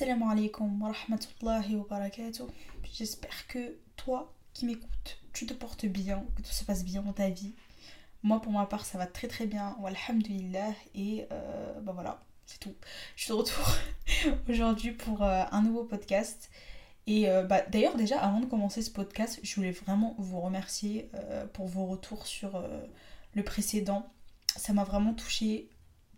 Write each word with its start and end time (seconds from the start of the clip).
Assalamu 0.00 0.30
alaikum 0.30 0.80
wa 0.80 0.92
rahmatullahi 0.92 1.74
wa 1.74 1.84
barakatuh. 1.90 2.44
J'espère 2.84 3.48
que 3.48 3.78
toi 3.96 4.32
qui 4.54 4.64
m'écoutes, 4.64 5.18
tu 5.32 5.44
te 5.44 5.52
portes 5.52 5.86
bien, 5.86 6.24
que 6.36 6.42
tout 6.42 6.52
se 6.52 6.62
passe 6.62 6.84
bien 6.84 7.02
dans 7.02 7.12
ta 7.12 7.30
vie. 7.30 7.56
Moi, 8.22 8.40
pour 8.40 8.52
ma 8.52 8.64
part, 8.66 8.86
ça 8.86 8.96
va 8.96 9.08
très 9.08 9.26
très 9.26 9.48
bien, 9.48 9.76
alhamdulillah. 9.84 10.70
Et 10.94 11.26
euh, 11.32 11.80
bah 11.80 11.90
voilà, 11.92 12.22
c'est 12.46 12.60
tout. 12.60 12.76
Je 13.16 13.24
suis 13.24 13.30
de 13.30 13.34
retour 13.38 13.74
aujourd'hui 14.48 14.92
pour 14.92 15.24
euh, 15.24 15.42
un 15.50 15.62
nouveau 15.62 15.82
podcast. 15.82 16.48
Et 17.08 17.28
euh, 17.28 17.42
bah, 17.42 17.62
d'ailleurs, 17.62 17.96
déjà, 17.96 18.20
avant 18.20 18.38
de 18.38 18.46
commencer 18.46 18.82
ce 18.82 18.92
podcast, 18.92 19.40
je 19.42 19.52
voulais 19.56 19.72
vraiment 19.72 20.14
vous 20.18 20.40
remercier 20.40 21.10
pour 21.54 21.66
vos 21.66 21.86
retours 21.86 22.28
sur 22.28 22.64
le 23.34 23.42
précédent. 23.42 24.08
Ça 24.54 24.72
m'a 24.72 24.84
vraiment 24.84 25.12
touché. 25.12 25.68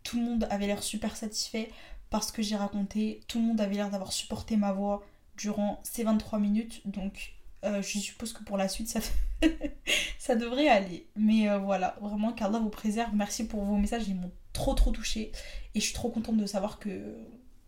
Tout 0.03 0.19
le 0.19 0.25
monde 0.27 0.47
avait 0.51 0.67
l'air 0.67 0.83
super 0.83 1.17
satisfait 1.17 1.71
parce 2.11 2.33
que 2.33 2.43
j'ai 2.43 2.57
raconté. 2.57 3.21
Tout 3.29 3.39
le 3.39 3.47
monde 3.47 3.61
avait 3.61 3.77
l'air 3.77 3.91
d'avoir 3.91 4.13
supporté 4.13 4.57
ma 4.57 4.73
voix 4.73 5.05
durant 5.37 5.81
ces 5.85 6.05
23 6.05 6.39
minutes. 6.39 6.83
Donc, 6.87 7.35
euh, 7.65 7.83
je 7.83 7.99
suppose 7.99 8.33
que 8.33 8.43
pour 8.43 8.57
la 8.57 8.69
suite, 8.69 8.89
ça, 10.19 10.35
devrait 10.37 10.69
aller. 10.69 11.09
Mais 11.17 11.49
euh, 11.49 11.59
voilà, 11.59 11.97
vraiment, 12.01 12.33
qu'Allah 12.33 12.59
vous 12.59 12.71
préserve. 12.71 13.15
Merci 13.15 13.47
pour 13.47 13.65
vos 13.65 13.77
messages, 13.77 14.09
ils 14.09 14.17
m'ont 14.17 14.33
trop 14.53 14.75
trop 14.75 14.91
touché. 14.91 15.33
Et 15.75 15.81
je 15.81 15.85
suis 15.85 15.95
trop 15.95 16.11
contente 16.11 16.37
de 16.37 16.47
savoir 16.47 16.79
que 16.79 17.17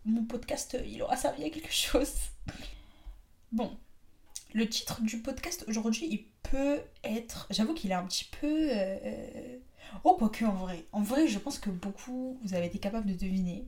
mon 0.05 0.25
podcast, 0.25 0.77
il 0.85 1.01
aura 1.01 1.15
servi 1.15 1.45
à 1.45 1.49
quelque 1.49 1.73
chose. 1.73 2.11
Bon, 3.51 3.77
le 4.53 4.67
titre 4.67 5.01
du 5.01 5.19
podcast 5.19 5.63
aujourd'hui, 5.67 6.07
il 6.09 6.25
peut 6.49 6.81
être. 7.03 7.47
J'avoue 7.49 7.73
qu'il 7.73 7.91
est 7.91 7.95
un 7.95 8.05
petit 8.05 8.25
peu. 8.25 8.67
euh, 8.71 9.57
Oh, 10.03 10.15
quoique 10.17 10.43
en 10.45 10.53
vrai. 10.53 10.85
En 10.91 11.01
vrai, 11.01 11.27
je 11.27 11.39
pense 11.39 11.59
que 11.59 11.69
beaucoup, 11.69 12.37
vous 12.43 12.53
avez 12.53 12.65
été 12.67 12.79
capable 12.79 13.07
de 13.07 13.13
deviner. 13.13 13.67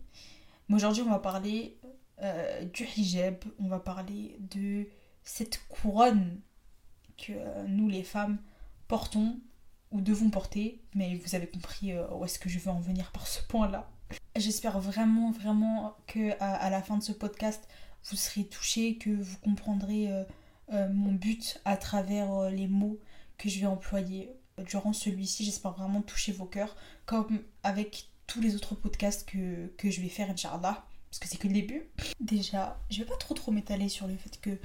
Mais 0.68 0.76
aujourd'hui, 0.76 1.04
on 1.04 1.10
va 1.10 1.20
parler 1.20 1.78
euh, 2.22 2.66
du 2.66 2.86
hijab. 2.98 3.44
On 3.60 3.68
va 3.68 3.80
parler 3.80 4.38
de 4.40 4.88
cette 5.24 5.62
couronne 5.68 6.40
que 7.18 7.34
euh, 7.34 7.66
nous, 7.68 7.88
les 7.88 8.04
femmes, 8.04 8.38
portons 8.88 9.40
ou 9.92 10.02
devons 10.02 10.30
porter. 10.30 10.82
Mais 10.94 11.16
vous 11.16 11.36
avez 11.36 11.48
compris 11.48 11.92
euh, 11.92 12.08
où 12.12 12.26
est-ce 12.26 12.40
que 12.40 12.50
je 12.50 12.60
veux 12.60 12.72
en 12.72 12.80
venir 12.80 13.12
par 13.12 13.28
ce 13.28 13.44
point-là. 13.44 13.90
J'espère 14.36 14.80
vraiment, 14.80 15.32
vraiment 15.32 15.96
que 16.08 16.32
à, 16.40 16.56
à 16.56 16.70
la 16.70 16.82
fin 16.82 16.98
de 16.98 17.04
ce 17.04 17.12
podcast, 17.12 17.68
vous 18.10 18.18
serez 18.18 18.46
touchés, 18.46 18.98
que 18.98 19.10
vous 19.10 19.38
comprendrez 19.40 20.10
mon 20.70 21.14
but 21.14 21.60
à 21.66 21.76
travers 21.76 22.52
les 22.52 22.68
mots 22.68 23.00
que 23.38 23.50
je 23.50 23.60
vais 23.60 23.66
employer 23.66 24.32
durant 24.60 24.94
celui-ci. 24.94 25.44
J'espère 25.44 25.72
vraiment 25.72 26.02
toucher 26.02 26.34
vos 26.34 26.46
cœurs, 26.46 26.76
comme 27.06 27.40
avec 27.64 28.10
tous 28.28 28.42
les 28.42 28.56
autres 28.56 28.76
podcasts 28.76 29.28
que, 29.28 29.68
que 29.78 29.90
je 29.90 30.02
vais 30.02 30.10
faire, 30.10 30.30
Inch'Allah, 30.30 30.86
parce 31.10 31.20
que 31.20 31.28
c'est 31.28 31.38
que 31.38 31.48
le 31.48 31.54
début. 31.54 31.88
Déjà, 32.20 32.80
je 32.90 33.00
vais 33.00 33.06
pas 33.06 33.18
trop 33.18 33.34
trop 33.34 33.52
m'étaler 33.52 33.90
sur 33.90 34.08
le 34.08 34.16
fait 34.18 34.40
que 34.42 34.58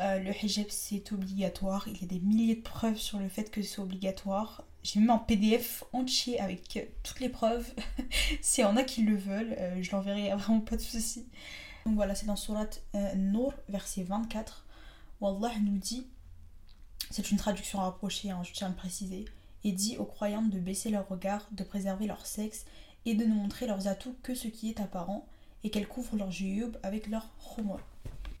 euh, 0.00 0.18
le 0.20 0.32
hijab 0.32 0.66
c'est 0.68 1.12
obligatoire. 1.12 1.88
Il 1.88 2.00
y 2.00 2.04
a 2.04 2.06
des 2.06 2.20
milliers 2.20 2.56
de 2.56 2.62
preuves 2.62 2.98
sur 2.98 3.18
le 3.18 3.28
fait 3.28 3.50
que 3.50 3.62
c'est 3.62 3.80
obligatoire. 3.80 4.64
J'ai 4.84 5.00
même 5.00 5.10
un 5.10 5.18
PDF 5.18 5.84
entier 5.92 6.38
avec 6.40 6.86
toutes 7.02 7.20
les 7.20 7.28
preuves. 7.28 7.68
S'il 8.40 8.62
y 8.62 8.66
en 8.66 8.76
a 8.76 8.84
qui 8.84 9.02
le 9.02 9.16
veulent, 9.16 9.56
euh, 9.58 9.82
je 9.82 9.90
l'enverrai, 9.90 10.30
vraiment 10.36 10.60
pas 10.60 10.76
de 10.76 10.82
soucis. 10.82 11.26
Donc 11.84 11.96
voilà, 11.96 12.14
c'est 12.14 12.26
dans 12.26 12.36
Surat 12.36 12.68
euh, 12.94 13.14
Nour, 13.14 13.52
verset 13.68 14.02
24, 14.02 14.66
où 15.20 15.26
Allah 15.26 15.52
nous 15.62 15.78
dit, 15.78 16.06
c'est 17.10 17.30
une 17.30 17.38
traduction 17.38 17.80
rapprochée, 17.80 18.30
hein, 18.30 18.42
je 18.44 18.52
tiens 18.52 18.68
à 18.68 18.70
le 18.70 18.76
préciser, 18.76 19.24
et 19.64 19.72
dit 19.72 19.96
aux 19.96 20.04
croyantes 20.04 20.50
de 20.50 20.58
baisser 20.58 20.90
leur 20.90 21.08
regard, 21.08 21.48
de 21.52 21.64
préserver 21.64 22.06
leur 22.06 22.26
sexe 22.26 22.66
et 23.06 23.14
de 23.14 23.24
ne 23.24 23.34
montrer 23.34 23.66
leurs 23.66 23.88
atouts 23.88 24.16
que 24.22 24.34
ce 24.34 24.48
qui 24.48 24.70
est 24.70 24.80
apparent, 24.80 25.26
et 25.64 25.70
qu'elles 25.70 25.88
couvrent 25.88 26.16
leur 26.16 26.30
juyub 26.30 26.76
avec 26.82 27.08
leur 27.08 27.28
khumur. 27.38 27.80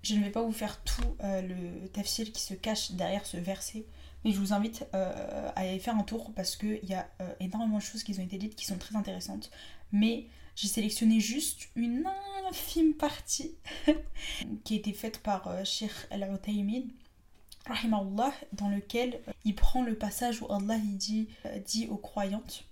Je 0.02 0.14
ne 0.14 0.22
vais 0.22 0.30
pas 0.30 0.42
vous 0.42 0.52
faire 0.52 0.80
tout 0.84 1.16
euh, 1.22 1.42
le 1.42 1.88
tafsir 1.88 2.30
qui 2.32 2.40
se 2.40 2.54
cache 2.54 2.92
derrière 2.92 3.26
ce 3.26 3.36
verset, 3.36 3.84
mais 4.24 4.32
je 4.32 4.38
vous 4.38 4.52
invite 4.52 4.86
euh, 4.94 5.50
à 5.54 5.60
aller 5.60 5.78
faire 5.78 5.96
un 5.96 6.02
tour 6.02 6.32
parce 6.34 6.56
qu'il 6.56 6.84
y 6.84 6.94
a 6.94 7.08
euh, 7.20 7.32
énormément 7.40 7.78
de 7.78 7.82
choses 7.82 8.02
qui 8.04 8.18
ont 8.18 8.22
été 8.22 8.38
dites 8.38 8.54
qui 8.54 8.64
sont 8.64 8.78
très 8.78 8.96
intéressantes. 8.96 9.50
Mais 9.90 10.26
j'ai 10.54 10.68
sélectionné 10.68 11.20
juste 11.20 11.68
une 11.74 12.04
infime 12.48 12.94
partie 12.94 13.54
qui 14.64 14.74
a 14.74 14.76
été 14.76 14.92
faite 14.92 15.18
par 15.18 15.64
Sheikh 15.64 15.92
Al-Utaymin, 16.10 16.82
dans 18.52 18.68
lequel 18.68 19.20
il 19.44 19.54
prend 19.54 19.82
le 19.82 19.94
passage 19.94 20.42
où 20.42 20.50
Allah 20.50 20.78
dit, 20.78 21.28
dit 21.64 21.86
aux 21.88 21.96
croyantes. 21.96 22.67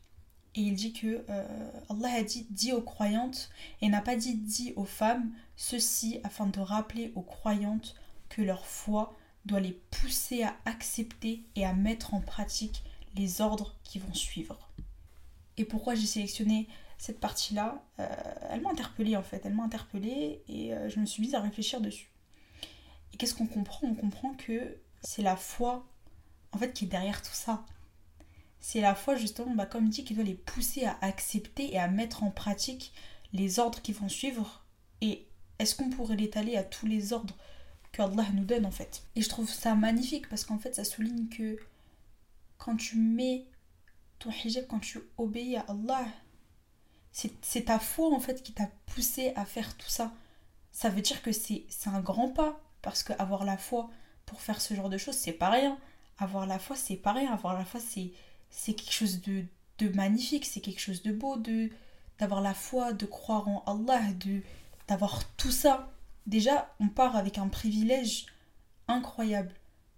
Et 0.56 0.60
il 0.62 0.74
dit 0.74 0.94
que 0.94 1.24
euh, 1.28 1.70
Allah 1.90 2.14
a 2.14 2.22
dit 2.22 2.46
dit 2.50 2.72
aux 2.72 2.80
croyantes 2.80 3.50
et 3.82 3.88
n'a 3.88 4.00
pas 4.00 4.16
dit 4.16 4.34
dit 4.34 4.72
aux 4.76 4.86
femmes, 4.86 5.30
ceci 5.54 6.18
afin 6.24 6.46
de 6.46 6.60
rappeler 6.60 7.12
aux 7.14 7.22
croyantes 7.22 7.94
que 8.30 8.40
leur 8.40 8.64
foi 8.64 9.14
doit 9.44 9.60
les 9.60 9.72
pousser 9.90 10.42
à 10.42 10.56
accepter 10.64 11.44
et 11.54 11.64
à 11.66 11.74
mettre 11.74 12.14
en 12.14 12.20
pratique 12.20 12.82
les 13.14 13.40
ordres 13.42 13.76
qui 13.84 13.98
vont 13.98 14.14
suivre. 14.14 14.70
Et 15.58 15.64
pourquoi 15.64 15.94
j'ai 15.94 16.06
sélectionné 16.06 16.68
cette 16.98 17.20
partie-là 17.20 17.82
Euh, 17.98 18.08
Elle 18.50 18.62
m'a 18.62 18.70
interpellée 18.70 19.16
en 19.16 19.22
fait, 19.22 19.42
elle 19.44 19.54
m'a 19.54 19.64
interpellée 19.64 20.42
et 20.48 20.72
euh, 20.72 20.88
je 20.88 20.98
me 21.00 21.06
suis 21.06 21.20
mise 21.20 21.34
à 21.34 21.40
réfléchir 21.40 21.80
dessus. 21.82 22.10
Et 23.12 23.18
qu'est-ce 23.18 23.34
qu'on 23.34 23.46
comprend? 23.46 23.86
On 23.86 23.94
comprend 23.94 24.32
que 24.34 24.78
c'est 25.02 25.22
la 25.22 25.36
foi 25.36 25.86
en 26.52 26.58
fait 26.58 26.72
qui 26.72 26.86
est 26.86 26.88
derrière 26.88 27.20
tout 27.20 27.34
ça. 27.34 27.64
C'est 28.60 28.80
la 28.80 28.94
foi 28.94 29.16
justement, 29.16 29.54
bah, 29.54 29.66
comme 29.66 29.88
dit, 29.88 30.04
qui 30.04 30.14
doit 30.14 30.24
les 30.24 30.34
pousser 30.34 30.84
à 30.84 30.98
accepter 31.02 31.72
et 31.72 31.78
à 31.78 31.88
mettre 31.88 32.22
en 32.22 32.30
pratique 32.30 32.92
les 33.32 33.58
ordres 33.58 33.80
qui 33.82 33.92
vont 33.92 34.08
suivre. 34.08 34.64
Et 35.00 35.26
est-ce 35.58 35.74
qu'on 35.74 35.90
pourrait 35.90 36.16
l'étaler 36.16 36.56
à 36.56 36.64
tous 36.64 36.86
les 36.86 37.12
ordres 37.12 37.36
que 37.92 38.02
Allah 38.02 38.26
nous 38.34 38.44
donne 38.44 38.66
en 38.66 38.70
fait? 38.70 39.04
Et 39.14 39.22
je 39.22 39.28
trouve 39.28 39.50
ça 39.50 39.74
magnifique 39.74 40.28
parce 40.28 40.44
qu'en 40.44 40.58
fait 40.58 40.74
ça 40.74 40.84
souligne 40.84 41.28
que 41.28 41.58
quand 42.58 42.76
tu 42.76 42.96
mets 42.96 43.46
ton 44.18 44.30
hijab, 44.30 44.66
quand 44.66 44.80
tu 44.80 45.00
obéis 45.18 45.56
à 45.56 45.66
Allah, 45.68 46.06
c'est 47.12 47.64
ta 47.64 47.78
foi 47.78 48.12
en 48.12 48.20
fait 48.20 48.42
qui 48.42 48.52
t'a 48.52 48.68
poussé 48.86 49.32
à 49.36 49.44
faire 49.44 49.76
tout 49.76 49.88
ça. 49.88 50.12
Ça 50.72 50.90
veut 50.90 51.00
dire 51.00 51.22
que 51.22 51.32
c'est 51.32 51.66
un 51.86 52.00
grand 52.00 52.28
pas 52.28 52.60
parce 52.82 53.02
que 53.02 53.14
avoir 53.14 53.44
la 53.44 53.56
foi 53.56 53.90
pour 54.26 54.40
faire 54.40 54.60
ce 54.60 54.74
genre 54.74 54.90
de 54.90 54.98
choses, 54.98 55.16
c'est 55.16 55.32
pas 55.32 55.50
rien. 55.50 55.78
Avoir 56.18 56.46
la 56.46 56.58
foi, 56.58 56.76
c'est 56.76 56.96
pas 56.96 57.12
rien. 57.12 57.32
Avoir 57.32 57.54
la 57.54 57.64
foi, 57.64 57.80
c'est 57.80 58.12
c'est 58.50 58.74
quelque 58.74 58.92
chose 58.92 59.20
de, 59.22 59.44
de 59.78 59.88
magnifique, 59.88 60.46
c'est 60.46 60.60
quelque 60.60 60.80
chose 60.80 61.02
de 61.02 61.12
beau, 61.12 61.36
de 61.36 61.70
d'avoir 62.18 62.40
la 62.40 62.54
foi, 62.54 62.94
de 62.94 63.04
croire 63.04 63.46
en 63.46 63.62
Allah, 63.66 64.12
de 64.14 64.42
d'avoir 64.88 65.24
tout 65.36 65.50
ça. 65.50 65.92
Déjà, 66.26 66.74
on 66.80 66.88
part 66.88 67.16
avec 67.16 67.38
un 67.38 67.48
privilège 67.48 68.26
incroyable. 68.88 69.54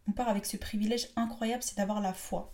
On 0.09 0.13
part 0.13 0.29
avec 0.29 0.47
ce 0.47 0.57
privilège 0.57 1.09
incroyable, 1.17 1.63
c'est 1.63 1.77
d'avoir 1.77 2.01
la 2.01 2.13
foi. 2.13 2.53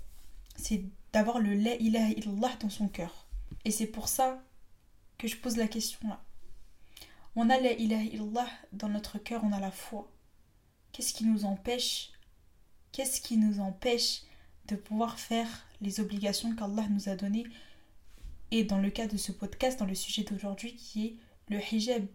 C'est 0.56 0.84
d'avoir 1.12 1.38
le 1.38 1.54
la 1.54 1.76
ilaha 1.76 2.10
illallah 2.10 2.56
dans 2.60 2.70
son 2.70 2.88
cœur. 2.88 3.26
Et 3.64 3.70
c'est 3.70 3.86
pour 3.86 4.08
ça 4.08 4.42
que 5.18 5.28
je 5.28 5.36
pose 5.36 5.56
la 5.56 5.68
question 5.68 6.08
là. 6.08 6.22
On 7.36 7.50
a 7.50 7.58
la 7.58 7.72
ilaha 7.72 8.02
illallah 8.02 8.48
dans 8.72 8.88
notre 8.88 9.18
cœur, 9.18 9.42
on 9.44 9.52
a 9.52 9.60
la 9.60 9.70
foi. 9.70 10.10
Qu'est-ce 10.92 11.14
qui 11.14 11.24
nous 11.24 11.44
empêche? 11.44 12.12
Qu'est-ce 12.92 13.20
qui 13.20 13.36
nous 13.36 13.60
empêche 13.60 14.22
de 14.66 14.76
pouvoir 14.76 15.18
faire 15.18 15.48
les 15.84 16.00
obligations 16.00 16.54
qu'Allah 16.54 16.88
nous 16.88 17.08
a 17.08 17.16
données 17.16 17.46
et 18.50 18.64
dans 18.64 18.78
le 18.78 18.90
cas 18.90 19.06
de 19.06 19.16
ce 19.16 19.32
podcast, 19.32 19.78
dans 19.78 19.86
le 19.86 19.94
sujet 19.94 20.22
d'aujourd'hui 20.22 20.74
qui 20.74 21.06
est 21.06 21.16
le 21.48 21.60
hijab. 21.60 22.06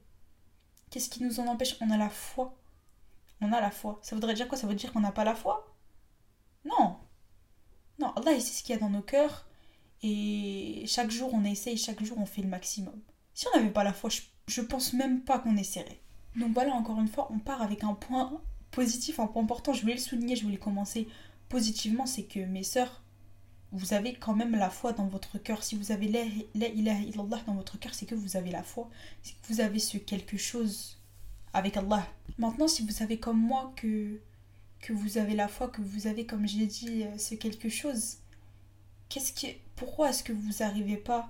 Qu'est-ce 0.90 1.10
qui 1.10 1.24
nous 1.24 1.40
en 1.40 1.48
empêche? 1.48 1.78
On 1.82 1.92
a 1.92 1.98
la 1.98 2.10
foi. 2.10 2.58
On 3.42 3.54
a 3.54 3.62
la 3.62 3.72
foi. 3.72 4.00
Ça 4.02 4.16
voudrait 4.16 4.34
dire 4.34 4.48
quoi? 4.48 4.58
Ça 4.58 4.68
veut 4.68 4.76
dire 4.76 4.92
qu'on 4.92 5.02
n'a 5.02 5.12
pas 5.12 5.24
la 5.24 5.36
foi? 5.36 5.76
Non. 6.66 6.98
Non, 8.00 8.12
Allah 8.16 8.34
il 8.34 8.42
sait 8.42 8.54
ce 8.54 8.64
qu'il 8.64 8.74
y 8.74 8.78
a 8.78 8.82
dans 8.82 8.90
nos 8.90 9.02
cœurs 9.02 9.48
et 10.02 10.86
chaque 10.88 11.12
jour 11.12 11.34
on 11.34 11.44
essaye, 11.44 11.78
chaque 11.78 12.04
jour 12.04 12.18
on 12.18 12.26
fait 12.26 12.42
le 12.42 12.48
maximum. 12.48 13.00
Si 13.34 13.46
on 13.48 13.58
n'avait 13.58 13.72
pas 13.72 13.84
la 13.84 13.94
foi, 13.94 14.10
je, 14.10 14.22
je 14.48 14.62
pense 14.62 14.94
même 14.94 15.22
pas 15.22 15.40
qu'on 15.40 15.58
essaierait. 15.58 16.02
Donc 16.36 16.54
voilà, 16.54 16.74
encore 16.74 17.00
une 17.00 17.08
fois, 17.08 17.28
on 17.32 17.40
part 17.40 17.62
avec 17.62 17.84
un 17.84 17.94
point 17.94 18.42
positif, 18.72 19.20
un 19.20 19.28
point 19.28 19.44
important. 19.44 19.74
Je 19.74 19.82
voulais 19.82 19.96
le 19.96 20.00
souligner, 20.00 20.36
je 20.36 20.44
voulais 20.44 20.58
commencer 20.58 21.08
positivement, 21.50 22.06
c'est 22.06 22.26
que 22.26 22.40
mes 22.40 22.64
sœurs, 22.64 23.04
vous 23.72 23.94
avez 23.94 24.14
quand 24.16 24.34
même 24.36 24.56
la 24.56 24.70
foi 24.70 24.94
dans 24.94 25.08
votre 25.08 25.38
cœur. 25.38 25.64
Si 25.64 25.76
vous 25.76 25.92
avez 25.92 26.08
la, 26.08 26.24
la 26.56 26.68
ilaha 26.68 27.02
illallah 27.02 27.42
dans 27.46 27.54
votre 27.54 27.78
cœur, 27.80 27.94
c'est 27.94 28.06
que 28.06 28.16
vous 28.16 28.36
avez 28.36 28.52
la 28.52 28.64
foi. 28.64 28.90
C'est 29.22 29.34
que 29.34 29.54
vous 29.54 29.62
avez 29.62 29.80
ce 29.80 29.98
quelque 29.98 30.38
chose 30.38 31.00
avec 31.54 31.78
Allah. 31.78 32.08
Maintenant, 32.38 32.68
si 32.68 32.86
vous 32.86 32.92
savez 32.92 33.20
comme 33.20 33.40
moi 33.40 33.74
que, 33.76 34.20
que 34.80 34.94
vous 34.94 35.18
avez 35.18 35.36
la 35.36 35.48
foi, 35.48 35.68
que 35.68 35.82
vous 35.82 36.08
avez, 36.08 36.26
comme 36.26 36.48
j'ai 36.48 36.66
dit, 36.66 37.04
euh, 37.04 37.18
ce 37.18 37.36
quelque 37.36 37.70
chose, 37.70 38.18
qu'est-ce 39.08 39.34
qui, 39.34 39.56
pourquoi 39.76 40.10
est-ce 40.10 40.24
que 40.24 40.34
vous 40.34 40.52
n'arrivez 40.60 40.98
pas 40.98 41.30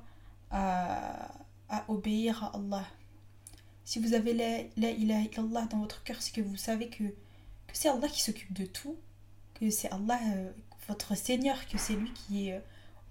à, 0.52 1.32
à 1.68 1.86
obéir 1.90 2.44
à 2.44 2.56
Allah? 2.56 2.86
Si 3.84 4.00
vous 4.00 4.14
avez 4.14 4.34
la 4.78 4.92
ilaha 4.92 5.22
illallah 5.22 5.66
dans 5.66 5.80
votre 5.80 6.04
cœur, 6.04 6.22
c'est 6.22 6.34
que 6.34 6.42
vous 6.42 6.58
savez 6.58 6.90
que, 6.90 7.04
que 7.04 7.74
c'est 7.74 7.90
Allah 7.90 8.08
qui 8.08 8.22
s'occupe 8.22 8.54
de 8.54 8.66
tout, 8.66 8.96
que 9.56 9.70
c'est 9.72 9.92
Allah, 9.92 10.20
euh, 10.36 10.52
votre 10.90 11.16
Seigneur, 11.16 11.68
que 11.68 11.78
c'est 11.78 11.94
lui 11.94 12.12
qui 12.12 12.50
est 12.50 12.54
euh, 12.54 12.60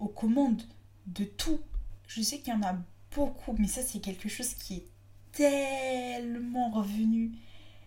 aux 0.00 0.08
commandes 0.08 0.62
de 1.06 1.24
tout. 1.24 1.60
Je 2.06 2.20
sais 2.20 2.40
qu'il 2.40 2.52
y 2.52 2.56
en 2.56 2.62
a 2.62 2.76
beaucoup, 3.14 3.54
mais 3.58 3.68
ça 3.68 3.82
c'est 3.82 4.00
quelque 4.00 4.28
chose 4.28 4.54
qui 4.54 4.74
est 4.76 4.86
tellement 5.32 6.70
revenu. 6.70 7.32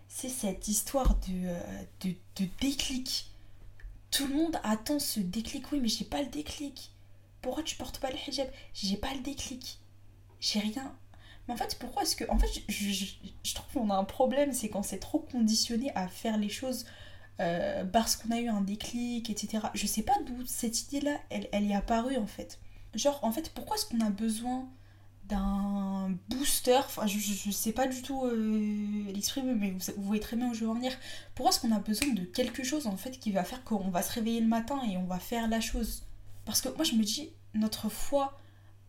C'est 0.08 0.30
cette 0.30 0.68
histoire 0.68 1.16
de, 1.16 1.46
euh, 1.46 1.84
de, 2.02 2.16
de 2.38 2.50
déclic. 2.60 3.32
Tout 4.10 4.28
le 4.28 4.36
monde 4.36 4.58
attend 4.64 5.00
ce 5.00 5.20
déclic. 5.20 5.72
Oui, 5.72 5.80
mais 5.82 5.88
j'ai 5.88 6.06
pas 6.06 6.22
le 6.22 6.30
déclic. 6.30 6.92
Pourquoi 7.42 7.64
tu 7.64 7.76
portes 7.76 8.00
pas 8.00 8.12
le 8.12 8.18
hijab? 8.28 8.50
J'ai 8.74 8.98
pas 8.98 9.14
le 9.14 9.22
déclic. 9.22 9.80
J'ai 10.40 10.60
rien. 10.60 10.96
Mais 11.48 11.54
en 11.54 11.58
fait, 11.58 11.78
pourquoi 11.80 12.04
est-ce 12.04 12.16
que. 12.16 12.30
En 12.30 12.38
fait, 12.38 12.48
je, 12.68 12.92
je, 13.44 13.56
trouve 13.56 13.74
qu'on 13.74 13.90
a 13.90 13.96
un 13.96 14.04
problème, 14.04 14.54
c'est 14.54 14.70
qu'on 14.70 14.84
s'est 14.84 15.00
trop 15.00 15.20
conditionné 15.20 15.92
à 15.96 16.08
faire 16.08 16.38
les 16.38 16.50
choses 16.50 16.86
euh, 17.40 17.84
parce 17.86 18.16
qu'on 18.16 18.32
a 18.32 18.40
eu 18.40 18.48
un 18.48 18.62
déclic, 18.62 19.30
etc. 19.30 19.66
Je 19.74 19.88
sais 19.88 20.04
pas 20.04 20.18
d'où 20.26 20.46
cette 20.46 20.84
idée-là, 20.84 21.18
elle, 21.30 21.48
elle 21.52 21.70
est 21.70 21.76
apparue 21.76 22.18
en 22.18 22.28
fait. 22.28 22.60
Genre, 22.94 23.20
en 23.24 23.32
fait, 23.32 23.52
pourquoi 23.54 23.78
est-ce 23.78 23.86
qu'on 23.86 24.02
a 24.02 24.10
besoin 24.10 24.68
d'un 25.26 26.12
booster? 26.30 26.78
Enfin, 26.78 27.08
je, 27.08 27.18
je, 27.18 27.52
sais 27.52 27.72
pas 27.72 27.88
du 27.88 28.02
tout 28.02 28.26
euh, 28.26 29.12
l'exprimer, 29.14 29.54
mais 29.54 29.72
vous, 29.72 29.80
vous, 29.96 30.04
voyez 30.04 30.22
très 30.22 30.36
bien 30.36 30.50
où 30.50 30.54
je 30.54 30.66
veux 30.66 30.70
en 30.70 30.76
venir. 30.76 30.92
Pourquoi 31.34 31.52
est-ce 31.52 31.62
qu'on 31.62 31.72
a 31.72 31.80
besoin 31.80 32.10
de 32.10 32.24
quelque 32.24 32.64
chose 32.64 32.86
en 32.86 32.98
fait 32.98 33.12
qui 33.12 33.32
va 33.32 33.44
faire 33.44 33.64
qu'on 33.64 33.90
va 33.90 34.02
se 34.02 34.12
réveiller 34.12 34.42
le 34.42 34.48
matin 34.48 34.82
et 34.90 34.98
on 34.98 35.06
va 35.06 35.20
faire 35.20 35.48
la 35.48 35.62
chose? 35.62 36.04
Parce 36.46 36.62
que 36.62 36.70
moi, 36.70 36.84
je 36.84 36.96
me 36.96 37.04
dis, 37.04 37.30
notre 37.54 37.90
foi 37.90 38.38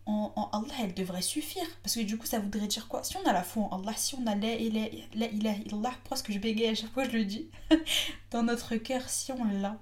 en, 0.06 0.50
Allah, 0.52 0.74
elle 0.80 0.94
devrait 0.94 1.22
suffire. 1.22 1.66
Parce 1.82 1.94
que 1.94 2.00
du 2.00 2.18
coup, 2.18 2.26
ça 2.26 2.38
voudrait 2.38 2.66
dire 2.66 2.88
quoi? 2.88 3.04
Si 3.04 3.16
on 3.16 3.24
a 3.26 3.32
la 3.32 3.42
foi 3.42 3.68
en 3.70 3.80
Allah, 3.80 3.94
si 3.96 4.14
on 4.14 4.26
a 4.26 4.34
la 4.34 4.54
ilaha 4.54 5.56
illallah, 5.64 5.90
pourquoi 6.00 6.16
est-ce 6.16 6.22
que 6.22 6.32
je 6.32 6.38
bégaye 6.38 6.68
à 6.68 6.74
chaque 6.74 6.92
fois 6.92 7.04
je 7.04 7.16
le 7.16 7.24
dis? 7.24 7.48
Dans 8.30 8.42
notre 8.42 8.76
cœur, 8.76 9.08
si 9.08 9.32
on 9.32 9.44
l'a, 9.44 9.78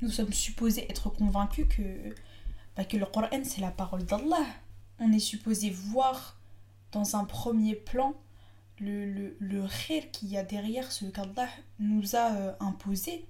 nous 0.00 0.10
sommes 0.10 0.32
supposés 0.32 0.86
être 0.90 1.10
convaincus 1.10 1.66
que 1.68 2.14
bah, 2.76 2.84
que 2.84 2.96
le 2.96 3.06
Coran 3.06 3.28
c'est 3.42 3.60
la 3.60 3.70
parole 3.70 4.04
d'Allah. 4.04 4.46
On 5.00 5.12
est 5.12 5.18
supposé 5.18 5.70
voir 5.70 6.38
dans 6.92 7.16
un 7.16 7.24
premier 7.24 7.74
plan 7.74 8.14
le, 8.80 9.04
le, 9.06 9.36
le 9.40 9.66
qu'il 10.12 10.28
y 10.28 10.36
a 10.36 10.42
derrière 10.44 10.90
ce 10.90 11.04
qu'Allah 11.06 11.48
nous 11.80 12.16
a 12.16 12.32
euh, 12.32 12.52
imposé. 12.60 13.26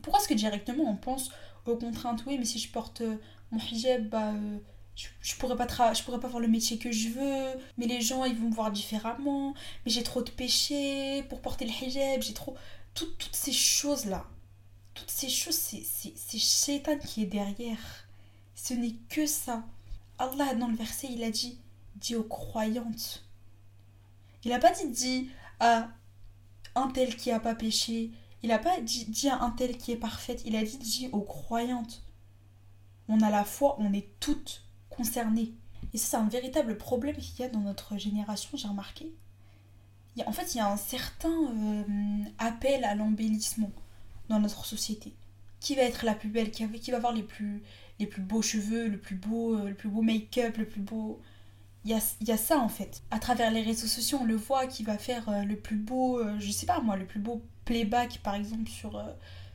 Pourquoi 0.00 0.20
est-ce 0.20 0.28
que 0.28 0.34
directement 0.34 0.84
on 0.84 0.96
pense 0.96 1.30
aux 1.66 1.76
contraintes 1.76 2.24
Oui, 2.26 2.38
mais 2.38 2.44
si 2.44 2.58
je 2.58 2.70
porte 2.70 3.02
euh, 3.02 3.16
mon 3.50 3.58
hijab, 3.58 4.08
bah, 4.08 4.32
euh, 4.32 4.58
je, 4.94 5.08
je, 5.20 5.36
pourrais 5.36 5.56
pas 5.56 5.94
je 5.94 6.02
pourrais 6.02 6.20
pas 6.20 6.28
faire 6.28 6.40
le 6.40 6.48
métier 6.48 6.78
que 6.78 6.92
je 6.92 7.08
veux, 7.08 7.60
mais 7.78 7.86
les 7.86 8.00
gens 8.00 8.24
ils 8.24 8.36
vont 8.36 8.48
me 8.48 8.54
voir 8.54 8.70
différemment, 8.70 9.54
mais 9.84 9.90
j'ai 9.90 10.02
trop 10.02 10.22
de 10.22 10.30
péchés 10.30 11.22
pour 11.28 11.40
porter 11.40 11.64
le 11.64 11.70
hijab, 11.70 12.22
j'ai 12.22 12.34
trop. 12.34 12.56
toutes 12.94 13.30
ces 13.32 13.52
choses-là, 13.52 14.26
toutes 14.94 15.10
ces 15.10 15.28
choses, 15.28 15.56
c'est 15.56 16.38
Shaitan 16.38 16.98
qui 16.98 17.22
est 17.22 17.26
derrière. 17.26 18.06
Ce 18.54 18.74
n'est 18.74 18.96
que 19.08 19.26
ça. 19.26 19.64
Allah, 20.18 20.54
dans 20.54 20.68
le 20.68 20.76
verset, 20.76 21.08
il 21.10 21.24
a 21.24 21.30
dit 21.30 21.58
dit 21.96 22.16
aux 22.16 22.24
croyantes. 22.24 23.24
Il 24.44 24.50
n'a 24.50 24.58
pas 24.58 24.72
dit 24.72 24.88
dit 24.88 25.30
à 25.60 25.88
un 26.74 26.88
tel 26.88 27.16
qui 27.16 27.30
n'a 27.30 27.40
pas 27.40 27.54
péché. 27.54 28.10
Il 28.42 28.48
n'a 28.48 28.58
pas 28.58 28.80
dit, 28.80 29.04
dit 29.06 29.28
à 29.28 29.40
un 29.40 29.50
tel 29.50 29.78
qui 29.78 29.92
est 29.92 29.96
parfaite. 29.96 30.42
Il 30.44 30.56
a 30.56 30.62
dit 30.62 30.78
dit 30.78 31.08
aux 31.12 31.22
croyantes. 31.22 32.02
On 33.08 33.20
a 33.20 33.30
la 33.30 33.44
foi, 33.44 33.76
on 33.78 33.92
est 33.92 34.08
toutes 34.20 34.64
concernées. 34.96 35.52
Et 35.94 35.98
ça, 35.98 36.06
c'est 36.10 36.16
un 36.16 36.28
véritable 36.28 36.76
problème 36.76 37.16
qu'il 37.16 37.40
y 37.40 37.44
a 37.44 37.48
dans 37.48 37.60
notre 37.60 37.98
génération, 37.98 38.56
j'ai 38.56 38.68
remarqué. 38.68 39.12
Il 40.16 40.24
en 40.26 40.32
fait, 40.32 40.54
il 40.54 40.58
y 40.58 40.60
a 40.60 40.70
un 40.70 40.76
certain 40.76 41.30
euh, 41.30 42.24
appel 42.38 42.84
à 42.84 42.94
l'embellissement 42.94 43.70
dans 44.28 44.40
notre 44.40 44.64
société. 44.64 45.14
Qui 45.60 45.74
va 45.74 45.82
être 45.82 46.04
la 46.04 46.14
plus 46.14 46.28
belle 46.28 46.50
Qui 46.50 46.90
va, 46.90 46.96
avoir 46.96 47.12
les 47.12 47.22
plus, 47.22 47.62
les 47.98 48.06
plus 48.06 48.22
beaux 48.22 48.42
cheveux, 48.42 48.88
le 48.88 48.98
plus 48.98 49.16
beau, 49.16 49.56
euh, 49.56 49.68
le 49.68 49.74
plus 49.74 49.88
beau 49.88 50.02
make-up, 50.02 50.56
le 50.56 50.66
plus 50.66 50.80
beau. 50.80 51.20
Il 51.84 51.90
y 51.90 51.94
a, 51.94 52.00
y 52.20 52.30
a, 52.30 52.36
ça 52.36 52.58
en 52.58 52.68
fait. 52.68 53.02
À 53.10 53.18
travers 53.18 53.50
les 53.50 53.62
réseaux 53.62 53.86
sociaux, 53.86 54.18
on 54.20 54.24
le 54.24 54.36
voit 54.36 54.66
qui 54.66 54.82
va 54.82 54.98
faire 54.98 55.28
euh, 55.28 55.42
le 55.44 55.56
plus 55.56 55.76
beau, 55.76 56.20
je 56.38 56.50
sais 56.50 56.66
pas 56.66 56.80
moi, 56.80 56.96
le 56.96 57.06
plus 57.06 57.20
beau 57.20 57.42
playback 57.64 58.20
par 58.22 58.34
exemple 58.34 58.68
sur, 58.68 59.02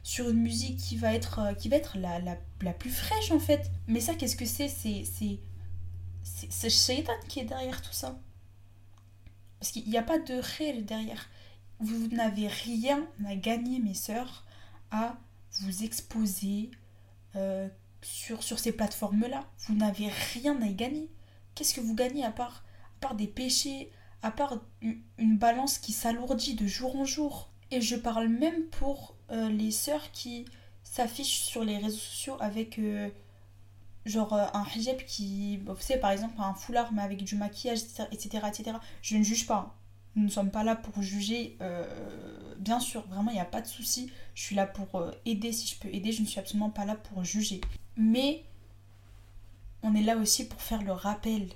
sur 0.08 0.30
une 0.30 0.40
musique 0.40 0.78
qui 0.78 0.96
va 0.96 1.14
être, 1.14 1.54
qui 1.58 1.68
va 1.68 1.76
être 1.76 1.98
la, 1.98 2.20
la, 2.20 2.38
la, 2.62 2.72
plus 2.72 2.90
fraîche 2.90 3.30
en 3.32 3.40
fait. 3.40 3.70
Mais 3.88 4.00
ça, 4.00 4.16
qu'est-ce 4.16 4.38
que 4.38 4.46
c'est? 4.46 4.70
C'est 4.70 5.04
c'est 6.24 6.70
Shaitan 6.70 7.12
qui 7.28 7.42
est 7.42 7.46
derrière 7.46 7.82
tout 7.82 7.92
ça. 7.92 8.18
Parce 9.60 9.74
qu'il 9.74 9.90
n'y 9.90 9.98
a 9.98 10.04
pas 10.04 10.18
de 10.18 10.36
réel 10.58 10.86
derrière. 10.86 11.28
Vous 11.82 12.08
n'avez 12.08 12.48
rien 12.48 13.06
à 13.28 13.36
gagner, 13.36 13.80
mes 13.80 13.94
sœurs, 13.94 14.46
à 14.92 15.18
vous 15.60 15.84
exposer, 15.84 16.72
euh, 17.36 17.68
sur, 18.02 18.44
sur 18.44 18.60
ces 18.60 18.72
plateformes-là. 18.72 19.44
Vous 19.66 19.76
n'avez 19.76 20.08
rien 20.08 20.62
à 20.62 20.70
gagner. 20.70 21.12
Qu'est-ce 21.54 21.74
que 21.74 21.82
vous 21.82 21.96
gagnez 21.96 22.24
à 22.24 22.32
part, 22.32 22.64
à 22.96 23.00
part 23.02 23.16
des 23.16 23.28
péchés, 23.28 23.92
à 24.22 24.32
part 24.32 24.58
une 24.82 25.38
balance 25.38 25.80
qui 25.80 25.92
s'alourdit 25.92 26.56
de 26.56 26.66
jour 26.66 26.96
en 26.96 27.04
jour? 27.04 27.52
Et 27.72 27.82
je 27.82 27.98
parle 27.98 28.30
même 28.30 28.68
pour 28.68 29.17
euh, 29.32 29.50
les 29.50 29.72
sœurs 29.72 30.12
qui 30.12 30.46
s'affichent 30.84 31.42
sur 31.42 31.64
les 31.64 31.78
réseaux 31.78 31.98
sociaux 31.98 32.38
avec 32.40 32.80
euh, 32.80 33.10
genre 34.06 34.34
euh, 34.34 34.46
un 34.54 34.66
hijab 34.76 34.98
qui, 35.06 35.58
vous 35.58 35.76
savez 35.80 36.00
par 36.00 36.12
exemple 36.12 36.36
un 36.40 36.54
foulard 36.54 36.94
mais 36.94 37.02
avec 37.02 37.24
du 37.24 37.36
maquillage, 37.36 37.80
etc. 38.12 38.46
etc. 38.48 38.78
Je 39.02 39.18
ne 39.18 39.24
juge 39.24 39.46
pas. 39.48 39.56
Hein. 39.56 39.74
Nous 40.16 40.24
ne 40.24 40.30
sommes 40.30 40.50
pas 40.50 40.64
là 40.64 40.76
pour 40.76 41.04
juger. 41.04 41.58
bien 42.58 42.80
sûr, 42.80 43.06
vraiment, 43.08 43.30
il 43.30 43.36
n'y 43.36 43.40
a 43.40 43.46
pas 43.46 43.62
de 43.62 43.68
souci. 43.68 44.12
Je 44.34 44.42
suis 44.42 44.56
là 44.56 44.66
pour 44.66 45.12
aider 45.26 45.52
si 45.52 45.68
je 45.68 45.80
peux 45.80 45.94
aider. 45.94 46.12
Je 46.12 46.22
ne 46.22 46.26
suis 46.26 46.40
absolument 46.40 46.72
pas 46.72 46.86
là 46.86 46.96
pour 46.96 47.24
juger. 47.24 47.62
Mais 47.98 48.44
on 49.84 49.94
est 49.94 50.02
là 50.02 50.18
aussi 50.18 50.48
pour 50.48 50.60
faire 50.60 50.82
le 50.82 50.92
rappel. 50.92 51.50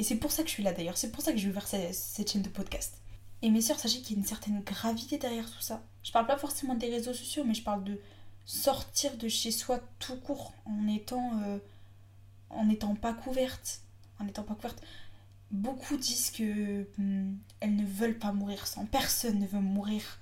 Et 0.00 0.02
c'est 0.02 0.16
pour 0.16 0.32
ça 0.32 0.42
que 0.42 0.48
je 0.48 0.54
suis 0.54 0.64
là 0.64 0.72
d'ailleurs, 0.72 0.96
c'est 0.96 1.12
pour 1.12 1.22
ça 1.22 1.30
que 1.32 1.38
j'ai 1.38 1.48
ouvert 1.48 1.68
cette, 1.68 1.94
cette 1.94 2.32
chaîne 2.32 2.42
de 2.42 2.48
podcast. 2.48 3.00
Et 3.42 3.50
mes 3.50 3.60
soeurs, 3.60 3.78
sachez 3.78 4.00
qu'il 4.00 4.16
y 4.16 4.18
a 4.18 4.22
une 4.22 4.26
certaine 4.26 4.60
gravité 4.62 5.18
derrière 5.18 5.48
tout 5.48 5.60
ça. 5.60 5.82
Je 6.04 6.12
parle 6.12 6.26
pas 6.26 6.36
forcément 6.36 6.74
des 6.74 6.90
réseaux 6.90 7.14
sociaux, 7.14 7.44
mais 7.44 7.54
je 7.54 7.62
parle 7.62 7.82
de 7.82 7.98
sortir 8.44 9.16
de 9.16 9.26
chez 9.26 9.50
soi 9.50 9.80
tout 9.98 10.16
court 10.20 10.52
en 10.66 10.86
étant 10.86 11.40
euh, 11.42 11.58
en 12.50 12.94
pas 12.94 13.14
couverte. 13.14 13.80
En 14.20 14.26
pas 14.26 14.54
couverte. 14.54 14.82
Beaucoup 15.50 15.96
disent 15.96 16.30
que 16.30 16.86
hmm, 16.98 17.36
elles 17.60 17.74
ne 17.74 17.86
veulent 17.86 18.18
pas 18.18 18.32
mourir 18.32 18.66
sans. 18.66 18.84
Personne 18.86 19.38
ne 19.38 19.46
veut 19.46 19.60
mourir 19.60 20.18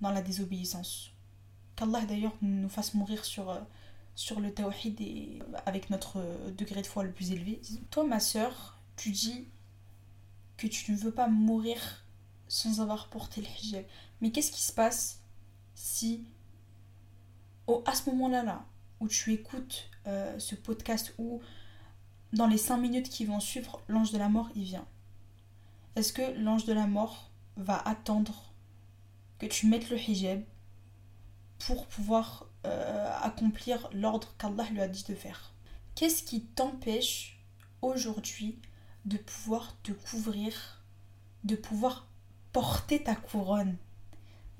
dans 0.00 0.10
la 0.10 0.20
désobéissance. 0.20 1.12
Qu'Allah 1.76 2.04
d'ailleurs 2.06 2.34
nous 2.42 2.68
fasse 2.68 2.94
mourir 2.94 3.24
sur, 3.24 3.50
euh, 3.50 3.60
sur 4.16 4.40
le 4.40 4.52
tawhid 4.52 5.00
et 5.00 5.40
avec 5.64 5.90
notre 5.90 6.18
degré 6.58 6.82
de 6.82 6.86
foi 6.86 7.04
le 7.04 7.12
plus 7.12 7.30
élevé. 7.30 7.62
Toi, 7.90 8.04
ma 8.04 8.20
soeur, 8.20 8.80
tu 8.96 9.10
dis 9.10 9.46
que 10.56 10.66
tu 10.66 10.90
ne 10.90 10.96
veux 10.96 11.12
pas 11.12 11.28
mourir 11.28 12.04
sans 12.48 12.80
avoir 12.80 13.08
porté 13.08 13.40
le 13.40 13.46
hijab. 13.46 13.84
Mais 14.20 14.30
qu'est-ce 14.32 14.50
qui 14.50 14.62
se 14.62 14.72
passe? 14.72 15.19
Si, 15.80 16.26
oh, 17.66 17.82
à 17.86 17.94
ce 17.94 18.10
moment-là, 18.10 18.42
là, 18.42 18.66
où 19.00 19.08
tu 19.08 19.32
écoutes 19.32 19.88
euh, 20.06 20.38
ce 20.38 20.54
podcast, 20.54 21.14
ou 21.16 21.40
dans 22.34 22.46
les 22.46 22.58
5 22.58 22.76
minutes 22.76 23.08
qui 23.08 23.24
vont 23.24 23.40
suivre, 23.40 23.80
l'ange 23.88 24.12
de 24.12 24.18
la 24.18 24.28
mort, 24.28 24.50
il 24.54 24.64
vient 24.64 24.86
Est-ce 25.96 26.12
que 26.12 26.38
l'ange 26.38 26.66
de 26.66 26.74
la 26.74 26.86
mort 26.86 27.30
va 27.56 27.78
attendre 27.78 28.52
que 29.38 29.46
tu 29.46 29.68
mettes 29.68 29.88
le 29.88 29.98
hijab 29.98 30.42
pour 31.58 31.86
pouvoir 31.86 32.46
euh, 32.66 33.10
accomplir 33.22 33.88
l'ordre 33.94 34.34
qu'Allah 34.36 34.68
lui 34.70 34.82
a 34.82 34.88
dit 34.88 35.04
de 35.08 35.14
faire? 35.14 35.54
Qu'est-ce 35.94 36.22
qui 36.22 36.42
t'empêche 36.42 37.42
aujourd'hui 37.80 38.60
de 39.06 39.16
pouvoir 39.16 39.80
te 39.82 39.92
couvrir, 39.92 40.84
de 41.44 41.56
pouvoir 41.56 42.06
porter 42.52 43.02
ta 43.02 43.14
couronne, 43.16 43.78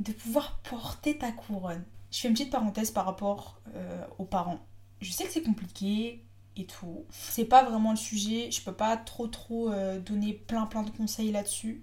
de 0.01 0.13
pouvoir 0.13 0.59
porter 0.61 1.17
ta 1.19 1.31
couronne 1.31 1.85
Je 2.11 2.21
fais 2.21 2.29
une 2.29 2.35
petite 2.35 2.51
parenthèse 2.51 2.91
par 2.91 3.05
rapport 3.05 3.61
euh, 3.75 4.05
aux 4.19 4.25
parents. 4.25 4.61
Je 5.01 5.13
sais 5.13 5.25
que 5.25 5.31
c'est 5.31 5.43
compliqué 5.43 6.25
et 6.57 6.67
tout. 6.67 7.05
C'est 7.11 7.45
pas 7.45 7.63
vraiment 7.63 7.93
le 7.93 7.97
sujet. 7.97 8.51
Je 8.51 8.63
peux 8.63 8.75
pas 8.75 8.97
trop 8.97 9.29
trop 9.29 9.71
euh, 9.71 10.01
donner 10.01 10.33
plein 10.33 10.67
plein 10.67 10.83
de 10.83 10.91
conseils 10.91 11.31
là-dessus. 11.31 11.83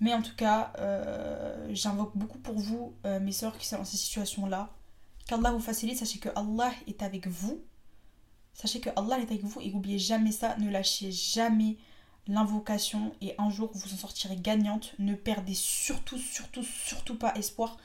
Mais 0.00 0.12
en 0.12 0.22
tout 0.22 0.34
cas, 0.36 0.72
j'invoque 1.70 2.16
beaucoup 2.16 2.38
pour 2.38 2.58
vous, 2.58 2.94
mes 3.04 3.30
soeurs 3.30 3.56
qui 3.56 3.66
sont 3.66 3.78
dans 3.78 3.84
ces 3.84 3.96
situations-là. 3.96 4.70
Qu'Allah 5.26 5.52
vous 5.52 5.60
facilite, 5.60 5.98
sachez 5.98 6.18
que 6.18 6.28
Allah 6.34 6.72
est 6.88 7.00
avec 7.02 7.28
vous. 7.28 7.62
Sachez 8.54 8.80
que 8.80 8.90
Allah 8.96 9.18
est 9.18 9.30
avec 9.30 9.42
vous 9.42 9.60
et 9.60 9.70
n'oubliez 9.70 9.98
jamais 9.98 10.32
ça, 10.32 10.56
ne 10.58 10.68
lâchez 10.68 11.12
jamais 11.12 11.76
l'invocation 12.26 13.14
et 13.20 13.34
un 13.38 13.50
jour 13.50 13.70
vous 13.74 13.92
en 13.92 13.96
sortirez 13.96 14.36
gagnante. 14.36 14.94
Ne 14.98 15.14
perdez 15.14 15.54
surtout, 15.54 16.18
surtout, 16.18 16.62
surtout 16.62 17.16
pas 17.16 17.34
espoir. 17.34 17.76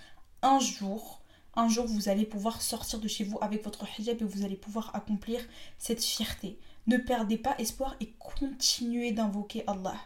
Un 0.41 0.59
jour, 0.59 1.21
un 1.55 1.67
jour 1.67 1.85
vous 1.85 2.09
allez 2.09 2.25
pouvoir 2.25 2.61
sortir 2.61 2.99
de 2.99 3.07
chez 3.07 3.23
vous 3.23 3.37
avec 3.41 3.63
votre 3.63 3.85
hijab 3.97 4.21
et 4.21 4.25
vous 4.25 4.43
allez 4.45 4.55
pouvoir 4.55 4.95
accomplir 4.95 5.41
cette 5.77 6.03
fierté. 6.03 6.59
Ne 6.87 6.97
perdez 6.97 7.37
pas 7.37 7.55
espoir 7.57 7.95
et 7.99 8.13
continuez 8.17 9.11
d'invoquer 9.11 9.63
Allah. 9.67 9.97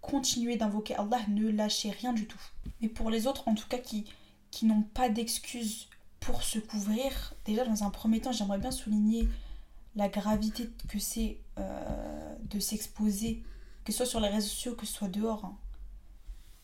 Continuez 0.00 0.56
d'invoquer 0.56 0.96
Allah, 0.96 1.20
ne 1.28 1.48
lâchez 1.48 1.90
rien 1.90 2.12
du 2.12 2.26
tout. 2.26 2.40
Mais 2.80 2.88
pour 2.88 3.08
les 3.08 3.26
autres, 3.26 3.48
en 3.48 3.54
tout 3.54 3.68
cas, 3.68 3.78
qui, 3.78 4.04
qui 4.50 4.66
n'ont 4.66 4.82
pas 4.82 5.08
d'excuses 5.08 5.88
pour 6.20 6.42
se 6.42 6.58
couvrir, 6.58 7.34
déjà 7.44 7.64
dans 7.64 7.84
un 7.84 7.90
premier 7.90 8.20
temps, 8.20 8.32
j'aimerais 8.32 8.58
bien 8.58 8.70
souligner 8.70 9.28
la 9.94 10.08
gravité 10.08 10.70
que 10.88 10.98
c'est 10.98 11.38
euh, 11.58 12.36
de 12.50 12.58
s'exposer 12.58 13.42
que 13.84 13.92
ce 13.92 13.98
soit 13.98 14.06
sur 14.06 14.20
les 14.20 14.28
réseaux 14.28 14.48
sociaux, 14.48 14.74
que 14.74 14.86
ce 14.86 14.92
soit 14.94 15.08
dehors. 15.08 15.44
hein. 15.44 15.56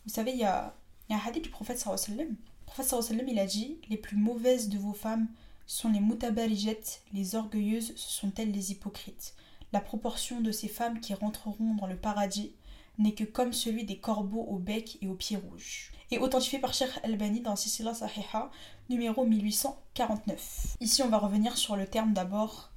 Vous 0.06 0.12
savez, 0.12 0.32
il 0.32 0.38
y 0.38 0.44
a, 0.44 0.75
y 1.10 1.14
a 1.14 1.16
un 1.16 1.20
hadith 1.26 1.44
du 1.44 1.50
prophète 1.50 1.78
sallallahu. 1.78 2.28
Le 2.28 2.37
prophète 2.66 2.87
sallallahu 2.87 3.30
il 3.30 3.38
a 3.38 3.46
dit 3.46 3.78
Les 3.88 3.96
plus 3.96 4.16
mauvaises 4.16 4.68
de 4.68 4.78
vos 4.78 4.92
femmes 4.94 5.28
sont 5.66 5.90
les 5.90 6.00
mutabarijettes, 6.00 7.02
les 7.12 7.34
orgueilleuses, 7.34 7.92
ce 7.96 8.10
sont 8.10 8.32
elles 8.38 8.52
les 8.52 8.72
hypocrites. 8.72 9.34
La 9.72 9.80
proportion 9.80 10.40
de 10.40 10.50
ces 10.50 10.68
femmes 10.68 11.00
qui 11.00 11.12
rentreront 11.12 11.75
dans 11.75 11.87
le 11.87 11.96
paradis 11.96 12.52
n'est 12.96 13.12
que 13.14 13.25
comme 13.25 13.52
celui 13.52 13.84
des 13.84 13.98
corbeaux 13.98 14.44
au 14.48 14.56
bec 14.58 14.96
et 15.02 15.08
aux 15.08 15.14
pieds 15.14 15.37
rouges. 15.37 15.92
Et 16.10 16.18
authentifié 16.18 16.58
par 16.58 16.72
Sheikh 16.72 16.90
Albani 17.02 17.40
dans 17.42 17.54
Sisila 17.54 17.92
Sahiha, 17.92 18.50
numéro 18.88 19.26
1849. 19.26 20.76
Ici, 20.80 21.02
on 21.02 21.08
va 21.08 21.18
revenir 21.18 21.56
sur 21.58 21.76
le 21.76 21.87
terme 21.87 22.14
d'abord 22.14 22.70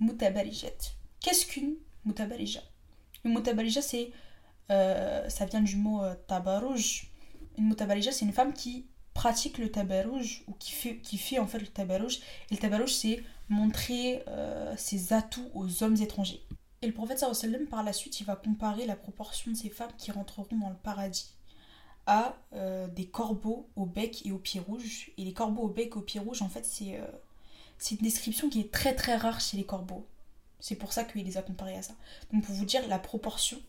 mutabarijet. 0.00 0.76
Qu'est-ce 1.20 1.46
qu'une 1.46 1.76
mutabarija 2.04 2.60
Une 3.24 3.34
mutabarija, 3.34 3.82
c'est. 3.82 4.10
euh, 4.70 5.28
ça 5.28 5.44
vient 5.46 5.60
du 5.62 5.76
mot 5.76 6.02
euh, 6.02 6.14
tabarouj. 6.28 7.10
Une 7.58 7.68
mutabarija, 7.68 8.12
c'est 8.12 8.24
une 8.24 8.32
femme 8.32 8.52
qui 8.54 8.86
pratique 9.14 9.58
le 9.58 9.70
tabarouj 9.70 10.44
ou 10.48 10.52
qui 10.54 10.72
fait, 10.72 10.98
qui 10.98 11.18
fait 11.18 11.38
en 11.38 11.46
fait 11.46 11.58
le 11.60 11.66
tabarouj. 11.66 12.16
Et 12.50 12.54
le 12.54 12.58
tabarouj, 12.58 12.92
c'est 12.92 13.22
montrer 13.48 14.24
euh, 14.28 14.74
ses 14.76 15.12
atouts 15.12 15.50
aux 15.54 15.82
hommes 15.82 15.96
étrangers. 16.00 16.42
Et 16.82 16.86
le 16.86 16.92
prophète 16.94 17.18
sallam, 17.20 17.66
par 17.66 17.82
la 17.84 17.92
suite, 17.92 18.20
il 18.20 18.26
va 18.26 18.36
comparer 18.36 18.86
la 18.86 18.96
proportion 18.96 19.52
de 19.52 19.56
ces 19.56 19.70
femmes 19.70 19.92
qui 19.98 20.10
rentreront 20.12 20.46
dans 20.60 20.70
le 20.70 20.76
paradis 20.76 21.34
à 22.06 22.36
euh, 22.54 22.88
des 22.88 23.06
corbeaux 23.06 23.68
au 23.76 23.86
bec 23.86 24.26
et 24.26 24.32
aux 24.32 24.38
pieds 24.38 24.60
rouges. 24.60 25.10
Et 25.18 25.24
les 25.24 25.32
corbeaux 25.32 25.62
au 25.64 25.68
bec 25.68 25.92
et 25.94 25.98
aux 25.98 26.02
pieds 26.02 26.20
rouges, 26.20 26.42
en 26.42 26.48
fait, 26.48 26.64
c'est 26.64 27.00
c'est 27.78 27.96
une 27.96 28.02
description 28.02 28.48
qui 28.48 28.60
est 28.60 28.72
très 28.72 28.94
très 28.94 29.16
rare 29.16 29.40
chez 29.40 29.56
les 29.56 29.64
corbeaux. 29.64 30.06
C'est 30.62 30.76
pour 30.76 30.92
ça 30.94 31.04
qu'il 31.04 31.24
les 31.26 31.36
a 31.36 31.42
comparés 31.42 31.76
à 31.76 31.82
ça. 31.82 31.92
Donc 32.32 32.44
pour 32.44 32.54
vous 32.54 32.64
dire 32.64 32.86
la 32.88 32.98
proportion 33.00 33.60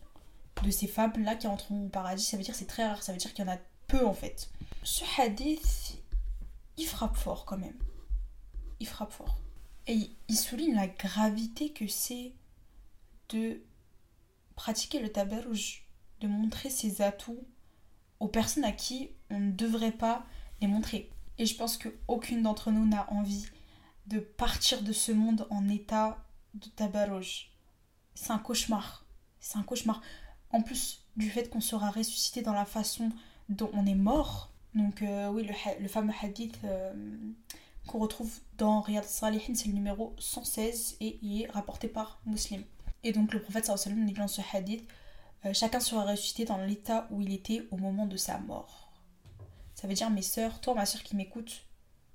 de 0.63 0.71
ces 0.71 0.87
femmes-là 0.87 1.35
qui 1.35 1.47
entreront 1.47 1.87
au 1.87 1.89
paradis, 1.89 2.23
ça 2.23 2.37
veut 2.37 2.43
dire 2.43 2.55
c'est 2.55 2.67
très 2.67 2.87
rare, 2.87 3.03
ça 3.03 3.11
veut 3.11 3.17
dire 3.17 3.33
qu'il 3.33 3.43
y 3.43 3.49
en 3.49 3.51
a 3.51 3.57
peu 3.87 4.05
en 4.05 4.13
fait. 4.13 4.49
Ce 4.83 5.03
hadith, 5.19 5.97
il 6.77 6.85
frappe 6.85 7.17
fort 7.17 7.45
quand 7.45 7.57
même. 7.57 7.75
Il 8.79 8.87
frappe 8.87 9.11
fort. 9.11 9.35
Et 9.87 10.09
il- 10.29 10.37
souligne 10.37 10.75
la 10.75 10.87
gravité 10.87 11.71
que 11.73 11.87
c'est 11.87 12.31
de 13.29 13.61
pratiquer 14.55 14.99
le 14.99 15.11
tabarouj, 15.11 15.85
de 16.21 16.27
montrer 16.27 16.69
ses 16.69 17.01
atouts 17.01 17.43
aux 18.19 18.27
personnes 18.27 18.63
à 18.63 18.71
qui 18.71 19.09
on 19.31 19.39
ne 19.39 19.51
devrait 19.51 19.91
pas 19.91 20.23
les 20.61 20.67
montrer. 20.67 21.09
Et 21.39 21.45
je 21.45 21.55
pense 21.55 21.77
qu'aucune 21.77 22.43
d'entre 22.43 22.71
nous 22.71 22.85
n'a 22.85 23.11
envie 23.11 23.47
de 24.07 24.19
partir 24.19 24.83
de 24.83 24.93
ce 24.93 25.11
monde 25.11 25.47
en 25.49 25.67
état 25.67 26.22
de 26.53 26.67
tabarouj. 26.69 27.51
C'est 28.15 28.31
un 28.31 28.39
cauchemar. 28.39 29.05
C'est 29.39 29.57
un 29.57 29.63
cauchemar. 29.63 30.01
En 30.51 30.61
plus 30.61 31.05
du 31.15 31.29
fait 31.29 31.49
qu'on 31.49 31.61
sera 31.61 31.89
ressuscité 31.89 32.41
dans 32.41 32.53
la 32.53 32.65
façon 32.65 33.09
dont 33.49 33.71
on 33.73 33.85
est 33.85 33.95
mort. 33.95 34.51
Donc 34.75 35.01
euh, 35.01 35.29
oui, 35.29 35.47
le, 35.79 35.87
fameux 35.87 36.13
hadith 36.21 36.57
euh, 36.63 36.93
qu'on 37.87 37.99
retrouve 37.99 38.39
dans 38.57 38.81
Riyad 38.81 39.03
Salihin, 39.03 39.53
c'est 39.55 39.67
le 39.67 39.73
numéro 39.73 40.15
116 40.19 40.97
et 40.99 41.19
il 41.21 41.43
est 41.43 41.51
rapporté 41.51 41.87
par 41.87 42.21
Muslim. 42.25 42.63
Et 43.03 43.11
donc 43.11 43.33
le 43.33 43.41
prophète 43.41 43.65
sallam 43.65 44.05
dit 44.05 44.13
dans 44.13 44.27
ce 44.27 44.41
hadith, 44.53 44.87
euh, 45.45 45.53
chacun 45.53 45.79
sera 45.79 46.05
ressuscité 46.05 46.45
dans 46.45 46.57
l'état 46.57 47.07
où 47.11 47.21
il 47.21 47.33
était 47.33 47.67
au 47.71 47.77
moment 47.77 48.05
de 48.05 48.17
sa 48.17 48.39
mort. 48.39 48.91
Ça 49.75 49.87
veut 49.87 49.93
dire 49.93 50.09
mes 50.09 50.21
sœurs, 50.21 50.61
toi 50.61 50.73
ma 50.73 50.85
sœur 50.85 51.03
qui 51.03 51.15
m'écoute, 51.15 51.65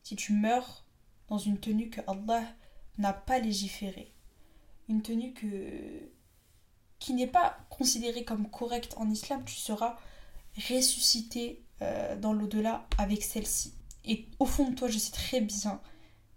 si 0.02 0.16
tu 0.16 0.33
meurs 0.33 0.87
dans 1.28 1.38
une 1.38 1.59
tenue 1.59 1.90
que 1.90 2.00
Allah 2.07 2.42
n'a 2.97 3.12
pas 3.12 3.38
légiférée, 3.38 4.12
une 4.88 5.02
tenue 5.02 5.33
que 5.35 6.11
qui 6.99 7.14
n'est 7.14 7.28
pas 7.28 7.57
considérée 7.71 8.25
comme 8.25 8.50
correcte 8.50 8.95
en 8.97 9.09
islam, 9.11 9.45
tu 9.45 9.54
seras 9.54 9.97
ressuscité 10.57 11.62
euh, 11.83 12.16
dans 12.16 12.33
l'au-delà 12.33 12.87
avec 12.99 13.23
celle-ci. 13.23 13.75
Et 14.04 14.26
au 14.38 14.47
fond 14.47 14.71
de 14.71 14.75
toi, 14.75 14.88
je 14.88 14.99
sais 14.99 15.12
très 15.12 15.40
bien 15.40 15.80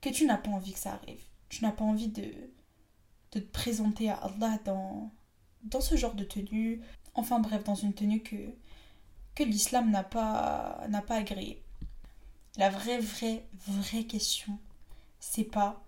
que 0.01 0.09
tu 0.09 0.25
n'as 0.25 0.37
pas 0.37 0.51
envie 0.51 0.73
que 0.73 0.79
ça 0.79 0.93
arrive. 0.93 1.23
Tu 1.49 1.63
n'as 1.63 1.71
pas 1.71 1.83
envie 1.83 2.09
de, 2.09 2.31
de 3.31 3.39
te 3.39 3.51
présenter 3.51 4.09
à 4.09 4.15
Allah 4.15 4.59
dans, 4.65 5.11
dans 5.63 5.81
ce 5.81 5.95
genre 5.95 6.13
de 6.13 6.23
tenue. 6.23 6.81
Enfin 7.15 7.39
bref, 7.39 7.63
dans 7.63 7.75
une 7.75 7.93
tenue 7.93 8.21
que, 8.21 8.35
que 9.35 9.43
l'islam 9.43 9.89
n'a 9.89 10.03
pas, 10.03 10.85
n'a 10.89 11.01
pas 11.01 11.15
agréée. 11.15 11.63
La 12.57 12.69
vraie, 12.69 12.99
vraie, 12.99 13.47
vraie 13.67 14.03
question, 14.03 14.59
c'est 15.19 15.45
pas 15.45 15.81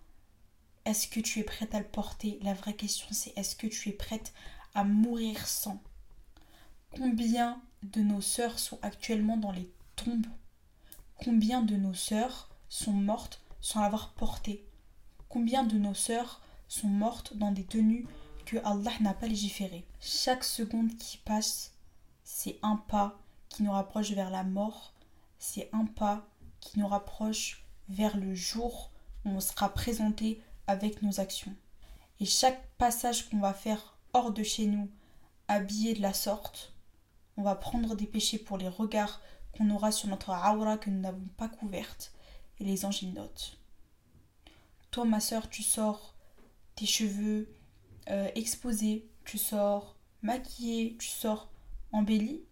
est-ce 0.86 1.08
que 1.08 1.20
tu 1.20 1.40
es 1.40 1.44
prête 1.44 1.74
à 1.74 1.80
le 1.80 1.88
porter? 1.88 2.40
La 2.42 2.54
vraie 2.54 2.76
question, 2.76 3.08
c'est 3.12 3.34
est-ce 3.38 3.56
que 3.56 3.68
tu 3.68 3.90
es 3.90 3.94
prête 3.94 4.34
à 4.74 4.84
mourir 4.84 5.48
sans? 5.48 5.82
Combien 6.96 7.62
de 7.84 8.02
nos 8.02 8.22
sœurs 8.22 8.60
sont 8.60 8.80
actuellement 8.82 9.38
dans 9.38 9.52
les 9.52 9.72
tombes? 9.96 10.28
Combien 11.16 11.62
de 11.62 11.76
nos 11.76 11.94
sœurs 11.94 12.50
sont 12.70 12.94
mortes 12.94 13.42
sans 13.62 13.82
l'avoir 13.82 14.14
porté 14.14 14.66
Combien 15.30 15.64
de 15.64 15.78
nos 15.78 15.94
sœurs 15.94 16.42
sont 16.68 16.88
mortes 16.88 17.36
dans 17.38 17.52
des 17.52 17.64
tenues 17.64 18.06
que 18.46 18.58
Allah 18.66 18.92
n'a 19.00 19.14
pas 19.14 19.28
légiférées? 19.28 19.86
Chaque 20.02 20.44
seconde 20.44 20.96
qui 20.98 21.18
passe, 21.18 21.72
c'est 22.24 22.60
un 22.62 22.76
pas 22.76 23.20
qui 23.50 23.64
nous 23.64 23.72
rapproche 23.72 24.12
vers 24.12 24.30
la 24.30 24.44
mort, 24.44 24.94
c'est 25.40 25.70
un 25.72 25.86
pas 25.86 26.28
qui 26.60 26.80
nous 26.80 26.88
rapproche 26.88 27.66
vers 27.90 28.18
le 28.18 28.36
jour 28.36 28.92
où 29.26 29.30
on 29.30 29.40
sera 29.40 29.74
présenté 29.74 30.42
avec 30.68 31.02
nos 31.02 31.20
actions. 31.20 31.54
Et 32.20 32.26
chaque 32.26 32.68
passage 32.78 33.30
qu'on 33.30 33.40
va 33.40 33.54
faire 33.54 33.98
hors 34.14 34.32
de 34.32 34.44
chez 34.44 34.68
nous, 34.68 34.90
habillé 35.48 35.94
de 35.94 36.02
la 36.02 36.14
sorte, 36.14 36.74
on 37.38 37.44
va 37.44 37.56
prendre 37.56 37.96
des 37.96 38.06
péchés 38.06 38.38
pour 38.38 38.58
les 38.58 38.70
regards 38.70 39.22
qu'on 39.58 39.70
aura 39.70 39.92
sur 39.92 40.10
notre 40.10 40.30
aura 40.30 40.78
que 40.78 40.90
nous 40.90 41.00
n'avons 41.00 41.28
pas 41.38 41.50
couverte. 41.50 42.14
Et 42.60 42.64
les 42.64 42.86
anges 42.86 43.04
notent. 43.04 43.58
Toi, 44.92 45.06
ma 45.06 45.20
soeur, 45.20 45.50
tu 45.50 45.64
sors 45.64 46.14
tes 46.76 46.86
cheveux 46.86 47.50
euh, 48.10 48.30
exposés, 48.36 49.08
tu 49.26 49.38
sors 49.38 49.96
maquillée, 50.22 50.96
tu 51.00 51.08
sors 51.08 51.50
embellie, 51.92 52.44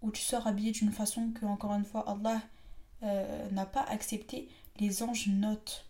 ou 0.00 0.10
tu 0.10 0.22
sors 0.22 0.46
habillée 0.46 0.72
d'une 0.72 0.92
façon 0.92 1.30
que, 1.30 1.44
encore 1.44 1.74
une 1.74 1.84
fois, 1.84 2.08
Allah 2.08 2.42
euh, 3.02 3.50
n'a 3.50 3.66
pas 3.66 3.82
accepté. 3.82 4.48
Les 4.78 5.02
anges 5.02 5.28
notent. 5.28 5.86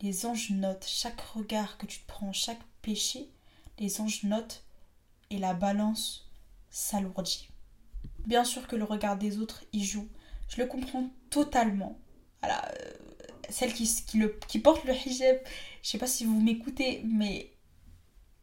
Les 0.00 0.26
anges 0.26 0.50
notent 0.50 0.86
chaque 0.86 1.20
regard 1.20 1.76
que 1.78 1.86
tu 1.86 2.00
te 2.00 2.06
prends, 2.06 2.32
chaque 2.32 2.60
péché. 2.82 3.28
Les 3.78 4.00
anges 4.00 4.22
notent 4.24 4.64
et 5.30 5.38
la 5.38 5.54
balance 5.54 6.30
s'alourdit. 6.70 7.48
Bien 8.26 8.44
sûr 8.44 8.66
que 8.66 8.76
le 8.76 8.84
regard 8.84 9.16
des 9.16 9.38
autres 9.38 9.64
y 9.72 9.84
joue. 9.84 10.08
Je 10.48 10.60
le 10.60 10.66
comprends 10.66 11.10
totalement. 11.30 11.98
Voilà, 12.42 12.64
euh, 12.68 12.92
celle 13.48 13.72
qui, 13.72 13.90
qui, 14.46 14.58
porte 14.58 14.84
le 14.84 14.94
hijab, 14.94 15.38
je 15.82 15.88
sais 15.88 15.98
pas 15.98 16.06
si 16.06 16.24
vous 16.24 16.40
m'écoutez, 16.40 17.02
mais 17.04 17.52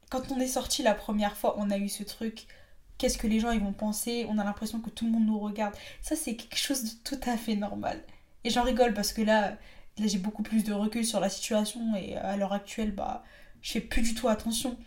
quand 0.09 0.31
on 0.31 0.39
est 0.39 0.47
sorti 0.47 0.83
la 0.83 0.93
première 0.93 1.37
fois, 1.37 1.55
on 1.57 1.71
a 1.71 1.77
eu 1.77 1.89
ce 1.89 2.03
truc. 2.03 2.47
Qu'est-ce 2.97 3.17
que 3.17 3.27
les 3.27 3.39
gens 3.39 3.51
ils 3.51 3.59
vont 3.59 3.73
penser? 3.73 4.25
On 4.29 4.37
a 4.37 4.43
l'impression 4.43 4.79
que 4.79 4.89
tout 4.89 5.05
le 5.05 5.11
monde 5.11 5.25
nous 5.25 5.39
regarde. 5.39 5.75
Ça, 6.01 6.15
c'est 6.15 6.35
quelque 6.35 6.57
chose 6.57 6.83
de 6.83 6.89
tout 7.03 7.19
à 7.29 7.37
fait 7.37 7.55
normal. 7.55 8.01
Et 8.43 8.49
j'en 8.49 8.63
rigole 8.63 8.93
parce 8.93 9.11
que 9.11 9.21
là, 9.21 9.57
là 9.97 10.07
j'ai 10.07 10.17
beaucoup 10.17 10.43
plus 10.43 10.63
de 10.63 10.73
recul 10.73 11.05
sur 11.05 11.19
la 11.19 11.29
situation 11.29 11.95
et 11.95 12.15
à 12.15 12.37
l'heure 12.37 12.53
actuelle, 12.53 12.93
bah, 12.93 13.23
je 13.61 13.71
fais 13.71 13.81
plus 13.81 14.01
du 14.01 14.13
tout 14.13 14.27
attention. 14.27 14.77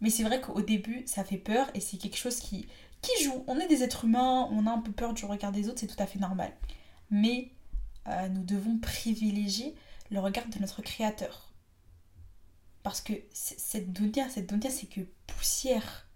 Mais 0.00 0.10
c'est 0.10 0.24
vrai 0.24 0.40
qu'au 0.40 0.60
début, 0.60 1.02
ça 1.06 1.24
fait 1.24 1.38
peur 1.38 1.70
et 1.74 1.80
c'est 1.80 1.96
quelque 1.96 2.16
chose 2.16 2.36
qui, 2.40 2.66
qui 3.00 3.24
joue. 3.24 3.44
On 3.46 3.58
est 3.58 3.68
des 3.68 3.82
êtres 3.82 4.04
humains, 4.04 4.48
on 4.50 4.66
a 4.66 4.70
un 4.70 4.80
peu 4.80 4.92
peur 4.92 5.14
du 5.14 5.24
regard 5.24 5.52
des 5.52 5.68
autres, 5.68 5.80
c'est 5.80 5.86
tout 5.86 6.02
à 6.02 6.06
fait 6.06 6.18
normal. 6.18 6.52
Mais 7.10 7.52
euh, 8.08 8.28
nous 8.28 8.44
devons 8.44 8.78
privilégier 8.78 9.74
le 10.10 10.20
regard 10.20 10.46
de 10.48 10.58
notre 10.58 10.82
créateur. 10.82 11.52
Parce 12.82 13.00
que 13.00 13.14
cette 13.32 13.92
dunya, 13.92 14.28
cette 14.28 14.48
dunya, 14.48 14.70
c'est 14.70 14.86
que 14.86 15.00
poussière. 15.26 16.06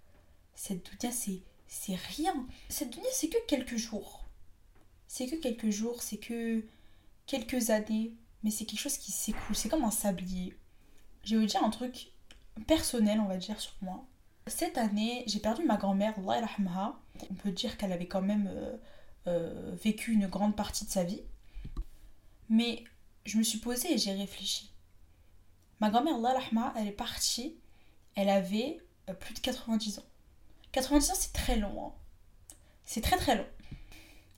Cette 0.54 0.84
dunya, 0.84 1.12
c'est, 1.12 1.40
c'est 1.66 1.94
rien. 1.94 2.46
Cette 2.68 2.90
dunya, 2.90 3.08
c'est 3.12 3.28
que 3.28 3.38
quelques 3.46 3.76
jours. 3.76 4.28
C'est 5.06 5.26
que 5.26 5.36
quelques 5.36 5.70
jours, 5.70 6.02
c'est 6.02 6.18
que 6.18 6.62
quelques 7.26 7.70
années. 7.70 8.12
Mais 8.42 8.50
c'est 8.50 8.64
quelque 8.64 8.80
chose 8.80 8.98
qui 8.98 9.12
s'écoule. 9.12 9.56
C'est 9.56 9.68
comme 9.68 9.84
un 9.84 9.90
sablier. 9.90 10.56
Je 11.24 11.34
vais 11.34 11.40
vous 11.40 11.46
dire 11.46 11.62
un 11.62 11.70
truc 11.70 12.12
personnel, 12.66 13.20
on 13.20 13.26
va 13.26 13.36
dire, 13.36 13.60
sur 13.60 13.74
moi. 13.80 14.06
Cette 14.46 14.78
année, 14.78 15.24
j'ai 15.26 15.40
perdu 15.40 15.64
ma 15.64 15.76
grand-mère, 15.76 16.14
Allah. 16.18 16.96
On 17.30 17.34
peut 17.34 17.50
dire 17.50 17.76
qu'elle 17.76 17.92
avait 17.92 18.06
quand 18.06 18.22
même 18.22 18.48
euh, 18.50 18.76
euh, 19.26 19.74
vécu 19.82 20.12
une 20.12 20.26
grande 20.26 20.56
partie 20.56 20.84
de 20.84 20.90
sa 20.90 21.04
vie. 21.04 21.22
Mais 22.48 22.84
je 23.24 23.36
me 23.38 23.42
suis 23.42 23.58
posée 23.58 23.92
et 23.92 23.98
j'ai 23.98 24.12
réfléchi. 24.12 24.72
Ma 25.80 25.90
grand-mère, 25.90 26.14
Allah 26.16 26.74
elle 26.76 26.88
est 26.88 26.92
partie. 26.92 27.58
Elle 28.14 28.30
avait 28.30 28.78
euh, 29.08 29.14
plus 29.14 29.34
de 29.34 29.40
90 29.40 29.98
ans. 29.98 30.06
90 30.72 31.10
ans, 31.10 31.14
c'est 31.14 31.32
très 31.32 31.56
long. 31.56 31.86
Hein. 31.86 31.92
C'est 32.84 33.02
très 33.02 33.16
très 33.16 33.36
long. 33.36 33.46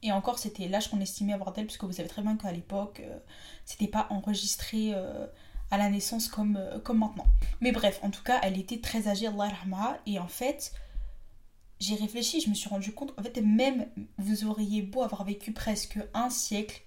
Et 0.03 0.13
encore, 0.13 0.39
c'était 0.39 0.69
l'âge 0.69 0.91
qu'on 0.91 1.01
estimait 1.01 1.33
avoir 1.33 1.53
d'elle, 1.53 1.67
puisque 1.67 1.85
vous 1.85 1.93
savez 1.93 2.09
très 2.09 2.23
bien 2.23 2.37
qu'à 2.37 2.53
l'époque, 2.53 3.01
euh, 3.05 3.19
c'était 3.65 3.89
pas 3.89 4.07
enregistré 4.11 4.93
euh, 4.95 5.27
à 5.71 5.79
la 5.79 5.91
naissance 5.91 6.29
comme, 6.29 6.57
euh, 6.57 6.79
comme 6.79 6.99
maintenant. 6.99 7.27
Mais 7.61 7.73
bref, 7.73 8.01
en 8.03 8.11
tout 8.11 8.23
cas, 8.23 8.41
elle 8.43 8.59
était 8.59 8.81
très 8.81 9.09
âgée, 9.09 9.27
Allah 9.27 9.49
rahmaha, 9.49 9.99
et 10.07 10.19
en 10.19 10.29
fait, 10.29 10.73
j'ai 11.81 11.95
réfléchi, 11.97 12.41
je 12.41 12.49
me 12.49 12.55
suis 12.55 12.69
rendu 12.69 12.93
compte, 12.93 13.13
en 13.19 13.23
fait, 13.23 13.41
même 13.43 13.89
vous 14.19 14.45
auriez 14.45 14.83
beau 14.83 15.03
avoir 15.03 15.25
vécu 15.25 15.53
presque 15.53 15.99
un 16.15 16.31
siècle, 16.31 16.83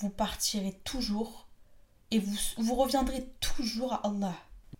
vous 0.00 0.10
partirez 0.10 0.80
toujours 0.84 1.48
et 2.10 2.18
vous, 2.18 2.36
vous 2.56 2.74
reviendrez 2.74 3.24
toujours 3.40 3.92
à 3.92 4.06
Allah. 4.06 4.34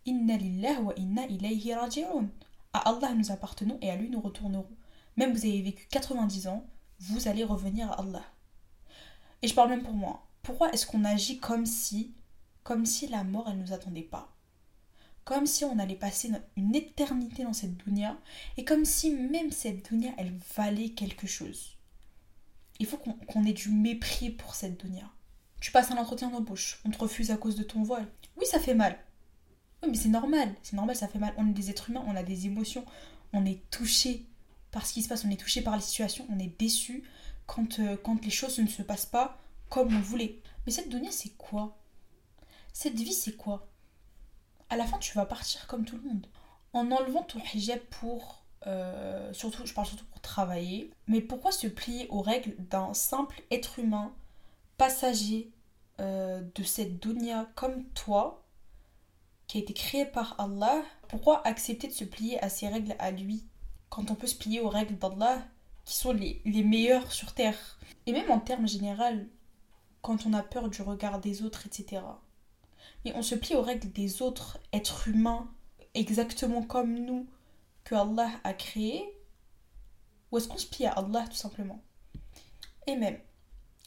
Inna 0.05 0.37
lillah 0.37 0.81
wa 0.81 0.93
inna 0.95 1.25
ilayhi 1.27 1.73
raji'un. 1.73 2.29
À 2.73 2.89
Allah 2.89 3.13
nous 3.15 3.31
appartenons 3.31 3.77
et 3.81 3.89
à 3.89 3.95
lui 3.95 4.09
nous 4.09 4.21
retournerons. 4.21 4.69
Même 5.17 5.33
vous 5.33 5.45
avez 5.45 5.61
vécu 5.61 5.87
90 5.91 6.47
ans, 6.47 6.65
vous 6.99 7.27
allez 7.27 7.43
revenir 7.43 7.91
à 7.91 8.01
Allah. 8.01 8.23
Et 9.41 9.47
je 9.47 9.53
parle 9.53 9.69
même 9.69 9.83
pour 9.83 9.93
moi. 9.93 10.25
Pourquoi 10.41 10.71
est-ce 10.71 10.85
qu'on 10.85 11.05
agit 11.05 11.39
comme 11.39 11.65
si, 11.65 12.13
comme 12.63 12.85
si 12.85 13.07
la 13.07 13.23
mort, 13.23 13.47
elle 13.47 13.57
ne 13.57 13.63
nous 13.63 13.73
attendait 13.73 14.01
pas? 14.01 14.35
Comme 15.23 15.45
si 15.45 15.63
on 15.63 15.79
allait 15.79 15.95
passer 15.95 16.31
une 16.55 16.75
éternité 16.75 17.43
dans 17.43 17.53
cette 17.53 17.77
dunya, 17.77 18.17
et 18.57 18.65
comme 18.65 18.85
si 18.85 19.11
même 19.11 19.51
cette 19.51 19.89
dunya, 19.89 20.11
elle 20.17 20.33
valait 20.55 20.89
quelque 20.89 21.27
chose. 21.27 21.77
Il 22.79 22.85
faut 22.85 22.97
qu'on 22.97 23.45
ait 23.45 23.53
du 23.53 23.69
mépris 23.69 24.29
pour 24.29 24.55
cette 24.55 24.83
dunya. 24.83 25.09
Tu 25.59 25.71
passes 25.71 25.91
un 25.91 25.97
entretien 25.97 26.29
d'embauche, 26.29 26.81
on 26.85 26.89
te 26.89 26.97
refuse 26.97 27.31
à 27.31 27.37
cause 27.37 27.55
de 27.55 27.63
ton 27.63 27.83
voile. 27.83 28.07
Oui, 28.37 28.45
ça 28.45 28.59
fait 28.59 28.73
mal. 28.73 28.97
Oui, 29.83 29.89
mais 29.91 29.97
c'est 29.97 30.09
normal, 30.09 30.55
c'est 30.63 30.75
normal, 30.75 30.95
ça 30.95 31.07
fait 31.07 31.19
mal. 31.19 31.33
On 31.37 31.47
est 31.47 31.53
des 31.53 31.69
êtres 31.69 31.89
humains, 31.89 32.03
on 32.07 32.15
a 32.15 32.23
des 32.23 32.45
émotions, 32.47 32.85
on 33.33 33.45
est 33.45 33.69
touché 33.69 34.25
par 34.71 34.85
ce 34.85 34.93
qui 34.93 35.03
se 35.03 35.09
passe, 35.09 35.25
on 35.25 35.29
est 35.29 35.39
touché 35.39 35.61
par 35.61 35.75
les 35.75 35.81
situations, 35.81 36.27
on 36.29 36.39
est 36.39 36.59
déçu 36.59 37.03
quand, 37.47 37.79
euh, 37.79 37.97
quand 37.97 38.23
les 38.23 38.31
choses 38.31 38.59
ne 38.59 38.67
se 38.67 38.81
passent 38.81 39.05
pas 39.05 39.37
comme 39.69 39.95
on 39.95 39.99
voulait. 39.99 40.41
Mais 40.65 40.71
cette 40.71 40.89
dunya, 40.89 41.11
c'est 41.11 41.37
quoi? 41.37 41.77
Cette 42.73 42.95
vie, 42.99 43.13
c'est 43.13 43.35
quoi? 43.35 43.67
À 44.69 44.77
la 44.77 44.85
fin, 44.85 44.97
tu 44.99 45.13
vas 45.15 45.25
partir 45.25 45.67
comme 45.67 45.85
tout 45.85 45.95
le 45.97 46.03
monde. 46.03 46.27
En 46.73 46.91
enlevant 46.91 47.23
ton 47.23 47.39
hijab 47.53 47.79
pour. 47.89 48.43
Euh, 48.67 49.33
surtout, 49.33 49.65
je 49.65 49.73
parle 49.73 49.87
surtout 49.87 50.05
pour 50.05 50.21
travailler. 50.21 50.91
Mais 51.07 51.21
pourquoi 51.21 51.51
se 51.51 51.67
plier 51.67 52.07
aux 52.09 52.21
règles 52.21 52.55
d'un 52.57 52.93
simple 52.93 53.41
être 53.51 53.79
humain, 53.79 54.13
passager 54.77 55.51
euh, 55.99 56.43
de 56.55 56.63
cette 56.63 56.99
dunya 56.99 57.49
comme 57.55 57.83
toi, 57.89 58.45
qui 59.47 59.57
a 59.57 59.61
été 59.61 59.73
créé 59.73 60.05
par 60.05 60.39
Allah? 60.39 60.83
Pourquoi 61.07 61.45
accepter 61.47 61.87
de 61.87 61.93
se 61.93 62.03
plier 62.03 62.39
à 62.43 62.49
ses 62.49 62.67
règles 62.67 62.95
à 62.99 63.11
lui? 63.11 63.45
Quand 63.89 64.11
on 64.11 64.15
peut 64.15 64.27
se 64.27 64.35
plier 64.35 64.61
aux 64.61 64.69
règles 64.69 64.97
d'Allah 64.97 65.41
qui 65.85 65.95
sont 65.95 66.13
les, 66.13 66.41
les 66.45 66.63
meilleures 66.63 67.11
sur 67.11 67.33
terre 67.33 67.79
Et 68.05 68.11
même 68.11 68.29
en 68.31 68.39
termes 68.39 68.67
généraux, 68.67 69.25
quand 70.01 70.25
on 70.25 70.33
a 70.33 70.43
peur 70.43 70.69
du 70.69 70.81
regard 70.81 71.19
des 71.19 71.43
autres, 71.43 71.65
etc. 71.65 72.01
Mais 73.03 73.13
on 73.15 73.21
se 73.21 73.35
plie 73.35 73.55
aux 73.55 73.61
règles 73.61 73.91
des 73.91 74.21
autres 74.21 74.59
êtres 74.71 75.07
humains 75.07 75.49
exactement 75.93 76.61
comme 76.61 76.93
nous 76.93 77.27
que 77.83 77.95
Allah 77.95 78.29
a 78.43 78.53
créé 78.53 79.03
Ou 80.31 80.37
est-ce 80.37 80.47
qu'on 80.47 80.57
se 80.57 80.67
plie 80.67 80.85
à 80.85 80.91
Allah 80.91 81.25
tout 81.27 81.35
simplement? 81.35 81.81
Et 82.87 82.95
même, 82.95 83.19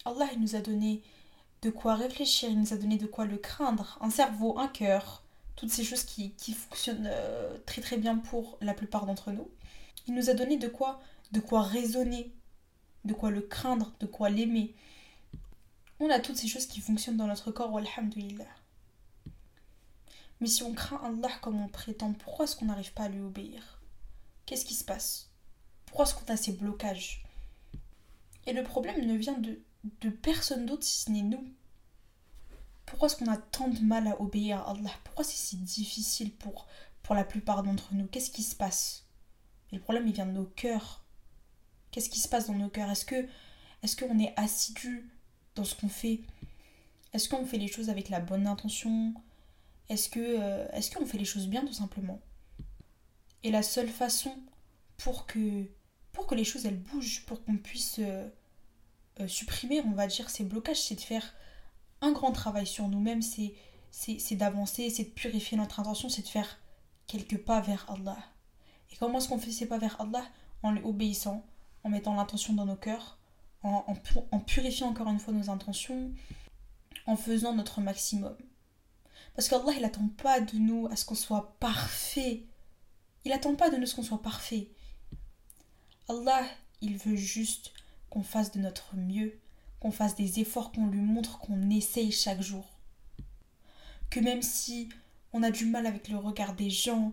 Allah 0.05 0.29
il 0.33 0.41
nous 0.41 0.57
a 0.57 0.61
donné 0.61 1.03
de 1.63 1.71
quoi 1.71 1.95
réfléchir, 1.95 2.51
il 2.51 2.59
nous 2.59 2.73
a 2.73 2.77
donné 2.77 2.99
de 2.99 3.07
quoi 3.07 3.25
le 3.25 3.39
craindre, 3.39 3.99
un 4.01 4.11
cerveau, 4.11 4.59
un 4.59 4.69
cœur, 4.69 5.23
toutes 5.55 5.71
ces 5.71 5.85
choses 5.85 6.03
qui, 6.03 6.33
qui 6.33 6.53
fonctionnent 6.55 7.09
euh, 7.11 7.57
très 7.67 7.81
très 7.81 7.97
bien 7.97 8.19
pour 8.19 8.59
la 8.61 8.75
plupart 8.75 9.07
d'entre 9.07 9.31
nous. 9.31 9.49
Il 10.09 10.15
nous 10.15 10.31
a 10.31 10.35
donné 10.35 10.57
de 10.57 10.69
quoi, 10.69 11.01
de 11.33 11.41
quoi 11.41 11.63
raisonner, 11.63 12.33
de 13.05 13.15
quoi 13.15 13.31
le 13.31 13.41
craindre, 13.41 13.93
de 14.01 14.07
quoi 14.07 14.31
l'aimer. 14.31 14.75
On 16.01 16.11
a 16.11 16.19
toutes 16.19 16.37
ces 16.37 16.49
choses 16.49 16.67
qui 16.67 16.81
fonctionnent 16.81 17.17
dans 17.17 17.27
notre 17.27 17.53
corps, 17.53 17.77
alhamdulillah. 17.77 18.47
Mais 20.41 20.49
si 20.49 20.65
on 20.65 20.75
craint 20.75 21.01
Allah 21.05 21.31
comme 21.41 21.61
on 21.61 21.69
prétend, 21.69 22.13
pourquoi 22.15 22.45
est-ce 22.45 22.57
qu'on 22.57 22.65
n'arrive 22.65 22.93
pas 22.93 23.05
à 23.05 23.09
lui 23.09 23.21
obéir? 23.21 23.81
Qu'est-ce 24.45 24.65
qui 24.65 24.75
se 24.75 24.85
passe? 24.85 25.31
Pourquoi 25.87 26.05
est-ce 26.05 26.15
qu'on 26.15 26.33
a 26.33 26.37
ces 26.37 26.53
blocages? 26.53 27.25
Et 28.47 28.53
le 28.53 28.65
problème 28.65 29.07
ne 29.07 29.17
vient 29.17 29.39
de, 29.39 30.11
personne 30.11 30.67
d'autre 30.67 30.83
si 30.83 31.05
ce 31.05 31.11
n'est 31.11 31.23
nous. 31.23 31.47
Pourquoi 32.87 33.07
est-ce 33.07 33.17
qu'on 33.17 33.31
a 33.31 33.37
tant 33.37 33.69
de 33.69 33.79
mal 33.81 34.09
à 34.09 34.21
obéir 34.21 34.59
à 34.59 34.73
Allah? 34.73 34.91
Pourquoi 35.05 35.25
c'est 35.25 35.37
si 35.37 35.57
difficile 35.57 36.33
pour 36.35 36.67
la 37.11 37.25
plupart 37.25 37.63
d'entre 37.63 37.95
nous? 37.95 38.07
Qu'est-ce 38.07 38.33
qui 38.33 38.43
se 38.43 38.57
passe? 38.57 39.05
Et 39.73 39.77
le 39.77 39.83
problème, 39.83 40.07
il 40.07 40.13
vient 40.13 40.27
de 40.27 40.33
nos 40.33 40.45
cœurs. 40.45 41.03
Qu'est-ce 41.91 42.11
qui 42.11 42.21
se 42.21 42.29
passe 42.29 42.47
dans 42.47 42.55
nos 42.55 42.69
cœurs? 42.69 42.91
Est-ce 42.91 43.05
que 43.05 43.27
est-ce 43.83 43.97
qu'on 43.97 44.19
est 44.19 44.33
assidu 44.37 45.11
dans 45.55 45.65
ce 45.65 45.75
qu'on 45.75 45.89
fait? 45.89 46.21
Est-ce 47.13 47.29
qu'on 47.29 47.45
fait 47.45 47.59
les 47.59 47.69
choses 47.69 47.91
avec 47.91 48.09
la 48.09 48.21
bonne 48.21 48.47
intention? 48.47 49.15
Est-ce 49.89 50.09
que 50.09 50.21
euh, 50.21 50.81
qu'on 50.95 51.07
fait 51.07 51.19
les 51.19 51.25
choses 51.25 51.49
bien 51.49 51.65
tout 51.65 51.73
simplement? 51.73 52.21
Et 53.43 53.51
la 53.51 53.63
seule 53.63 53.89
façon 53.89 54.35
pour 54.99 55.27
que 55.27 55.67
pour 56.13 56.27
que 56.27 56.35
les 56.35 56.45
choses 56.45 56.67
elles 56.67 56.79
bougent, 56.79 57.25
pour 57.27 57.43
qu'on 57.45 57.57
puisse 57.57 57.97
euh, 57.99 58.29
euh, 59.21 59.27
supprimer, 59.29 59.81
on 59.81 59.93
va 59.93 60.07
dire, 60.07 60.31
ces 60.31 60.45
blocages, 60.45 60.81
c'est 60.81 60.95
de 60.95 61.01
faire 61.01 61.35
un 62.01 62.13
grand 62.13 62.33
travail 62.33 62.67
sur 62.67 62.89
nous-mêmes, 62.89 63.23
c'est 63.23 63.55
c'est 63.91 64.37
d'avancer, 64.37 64.89
c'est 64.89 65.05
de 65.05 65.11
purifier 65.11 65.59
notre 65.59 65.81
intention, 65.81 66.09
c'est 66.09 66.23
de 66.23 66.29
faire 66.29 66.59
quelques 67.07 67.39
pas 67.39 67.61
vers 67.61 67.85
Allah. 67.91 68.17
Et 68.93 68.97
comment 68.97 69.19
est-ce 69.19 69.29
qu'on 69.29 69.39
fait 69.39 69.51
ces 69.51 69.67
pas 69.67 69.79
vers 69.79 70.01
Allah 70.01 70.25
En 70.63 70.77
obéissant, 70.77 71.45
en 71.85 71.89
mettant 71.89 72.15
l'intention 72.15 72.53
dans 72.53 72.67
nos 72.67 72.77
cœurs, 72.77 73.19
en, 73.63 73.95
purifiant 74.47 74.89
encore 74.89 75.09
une 75.09 75.19
fois 75.19 75.33
nos 75.33 75.51
intentions, 75.51 76.13
en 77.07 77.17
faisant 77.17 77.55
notre 77.55 77.81
maximum. 77.81 78.37
Parce 79.35 79.49
qu'Allah, 79.49 79.73
il 79.75 79.83
n'attend 79.83 80.09
pas 80.09 80.41
de 80.41 80.59
nous 80.59 80.87
à 80.89 80.97
ce 80.97 81.05
qu'on 81.05 81.15
soit 81.15 81.57
parfait. 81.59 82.45
Il 83.25 83.31
n'attend 83.31 83.55
pas 83.55 83.71
de 83.71 83.77
nous 83.77 83.87
ce 83.87 83.95
qu'on 83.95 84.03
soit 84.03 84.23
parfait. 84.23 84.69
Allah, 86.09 86.43
il 86.81 86.99
veut 86.99 87.17
juste 87.17 87.73
qu'on 88.11 88.23
fasse 88.23 88.53
de 88.53 88.59
notre 88.59 88.97
mieux, 88.97 89.39
qu'on 89.81 89.93
fasse 89.93 90.17
des 90.17 90.41
efforts, 90.41 90.73
qu'on 90.73 90.87
lui 90.87 91.01
montre 91.01 91.39
qu'on 91.39 91.71
essaye 91.71 92.13
chaque 92.13 92.43
jour. 92.43 92.69
Que 94.11 94.21
même 94.21 94.43
si 94.43 94.91
on 95.33 95.43
a 95.43 95.51
du 95.51 95.65
mal 95.65 95.87
avec 95.87 96.09
le 96.09 96.19
regard 96.19 96.55
des 96.55 96.69
gens, 96.69 97.13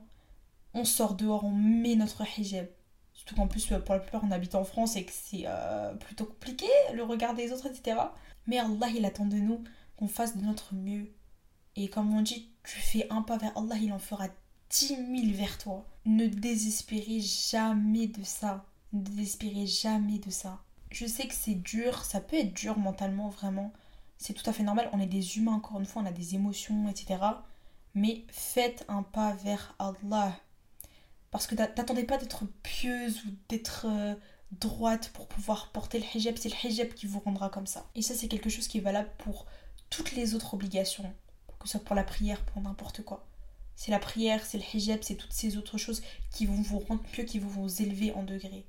on 0.73 0.85
sort 0.85 1.15
dehors, 1.15 1.43
on 1.43 1.51
met 1.51 1.95
notre 1.95 2.23
hijab. 2.37 2.67
Surtout 3.13 3.35
qu'en 3.35 3.47
plus, 3.47 3.65
pour 3.65 3.93
la 3.93 3.99
plupart, 3.99 4.23
on 4.23 4.31
habite 4.31 4.55
en 4.55 4.63
France 4.63 4.95
et 4.95 5.03
que 5.03 5.11
c'est 5.11 5.43
euh, 5.45 5.93
plutôt 5.95 6.25
compliqué, 6.25 6.67
le 6.93 7.03
regard 7.03 7.33
des 7.33 7.51
autres, 7.51 7.67
etc. 7.67 7.97
Mais 8.47 8.59
Allah, 8.59 8.87
il 8.95 9.05
attend 9.05 9.25
de 9.25 9.35
nous 9.35 9.63
qu'on 9.97 10.07
fasse 10.07 10.37
de 10.37 10.41
notre 10.41 10.73
mieux. 10.73 11.11
Et 11.75 11.89
comme 11.89 12.13
on 12.13 12.21
dit, 12.21 12.49
tu 12.63 12.79
fais 12.79 13.07
un 13.09 13.21
pas 13.21 13.37
vers 13.37 13.57
Allah, 13.57 13.75
il 13.81 13.91
en 13.91 13.99
fera 13.99 14.27
dix 14.69 14.95
mille 14.97 15.33
vers 15.33 15.57
toi. 15.57 15.85
Ne 16.05 16.27
désespérez 16.27 17.19
jamais 17.19 18.07
de 18.07 18.23
ça. 18.23 18.65
Ne 18.93 19.01
désespérez 19.01 19.67
jamais 19.67 20.19
de 20.19 20.29
ça. 20.29 20.59
Je 20.91 21.05
sais 21.05 21.27
que 21.27 21.35
c'est 21.35 21.55
dur, 21.55 22.03
ça 22.03 22.19
peut 22.19 22.37
être 22.37 22.53
dur 22.53 22.77
mentalement, 22.77 23.29
vraiment. 23.29 23.71
C'est 24.17 24.33
tout 24.33 24.49
à 24.49 24.53
fait 24.53 24.63
normal, 24.63 24.89
on 24.91 24.99
est 24.99 25.05
des 25.05 25.37
humains, 25.37 25.53
encore 25.53 25.79
une 25.79 25.85
fois, 25.85 26.01
on 26.01 26.05
a 26.05 26.11
des 26.11 26.35
émotions, 26.35 26.89
etc. 26.89 27.19
Mais 27.93 28.23
faites 28.29 28.85
un 28.87 29.03
pas 29.03 29.33
vers 29.33 29.75
Allah. 29.77 30.33
Parce 31.31 31.47
que 31.47 31.55
t'attendais 31.55 32.03
pas 32.03 32.17
d'être 32.17 32.45
pieuse 32.63 33.23
ou 33.25 33.29
d'être 33.49 33.85
euh, 33.87 34.15
droite 34.51 35.11
pour 35.13 35.27
pouvoir 35.27 35.71
porter 35.71 35.99
le 35.99 36.05
hijab. 36.05 36.37
C'est 36.37 36.49
le 36.49 36.67
hijab 36.69 36.93
qui 36.93 37.05
vous 37.05 37.19
rendra 37.19 37.49
comme 37.49 37.67
ça. 37.67 37.89
Et 37.95 38.01
ça, 38.01 38.15
c'est 38.15 38.27
quelque 38.27 38.49
chose 38.49 38.67
qui 38.67 38.79
est 38.79 38.81
valable 38.81 39.11
pour 39.19 39.45
toutes 39.89 40.13
les 40.13 40.33
autres 40.33 40.53
obligations. 40.53 41.11
Que 41.59 41.67
ce 41.67 41.73
soit 41.73 41.85
pour 41.85 41.95
la 41.95 42.03
prière, 42.03 42.43
pour 42.45 42.61
n'importe 42.61 43.03
quoi. 43.03 43.27
C'est 43.75 43.91
la 43.91 43.99
prière, 43.99 44.43
c'est 44.45 44.57
le 44.57 44.63
hijab, 44.75 44.99
c'est 45.03 45.15
toutes 45.15 45.33
ces 45.33 45.57
autres 45.57 45.77
choses 45.77 46.01
qui 46.31 46.45
vont 46.45 46.61
vous 46.61 46.79
rendre 46.79 47.03
pieux, 47.03 47.23
qui 47.23 47.39
vont 47.39 47.47
vous 47.47 47.81
élever 47.81 48.11
en 48.13 48.23
degrés. 48.23 48.65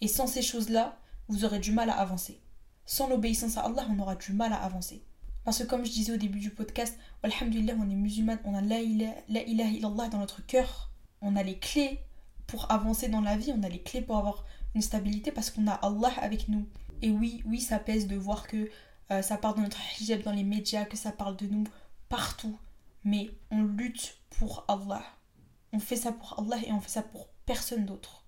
Et 0.00 0.08
sans 0.08 0.26
ces 0.26 0.42
choses-là, 0.42 0.98
vous 1.28 1.44
aurez 1.44 1.58
du 1.58 1.72
mal 1.72 1.88
à 1.90 1.94
avancer. 1.94 2.40
Sans 2.84 3.08
l'obéissance 3.08 3.56
à 3.56 3.62
Allah, 3.62 3.86
on 3.90 3.98
aura 3.98 4.16
du 4.16 4.32
mal 4.32 4.52
à 4.52 4.56
avancer. 4.56 5.04
Parce 5.44 5.58
que 5.58 5.64
comme 5.64 5.84
je 5.84 5.92
disais 5.92 6.12
au 6.12 6.16
début 6.16 6.40
du 6.40 6.50
podcast, 6.50 6.98
Alhamdulillah, 7.22 7.74
on 7.78 7.88
est 7.88 7.94
musulman, 7.94 8.36
on 8.44 8.54
a 8.54 8.60
la 8.60 8.80
ilaha 8.80 9.70
illallah 9.70 10.08
dans 10.08 10.18
notre 10.18 10.44
cœur 10.44 10.90
on 11.22 11.36
a 11.36 11.42
les 11.42 11.58
clés 11.58 12.00
pour 12.46 12.70
avancer 12.70 13.08
dans 13.08 13.20
la 13.20 13.36
vie, 13.36 13.52
on 13.56 13.62
a 13.62 13.68
les 13.68 13.82
clés 13.82 14.02
pour 14.02 14.16
avoir 14.16 14.44
une 14.74 14.82
stabilité 14.82 15.32
parce 15.32 15.50
qu'on 15.50 15.66
a 15.66 15.74
Allah 15.74 16.12
avec 16.20 16.48
nous. 16.48 16.66
Et 17.02 17.10
oui, 17.10 17.42
oui, 17.46 17.60
ça 17.60 17.78
pèse 17.78 18.06
de 18.06 18.16
voir 18.16 18.46
que 18.46 18.70
euh, 19.10 19.22
ça 19.22 19.36
parle 19.36 19.56
de 19.56 19.62
notre 19.62 19.78
hijab 20.00 20.22
dans 20.22 20.32
les 20.32 20.44
médias, 20.44 20.84
que 20.84 20.96
ça 20.96 21.12
parle 21.12 21.36
de 21.36 21.46
nous 21.46 21.64
partout. 22.08 22.58
Mais 23.04 23.30
on 23.50 23.62
lutte 23.62 24.18
pour 24.30 24.64
Allah. 24.68 25.04
On 25.72 25.78
fait 25.78 25.96
ça 25.96 26.12
pour 26.12 26.38
Allah 26.38 26.58
et 26.66 26.72
on 26.72 26.80
fait 26.80 26.90
ça 26.90 27.02
pour 27.02 27.28
personne 27.44 27.86
d'autre. 27.86 28.24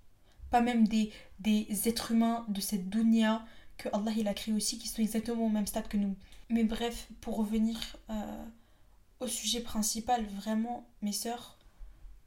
Pas 0.51 0.61
même 0.61 0.87
des, 0.89 1.13
des 1.41 1.89
êtres 1.89 2.13
humains 2.13 2.45
de 2.49 2.61
cette 2.61 2.89
dunya 2.89 3.45
que 3.77 3.89
Allah 3.93 4.13
il 4.17 4.27
a 4.29 4.35
créé 4.35 4.55
aussi 4.55 4.79
qui 4.79 4.89
sont 4.89 5.03
exactement 5.03 5.47
au 5.47 5.51
même 5.51 5.67
stade 5.67 5.89
que 5.89 5.97
nous. 5.97 6.17
Mais 6.51 6.65
bref, 6.65 7.09
pour 7.21 7.37
revenir 7.37 7.79
euh, 8.11 8.45
au 9.21 9.27
sujet 9.27 9.61
principal, 9.61 10.25
vraiment, 10.27 10.87
mes 11.03 11.13
sœurs, 11.13 11.58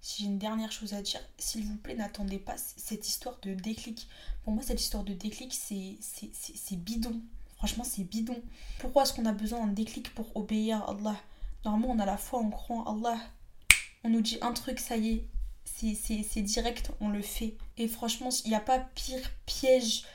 si 0.01 0.23
j'ai 0.23 0.27
une 0.27 0.39
dernière 0.39 0.71
chose 0.71 0.93
à 0.93 1.01
dire, 1.01 1.21
s'il 1.37 1.63
vous 1.63 1.77
plaît, 1.77 1.95
n'attendez 1.95 2.39
pas 2.39 2.57
cette 2.57 3.07
histoire 3.07 3.39
de 3.41 3.53
déclic. 3.53 4.07
Pour 4.43 4.53
moi, 4.53 4.63
cette 4.63 4.81
histoire 4.81 5.03
de 5.03 5.13
déclic, 5.13 5.53
c'est 5.53 6.75
bidon. 6.75 7.21
Franchement, 7.57 7.83
c'est 7.83 8.03
bidon. 8.03 8.41
Pourquoi 8.79 9.03
est-ce 9.03 9.13
qu'on 9.13 9.27
a 9.27 9.33
besoin 9.33 9.65
d'un 9.65 9.73
déclic 9.73 10.13
pour 10.15 10.35
obéir 10.35 10.81
à 10.81 10.91
Allah? 10.91 11.15
Normalement, 11.63 11.93
on 11.93 11.99
a 11.99 12.05
la 12.07 12.17
foi, 12.17 12.39
on 12.39 12.49
croit 12.49 12.83
Allah. 12.87 13.19
On 14.03 14.09
nous 14.09 14.21
dit 14.21 14.39
un 14.41 14.53
truc, 14.53 14.79
ça 14.79 14.97
y 14.97 15.09
est, 15.09 15.27
c'est 15.63 16.41
direct, 16.41 16.91
on 16.99 17.09
le 17.09 17.21
fait. 17.21 17.55
Et 17.77 17.87
franchement, 17.87 18.29
il 18.43 18.49
n'y 18.49 18.55
a 18.55 18.59
pas 18.59 18.79
pire 18.79 19.31
piège 19.45 20.05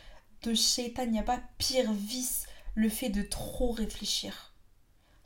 de 0.43 0.55
shaitan, 0.55 1.05
il 1.05 1.13
n'y 1.13 1.21
a 1.21 1.23
pas 1.23 1.41
pire 1.59 1.93
vice 1.93 2.47
le 2.75 2.89
fait 2.89 3.11
de 3.11 3.23
trop 3.23 3.71
réfléchir. 3.71 4.53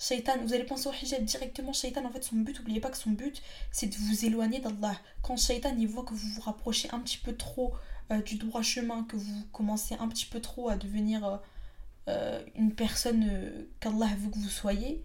Shaitan, 0.01 0.39
vous 0.43 0.55
allez 0.55 0.65
penser 0.65 0.89
au 0.89 0.93
hijab 0.93 1.23
directement. 1.25 1.75
Shaitan, 1.75 2.07
en 2.07 2.11
fait, 2.11 2.25
son 2.25 2.37
but, 2.37 2.59
n'oubliez 2.59 2.81
pas 2.81 2.89
que 2.89 2.97
son 2.97 3.11
but, 3.11 3.43
c'est 3.71 3.87
de 3.87 3.95
vous 3.95 4.25
éloigner 4.25 4.59
d'Allah. 4.59 4.99
Quand 5.21 5.37
Shaitan, 5.37 5.77
il 5.79 5.89
voit 5.89 6.05
que 6.05 6.15
vous 6.15 6.27
vous 6.27 6.41
rapprochez 6.41 6.89
un 6.93 7.01
petit 7.01 7.19
peu 7.19 7.37
trop 7.37 7.75
euh, 8.11 8.23
du 8.23 8.37
droit 8.37 8.63
chemin, 8.63 9.05
que 9.05 9.17
vous 9.17 9.45
commencez 9.53 9.95
un 9.97 10.09
petit 10.09 10.25
peu 10.25 10.41
trop 10.41 10.71
à 10.71 10.77
devenir 10.77 11.27
euh, 11.27 11.37
euh, 12.09 12.43
une 12.55 12.75
personne 12.75 13.31
qu'Allah 13.79 14.09
veut 14.17 14.31
que 14.31 14.39
vous 14.39 14.49
soyez, 14.49 15.05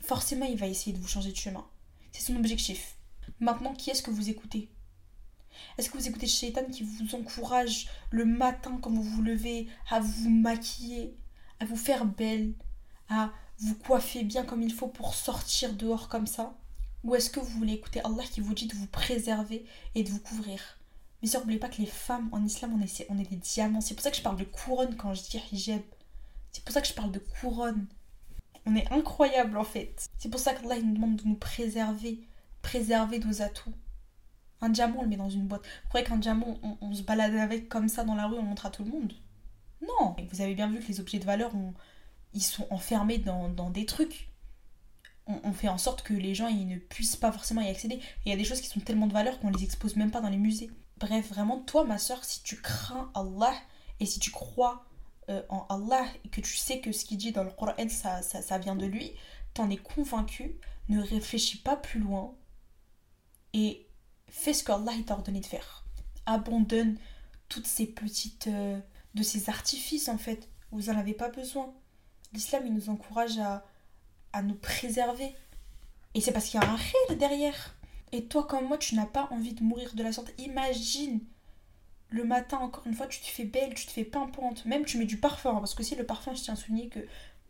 forcément, 0.00 0.46
il 0.46 0.56
va 0.56 0.68
essayer 0.68 0.96
de 0.96 1.02
vous 1.02 1.08
changer 1.08 1.32
de 1.32 1.36
chemin. 1.36 1.66
C'est 2.12 2.22
son 2.22 2.36
objectif. 2.36 2.94
Maintenant, 3.40 3.74
qui 3.74 3.90
est-ce 3.90 4.04
que 4.04 4.12
vous 4.12 4.30
écoutez? 4.30 4.70
Est-ce 5.76 5.90
que 5.90 5.98
vous 5.98 6.06
écoutez 6.06 6.28
Shaitan 6.28 6.64
qui 6.70 6.84
vous 6.84 7.16
encourage 7.16 7.88
le 8.10 8.24
matin 8.24 8.78
quand 8.80 8.90
vous 8.90 9.02
vous 9.02 9.22
levez 9.22 9.66
à 9.90 9.98
vous 9.98 10.30
maquiller, 10.30 11.16
à 11.58 11.64
vous 11.64 11.76
faire 11.76 12.04
belle, 12.04 12.54
à 13.08 13.32
vous 13.62 13.74
coiffer 13.74 14.24
bien 14.24 14.44
comme 14.44 14.62
il 14.62 14.72
faut 14.72 14.88
pour 14.88 15.14
sortir 15.14 15.72
dehors 15.74 16.08
comme 16.08 16.26
ça 16.26 16.54
Ou 17.04 17.14
est-ce 17.14 17.30
que 17.30 17.40
vous 17.40 17.58
voulez 17.58 17.74
écouter 17.74 18.00
Allah 18.04 18.24
qui 18.30 18.40
vous 18.40 18.54
dit 18.54 18.66
de 18.66 18.74
vous 18.74 18.86
préserver 18.86 19.64
et 19.94 20.02
de 20.02 20.10
vous 20.10 20.18
couvrir 20.18 20.60
Mais 21.22 21.28
n'oubliez 21.32 21.58
pas 21.58 21.68
que 21.68 21.80
les 21.80 21.86
femmes 21.86 22.28
en 22.32 22.44
islam, 22.44 22.72
on 22.74 22.82
est, 22.82 23.06
on 23.08 23.18
est 23.18 23.30
des 23.30 23.36
diamants. 23.36 23.80
C'est 23.80 23.94
pour 23.94 24.02
ça 24.02 24.10
que 24.10 24.16
je 24.16 24.22
parle 24.22 24.36
de 24.36 24.44
couronne 24.44 24.96
quand 24.96 25.14
je 25.14 25.22
dis 25.22 25.42
hijab. 25.52 25.82
C'est 26.50 26.64
pour 26.64 26.72
ça 26.72 26.80
que 26.80 26.88
je 26.88 26.92
parle 26.92 27.12
de 27.12 27.18
couronne. 27.18 27.86
On 28.66 28.76
est 28.76 28.90
incroyable 28.92 29.56
en 29.56 29.64
fait. 29.64 30.08
C'est 30.18 30.28
pour 30.28 30.40
ça 30.40 30.54
qu'Allah 30.54 30.80
nous 30.80 30.94
demande 30.94 31.16
de 31.16 31.26
nous 31.26 31.34
préserver, 31.34 32.20
préserver 32.62 33.18
nos 33.18 33.42
atouts. 33.42 33.72
Un 34.60 34.68
diamant, 34.68 35.00
on 35.00 35.02
le 35.02 35.08
met 35.08 35.16
dans 35.16 35.30
une 35.30 35.46
boîte. 35.46 35.62
Vous 35.62 35.88
croyez 35.88 36.06
qu'un 36.06 36.18
diamant, 36.18 36.58
on, 36.80 36.94
se 36.94 37.02
balade 37.02 37.34
avec 37.34 37.68
comme 37.68 37.88
ça 37.88 38.04
dans 38.04 38.14
la 38.14 38.28
rue, 38.28 38.38
on 38.38 38.42
montre 38.42 38.66
à 38.66 38.70
tout 38.70 38.84
le 38.84 38.90
monde? 38.90 39.12
Non 39.80 40.14
Vous 40.30 40.40
avez 40.40 40.54
bien 40.54 40.70
vu 40.70 40.78
que 40.78 40.86
les 40.86 41.00
objets 41.00 41.18
de 41.18 41.24
valeur, 41.24 41.50
ils 42.34 42.42
sont 42.42 42.66
enfermés 42.70 43.18
dans, 43.18 43.70
des 43.70 43.86
trucs. 43.86 44.30
On, 45.26 45.52
fait 45.52 45.68
en 45.68 45.78
sorte 45.78 46.02
que 46.02 46.14
les 46.14 46.34
gens 46.34 46.48
ils 46.48 46.66
ne 46.66 46.78
puissent 46.78 47.16
pas 47.16 47.30
forcément 47.32 47.60
y 47.60 47.68
accéder. 47.68 48.00
Il 48.24 48.30
y 48.30 48.32
a 48.32 48.36
des 48.36 48.44
choses 48.44 48.60
qui 48.60 48.68
sont 48.68 48.80
tellement 48.80 49.06
de 49.06 49.12
valeur 49.12 49.38
qu'on 49.38 49.50
les 49.50 49.64
expose 49.64 49.96
même 49.96 50.10
pas 50.10 50.20
dans 50.20 50.28
les 50.28 50.36
musées. 50.36 50.70
Bref, 50.98 51.28
vraiment, 51.28 51.60
toi, 51.60 51.84
ma 51.84 51.98
soeur, 51.98 52.24
si 52.24 52.42
tu 52.42 52.60
crains 52.60 53.10
Allah 53.14 53.54
et 54.00 54.06
si 54.06 54.18
tu 54.18 54.30
crois 54.30 54.84
euh, 55.28 55.42
en 55.48 55.66
Allah 55.68 56.04
et 56.24 56.28
que 56.28 56.40
tu 56.40 56.56
sais 56.56 56.80
que 56.80 56.92
ce 56.92 57.04
qu'il 57.04 57.18
dit 57.18 57.32
dans 57.32 57.44
le 57.44 57.50
Coran, 57.50 57.74
ça, 57.88 58.22
ça, 58.22 58.42
ça 58.42 58.58
vient 58.58 58.76
de 58.76 58.86
lui, 58.86 59.12
t'en 59.54 59.70
es 59.70 59.76
convaincu, 59.76 60.56
ne 60.88 61.00
réfléchis 61.00 61.58
pas 61.58 61.76
plus 61.76 62.00
loin 62.00 62.34
et 63.52 63.86
fais 64.28 64.54
ce 64.54 64.64
qu'Allah 64.64 64.92
t'a 65.06 65.14
ordonné 65.14 65.40
de 65.40 65.46
faire. 65.46 65.84
Abandonne 66.26 66.98
toutes 67.48 67.66
ces 67.66 67.86
petites. 67.86 68.48
Euh, 68.48 68.80
de 69.14 69.22
ces 69.22 69.48
artifices 69.48 70.08
en 70.08 70.18
fait. 70.18 70.48
Vous 70.70 70.90
en 70.90 70.96
avez 70.96 71.14
pas 71.14 71.28
besoin. 71.28 71.72
L'islam 72.32 72.66
il 72.66 72.74
nous 72.74 72.90
encourage 72.90 73.38
à, 73.38 73.64
à 74.32 74.42
nous 74.42 74.54
préserver. 74.54 75.34
Et 76.14 76.20
c'est 76.20 76.32
parce 76.32 76.46
qu'il 76.46 76.60
y 76.60 76.64
a 76.64 76.68
un 76.68 76.76
rire 76.76 77.18
derrière. 77.18 77.74
Et 78.12 78.24
toi 78.24 78.46
comme 78.46 78.66
moi, 78.66 78.78
tu 78.78 78.94
n'as 78.94 79.06
pas 79.06 79.28
envie 79.30 79.54
de 79.54 79.62
mourir 79.62 79.94
de 79.94 80.02
la 80.02 80.12
sorte. 80.12 80.32
Imagine 80.38 81.20
le 82.10 82.24
matin, 82.24 82.58
encore 82.58 82.86
une 82.86 82.94
fois, 82.94 83.06
tu 83.06 83.20
te 83.20 83.26
fais 83.26 83.44
belle, 83.44 83.74
tu 83.74 83.86
te 83.86 83.90
fais 83.90 84.04
pimpante. 84.04 84.66
Même 84.66 84.84
tu 84.84 84.98
mets 84.98 85.06
du 85.06 85.16
parfum. 85.16 85.50
Hein, 85.50 85.60
parce 85.60 85.74
que 85.74 85.82
si 85.82 85.94
le 85.94 86.04
parfum, 86.04 86.34
je 86.34 86.42
tiens 86.42 86.54
à 86.54 86.56
souligner 86.56 86.88
que 86.88 87.00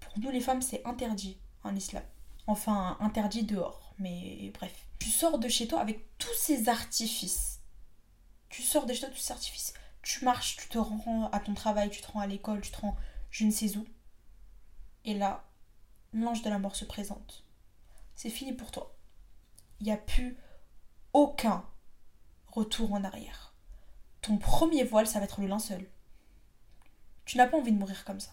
pour 0.01 0.19
nous 0.21 0.31
les 0.31 0.41
femmes, 0.41 0.63
c'est 0.63 0.85
interdit 0.87 1.37
en 1.65 1.75
islam. 1.75 2.05
Enfin, 2.47 2.97
interdit 3.01 3.43
dehors. 3.43 3.95
Mais 3.99 4.53
bref. 4.55 4.73
Tu 5.01 5.09
sors 5.09 5.39
de 5.39 5.49
chez 5.49 5.67
toi 5.67 5.81
avec 5.81 6.17
tous 6.19 6.35
ces 6.35 6.69
artifices. 6.69 7.61
Tu 8.49 8.63
sors 8.63 8.87
de 8.87 8.93
chez 8.93 9.01
toi 9.01 9.09
tous 9.09 9.19
ces 9.21 9.33
artifices. 9.33 9.75
Tu 10.03 10.25
marches, 10.25 10.57
tu 10.57 10.69
te 10.69 10.79
rends 10.79 11.29
à 11.31 11.41
ton 11.41 11.55
travail, 11.55 11.91
tu 11.91 12.01
te 12.01 12.11
rends 12.11 12.21
à 12.21 12.27
l'école, 12.27 12.61
tu 12.61 12.71
te 12.71 12.81
rends 12.81 12.97
je 13.33 13.45
ne 13.45 13.51
sais 13.51 13.77
où. 13.77 13.85
Et 15.05 15.15
là, 15.15 15.45
l'ange 16.13 16.43
de 16.43 16.51
la 16.51 16.59
mort 16.59 16.77
se 16.77 16.85
présente. 16.85 17.45
C'est 18.15 18.31
fini 18.31 18.53
pour 18.53 18.71
toi. 18.71 18.95
Il 19.81 19.87
n'y 19.87 19.93
a 19.93 19.97
plus 19.97 20.37
aucun 21.13 21.65
retour 22.47 22.93
en 22.93 23.05
arrière. 23.05 23.55
Ton 24.21 24.39
premier 24.39 24.85
voile, 24.85 25.07
ça 25.07 25.19
va 25.19 25.25
être 25.25 25.41
le 25.41 25.49
linceul. 25.49 25.89
Tu 27.25 27.37
n'as 27.37 27.47
pas 27.47 27.59
envie 27.59 27.73
de 27.73 27.79
mourir 27.79 28.05
comme 28.05 28.21
ça. 28.21 28.33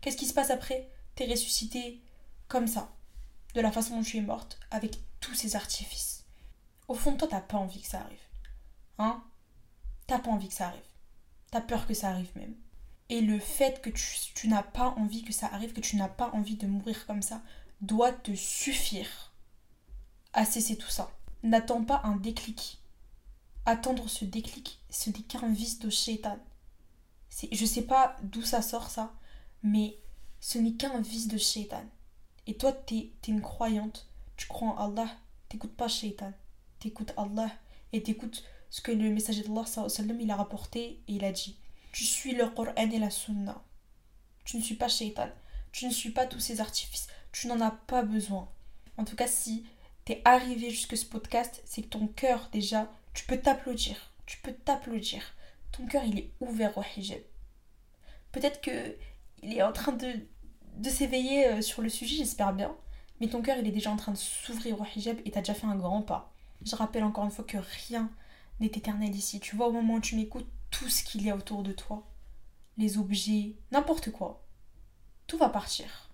Qu'est-ce 0.00 0.16
qui 0.16 0.26
se 0.26 0.34
passe 0.34 0.50
après? 0.50 0.90
T'es 1.14 1.26
ressuscité 1.26 2.02
comme 2.48 2.66
ça, 2.66 2.94
de 3.54 3.60
la 3.60 3.72
façon 3.72 3.96
dont 3.96 4.02
tu 4.02 4.16
es 4.16 4.22
morte, 4.22 4.58
avec 4.70 4.98
tous 5.20 5.34
ces 5.34 5.56
artifices. 5.56 6.24
Au 6.88 6.94
fond 6.94 7.12
de 7.12 7.18
toi, 7.18 7.28
t'as 7.28 7.40
pas 7.40 7.58
envie 7.58 7.82
que 7.82 7.88
ça 7.88 8.00
arrive. 8.00 8.18
Hein? 8.98 9.22
T'as 10.06 10.18
pas 10.18 10.30
envie 10.30 10.48
que 10.48 10.54
ça 10.54 10.68
arrive. 10.68 10.80
T'as 11.50 11.60
peur 11.60 11.86
que 11.86 11.94
ça 11.94 12.10
arrive 12.10 12.36
même. 12.36 12.54
Et 13.12 13.20
le 13.20 13.38
fait 13.38 13.82
que 13.82 13.90
tu, 13.90 14.48
n'as 14.48 14.62
pas 14.62 14.94
envie 14.96 15.22
que 15.22 15.34
ça 15.34 15.46
arrive, 15.52 15.74
que 15.74 15.82
tu 15.82 15.96
n'as 15.96 16.08
pas 16.08 16.30
envie 16.32 16.56
de 16.56 16.66
mourir 16.66 17.06
comme 17.06 17.20
ça, 17.20 17.42
doit 17.82 18.10
te 18.10 18.34
suffire 18.34 19.34
à 20.32 20.46
cesser 20.46 20.78
tout 20.78 20.88
ça. 20.88 21.12
N'attends 21.42 21.84
pas 21.84 22.00
un 22.04 22.16
déclic. 22.16 22.80
Attendre 23.66 24.08
ce 24.08 24.24
déclic, 24.24 24.80
ce 24.88 25.10
n'est 25.10 25.24
qu'un 25.24 25.52
vice 25.52 25.78
de 25.78 25.90
shaitan. 25.90 26.38
Je 27.52 27.66
sais 27.66 27.82
pas 27.82 28.16
d'où 28.22 28.40
ça 28.40 28.62
sort 28.62 28.88
ça, 28.88 29.12
mais 29.62 29.98
ce 30.40 30.56
n'est 30.56 30.72
qu'un 30.72 31.02
vice 31.02 31.28
de 31.28 31.36
shaitan. 31.36 31.84
Et 32.46 32.56
toi, 32.56 32.72
t'es 32.72 32.96
es 32.96 33.30
une 33.30 33.42
croyante, 33.42 34.08
tu 34.38 34.46
crois 34.46 34.68
en 34.68 34.78
Allah, 34.78 35.10
t'écoutes 35.50 35.76
pas 35.76 35.88
Shaitan, 35.88 36.32
t'écoutes 36.78 37.12
Allah 37.18 37.50
et 37.92 38.02
t'écoutes 38.02 38.42
ce 38.70 38.80
que 38.80 38.90
le 38.90 39.10
messager 39.10 39.42
d'Allah 39.42 39.66
il 40.18 40.30
a 40.30 40.36
rapporté 40.36 41.02
et 41.06 41.12
il 41.12 41.26
a 41.26 41.32
dit. 41.32 41.58
Tu 41.92 42.04
suis 42.04 42.34
le 42.34 42.48
Coran 42.48 42.74
et 42.76 42.98
la 42.98 43.10
Sunna. 43.10 43.62
Tu 44.44 44.56
ne 44.56 44.62
suis 44.62 44.74
pas 44.74 44.88
Shaitan, 44.88 45.28
tu 45.70 45.86
ne 45.86 45.92
suis 45.92 46.10
pas 46.10 46.26
tous 46.26 46.40
ces 46.40 46.60
artifices, 46.60 47.06
tu 47.30 47.46
n'en 47.46 47.60
as 47.60 47.70
pas 47.70 48.02
besoin. 48.02 48.50
En 48.98 49.04
tout 49.04 49.14
cas, 49.14 49.28
si 49.28 49.64
t'es 50.04 50.20
arrivé 50.24 50.70
jusque 50.70 50.96
ce 50.96 51.06
podcast, 51.06 51.62
c'est 51.64 51.82
que 51.82 51.88
ton 51.88 52.08
cœur 52.08 52.48
déjà, 52.52 52.90
tu 53.14 53.24
peux 53.24 53.38
t'applaudir, 53.38 54.12
tu 54.26 54.38
peux 54.38 54.52
t'applaudir. 54.52 55.22
Ton 55.70 55.86
cœur, 55.86 56.02
il 56.04 56.18
est 56.18 56.32
ouvert 56.40 56.76
au 56.76 56.82
hijab. 56.96 57.22
Peut-être 58.32 58.60
que 58.60 58.96
il 59.42 59.56
est 59.56 59.62
en 59.62 59.72
train 59.72 59.92
de, 59.92 60.12
de 60.76 60.90
s'éveiller 60.90 61.46
euh, 61.46 61.62
sur 61.62 61.82
le 61.82 61.88
sujet, 61.88 62.16
j'espère 62.16 62.52
bien 62.52 62.76
mais 63.22 63.28
ton 63.28 63.40
cœur 63.40 63.56
il 63.56 63.68
est 63.68 63.72
déjà 63.72 63.92
en 63.92 63.96
train 63.96 64.10
de 64.10 64.18
s'ouvrir 64.18 64.80
au 64.80 64.84
hijab 64.84 65.16
et 65.24 65.30
t'as 65.30 65.42
déjà 65.42 65.54
fait 65.54 65.68
un 65.68 65.76
grand 65.76 66.02
pas. 66.02 66.34
Je 66.66 66.74
rappelle 66.74 67.04
encore 67.04 67.22
une 67.22 67.30
fois 67.30 67.44
que 67.44 67.56
rien 67.86 68.10
n'est 68.58 68.66
éternel 68.66 69.14
ici. 69.14 69.38
Tu 69.38 69.54
vois, 69.54 69.68
au 69.68 69.72
moment 69.72 69.94
où 69.94 70.00
tu 70.00 70.16
m'écoutes, 70.16 70.48
tout 70.82 70.88
ce 70.88 71.04
qu'il 71.04 71.22
y 71.22 71.30
a 71.30 71.36
autour 71.36 71.62
de 71.62 71.72
toi, 71.72 72.04
les 72.76 72.98
objets, 72.98 73.54
n'importe 73.70 74.10
quoi, 74.10 74.44
tout 75.28 75.38
va 75.38 75.48
partir. 75.48 76.10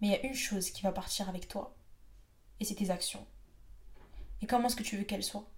Mais 0.00 0.06
il 0.06 0.10
y 0.12 0.14
a 0.14 0.24
une 0.24 0.36
chose 0.36 0.70
qui 0.70 0.82
va 0.82 0.92
partir 0.92 1.28
avec 1.28 1.48
toi, 1.48 1.74
et 2.60 2.64
c'est 2.64 2.76
tes 2.76 2.90
actions. 2.90 3.26
Et 4.40 4.46
comment 4.46 4.68
est-ce 4.68 4.76
que 4.76 4.84
tu 4.84 4.96
veux 4.96 5.02
qu'elles 5.02 5.24
soient? 5.24 5.50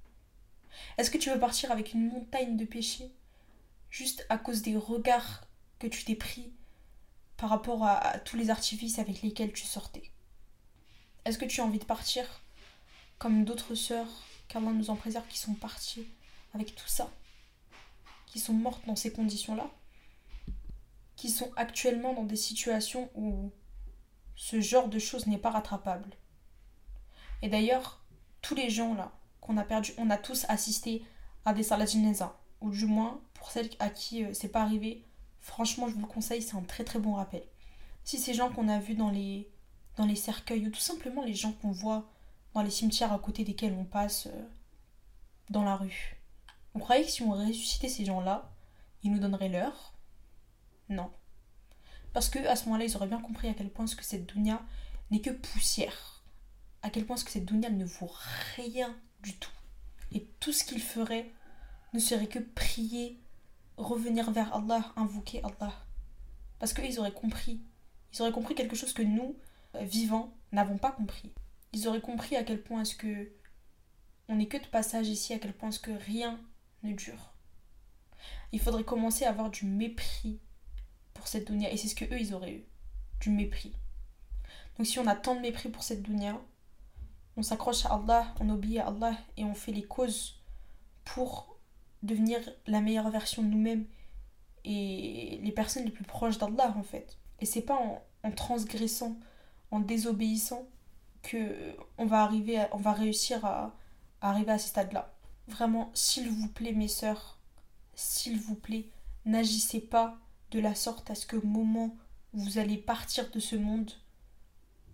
Est-ce 0.96 1.10
que 1.10 1.18
tu 1.18 1.28
veux 1.28 1.38
partir 1.38 1.70
avec 1.70 1.92
une 1.92 2.08
montagne 2.08 2.56
de 2.56 2.64
péchés, 2.64 3.12
juste 3.90 4.24
à 4.30 4.38
cause 4.38 4.62
des 4.62 4.78
regards 4.78 5.44
que 5.78 5.86
tu 5.86 6.02
t'es 6.06 6.14
pris 6.14 6.50
par 7.36 7.50
rapport 7.50 7.84
à 7.84 8.18
tous 8.20 8.36
les 8.36 8.48
artifices 8.48 8.98
avec 8.98 9.20
lesquels 9.20 9.52
tu 9.52 9.66
sortais? 9.66 10.10
Est-ce 11.26 11.36
que 11.36 11.44
tu 11.44 11.60
as 11.60 11.64
envie 11.64 11.78
de 11.78 11.84
partir 11.84 12.24
comme 13.18 13.44
d'autres 13.44 13.74
sœurs, 13.74 14.08
qu'Allah 14.48 14.72
nous 14.72 14.88
en 14.88 14.96
préserve, 14.96 15.26
qui 15.28 15.38
sont 15.38 15.52
parties 15.52 16.06
avec 16.54 16.74
tout 16.74 16.88
ça, 16.88 17.12
qui 18.28 18.38
sont 18.38 18.52
mortes 18.52 18.86
dans 18.86 18.96
ces 18.96 19.12
conditions-là, 19.12 19.70
qui 21.16 21.30
sont 21.30 21.50
actuellement 21.56 22.14
dans 22.14 22.24
des 22.24 22.36
situations 22.36 23.10
où 23.14 23.50
ce 24.36 24.60
genre 24.60 24.88
de 24.88 24.98
choses 24.98 25.26
n'est 25.26 25.38
pas 25.38 25.50
rattrapable. 25.50 26.10
Et 27.42 27.48
d'ailleurs, 27.48 28.04
tous 28.42 28.54
les 28.54 28.70
gens 28.70 28.94
là 28.94 29.12
qu'on 29.40 29.56
a 29.56 29.64
perdu, 29.64 29.92
on 29.98 30.10
a 30.10 30.16
tous 30.16 30.44
assisté 30.48 31.02
à 31.44 31.54
des 31.54 31.62
saladinesa, 31.62 32.38
ou 32.60 32.70
du 32.70 32.86
moins 32.86 33.20
pour 33.34 33.50
celles 33.50 33.70
à 33.78 33.88
qui 33.88 34.24
euh, 34.24 34.34
c'est 34.34 34.48
pas 34.48 34.62
arrivé, 34.62 35.04
franchement 35.40 35.88
je 35.88 35.94
vous 35.94 36.00
le 36.00 36.06
conseille, 36.06 36.42
c'est 36.42 36.56
un 36.56 36.62
très 36.62 36.84
très 36.84 36.98
bon 36.98 37.14
rappel. 37.14 37.42
Si 38.04 38.18
ces 38.18 38.34
gens 38.34 38.50
qu'on 38.50 38.68
a 38.68 38.78
vus 38.78 38.94
dans 38.94 39.10
les 39.10 39.50
dans 39.96 40.06
les 40.06 40.16
cercueils 40.16 40.66
ou 40.66 40.70
tout 40.70 40.80
simplement 40.80 41.24
les 41.24 41.34
gens 41.34 41.52
qu'on 41.52 41.72
voit 41.72 42.08
dans 42.54 42.62
les 42.62 42.70
cimetières 42.70 43.12
à 43.12 43.18
côté 43.18 43.44
desquels 43.44 43.72
on 43.72 43.84
passe 43.84 44.26
euh, 44.26 44.44
dans 45.50 45.64
la 45.64 45.76
rue. 45.76 46.17
On 46.74 46.78
croyait 46.78 47.04
que 47.04 47.10
si 47.10 47.22
on 47.22 47.30
ressuscitait 47.30 47.88
ces 47.88 48.04
gens-là, 48.04 48.50
ils 49.02 49.12
nous 49.12 49.18
donneraient 49.18 49.48
l'heure 49.48 49.94
Non. 50.88 51.10
Parce 52.12 52.28
que 52.28 52.38
à 52.46 52.56
ce 52.56 52.66
moment-là, 52.66 52.84
ils 52.84 52.96
auraient 52.96 53.06
bien 53.06 53.20
compris 53.20 53.48
à 53.48 53.54
quel 53.54 53.70
point 53.70 53.86
ce 53.86 53.96
que 53.96 54.04
cette 54.04 54.26
dounia 54.26 54.62
n'est 55.10 55.20
que 55.20 55.30
poussière. 55.30 56.22
À 56.82 56.90
quel 56.90 57.06
point 57.06 57.16
ce 57.16 57.24
que 57.24 57.30
cette 57.30 57.44
dounia 57.44 57.70
ne 57.70 57.84
vaut 57.84 58.10
rien 58.56 58.96
du 59.22 59.36
tout. 59.36 59.50
Et 60.12 60.26
tout 60.40 60.52
ce 60.52 60.64
qu'ils 60.64 60.82
feraient 60.82 61.32
ne 61.92 61.98
serait 61.98 62.28
que 62.28 62.38
prier, 62.38 63.20
revenir 63.76 64.30
vers 64.30 64.54
Allah, 64.54 64.92
invoquer 64.96 65.42
Allah. 65.42 65.72
Parce 66.58 66.72
qu'ils 66.72 66.98
auraient 66.98 67.12
compris. 67.12 67.60
Ils 68.12 68.22
auraient 68.22 68.32
compris 68.32 68.54
quelque 68.54 68.76
chose 68.76 68.92
que 68.92 69.02
nous, 69.02 69.36
vivants 69.74 70.32
n'avons 70.52 70.78
pas 70.78 70.92
compris. 70.92 71.32
Ils 71.72 71.86
auraient 71.88 72.00
compris 72.00 72.36
à 72.36 72.44
quel 72.44 72.62
point 72.62 72.82
est-ce 72.82 72.96
que 72.96 73.32
on 74.28 74.36
n'est 74.36 74.48
que 74.48 74.58
de 74.58 74.66
passage 74.66 75.08
ici 75.08 75.32
à 75.32 75.38
quel 75.38 75.54
point 75.54 75.70
ce 75.70 75.78
que 75.78 75.90
rien 75.90 76.38
ne 76.82 76.92
dure. 76.92 77.34
Il 78.52 78.60
faudrait 78.60 78.84
commencer 78.84 79.24
à 79.24 79.30
avoir 79.30 79.50
du 79.50 79.66
mépris 79.66 80.40
pour 81.14 81.28
cette 81.28 81.50
dunya. 81.50 81.70
Et 81.70 81.76
c'est 81.76 81.88
ce 81.88 81.94
que 81.94 82.04
eux, 82.06 82.20
ils 82.20 82.34
auraient 82.34 82.52
eu. 82.52 82.64
Du 83.20 83.30
mépris. 83.30 83.74
Donc 84.76 84.86
si 84.86 84.98
on 84.98 85.06
a 85.06 85.16
tant 85.16 85.34
de 85.34 85.40
mépris 85.40 85.68
pour 85.68 85.82
cette 85.82 86.02
dunya, 86.02 86.40
on 87.36 87.42
s'accroche 87.42 87.84
à 87.84 87.94
Allah, 87.94 88.34
on 88.40 88.48
obéit 88.48 88.78
à 88.78 88.86
Allah 88.86 89.16
et 89.36 89.44
on 89.44 89.54
fait 89.54 89.72
les 89.72 89.82
causes 89.82 90.40
pour 91.04 91.58
devenir 92.02 92.38
la 92.66 92.80
meilleure 92.80 93.10
version 93.10 93.42
de 93.42 93.48
nous-mêmes 93.48 93.86
et 94.64 95.40
les 95.42 95.52
personnes 95.52 95.84
les 95.84 95.90
plus 95.90 96.04
proches 96.04 96.38
d'Allah 96.38 96.74
en 96.76 96.82
fait. 96.82 97.18
Et 97.40 97.46
c'est 97.46 97.62
pas 97.62 97.76
en, 98.22 98.30
transgressant, 98.32 99.16
en 99.70 99.80
désobéissant 99.80 100.68
que 101.22 101.76
on 101.96 102.06
va 102.06 102.22
arriver 102.22 102.64
on 102.72 102.76
va 102.76 102.92
réussir 102.92 103.44
à, 103.44 103.74
à 104.20 104.30
arriver 104.30 104.52
à 104.52 104.58
ce 104.58 104.68
stade-là. 104.68 105.12
Vraiment, 105.48 105.90
s'il 105.94 106.28
vous 106.28 106.48
plaît 106.48 106.72
mes 106.72 106.88
sœurs, 106.88 107.38
s'il 107.94 108.38
vous 108.38 108.54
plaît, 108.54 108.90
n'agissez 109.24 109.80
pas 109.80 110.18
de 110.50 110.60
la 110.60 110.74
sorte 110.74 111.10
à 111.10 111.14
ce 111.14 111.26
que 111.26 111.36
au 111.36 111.46
moment 111.46 111.96
où 112.32 112.40
vous 112.40 112.58
allez 112.58 112.76
partir 112.76 113.30
de 113.30 113.40
ce 113.40 113.56
monde, 113.56 113.90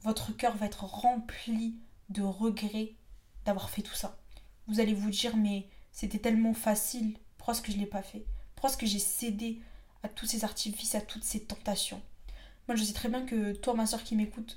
votre 0.03 0.33
cœur 0.33 0.57
va 0.57 0.67
être 0.67 0.85
rempli 0.85 1.77
de 2.09 2.23
regrets 2.23 2.95
d'avoir 3.45 3.69
fait 3.69 3.83
tout 3.83 3.95
ça. 3.95 4.17
Vous 4.69 4.81
allez 4.81 4.95
vous 4.95 5.11
dire 5.11 5.37
mais 5.37 5.69
c'était 5.93 6.19
tellement 6.19 6.55
facile, 6.55 7.19
pourquoi 7.37 7.55
est-ce 7.55 7.63
que 7.63 7.73
je 7.73 7.77
ne 7.77 7.83
l'ai 7.83 7.89
pas 7.89 8.03
fait? 8.03 8.25
Pourquoi 8.55 8.71
est-ce 8.71 8.79
que 8.79 8.87
j'ai 8.87 9.01
cédé 9.01 9.61
à 10.03 10.09
tous 10.09 10.27
ces 10.27 10.45
artifices, 10.45 10.95
à 10.95 11.01
toutes 11.01 11.25
ces 11.25 11.45
tentations? 11.45 12.01
Moi 12.69 12.77
je 12.77 12.85
sais 12.85 12.93
très 12.93 13.09
bien 13.09 13.27
que 13.27 13.53
toi 13.55 13.75
ma 13.75 13.87
soeur 13.87 14.05
qui 14.05 14.15
m'écoute, 14.15 14.57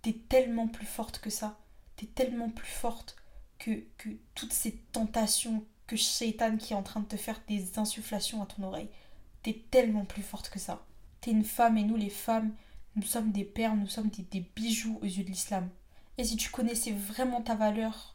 t'es 0.00 0.14
tellement 0.14 0.68
plus 0.68 0.86
forte 0.86 1.18
que 1.18 1.30
ça. 1.30 1.58
T'es 1.96 2.06
tellement 2.06 2.50
plus 2.50 2.66
forte 2.66 3.14
que, 3.64 4.10
toutes 4.34 4.52
ces 4.52 4.72
tentations, 4.92 5.64
que 5.86 5.96
Shaitan 5.96 6.56
qui 6.56 6.72
est 6.72 6.76
en 6.76 6.82
train 6.82 7.00
de 7.00 7.06
te 7.06 7.16
faire 7.16 7.40
des 7.48 7.78
insufflations 7.78 8.42
à 8.42 8.46
ton 8.46 8.62
oreille. 8.64 8.88
T'es 9.42 9.64
tellement 9.70 10.04
plus 10.04 10.22
forte 10.22 10.48
que 10.50 10.58
ça. 10.58 10.84
T'es 11.20 11.30
une 11.30 11.44
femme 11.44 11.76
et 11.78 11.84
nous 11.84 11.96
les 11.96 12.10
femmes, 12.10 12.54
nous 12.96 13.02
sommes 13.02 13.32
des 13.32 13.44
perles, 13.44 13.78
nous 13.78 13.88
sommes 13.88 14.08
des, 14.08 14.40
bijoux 14.54 14.98
aux 15.02 15.06
yeux 15.06 15.24
de 15.24 15.28
l'islam. 15.28 15.68
Et 16.16 16.24
si 16.24 16.36
tu 16.36 16.50
connaissais 16.50 16.92
vraiment 16.92 17.42
ta 17.42 17.54
valeur, 17.54 18.14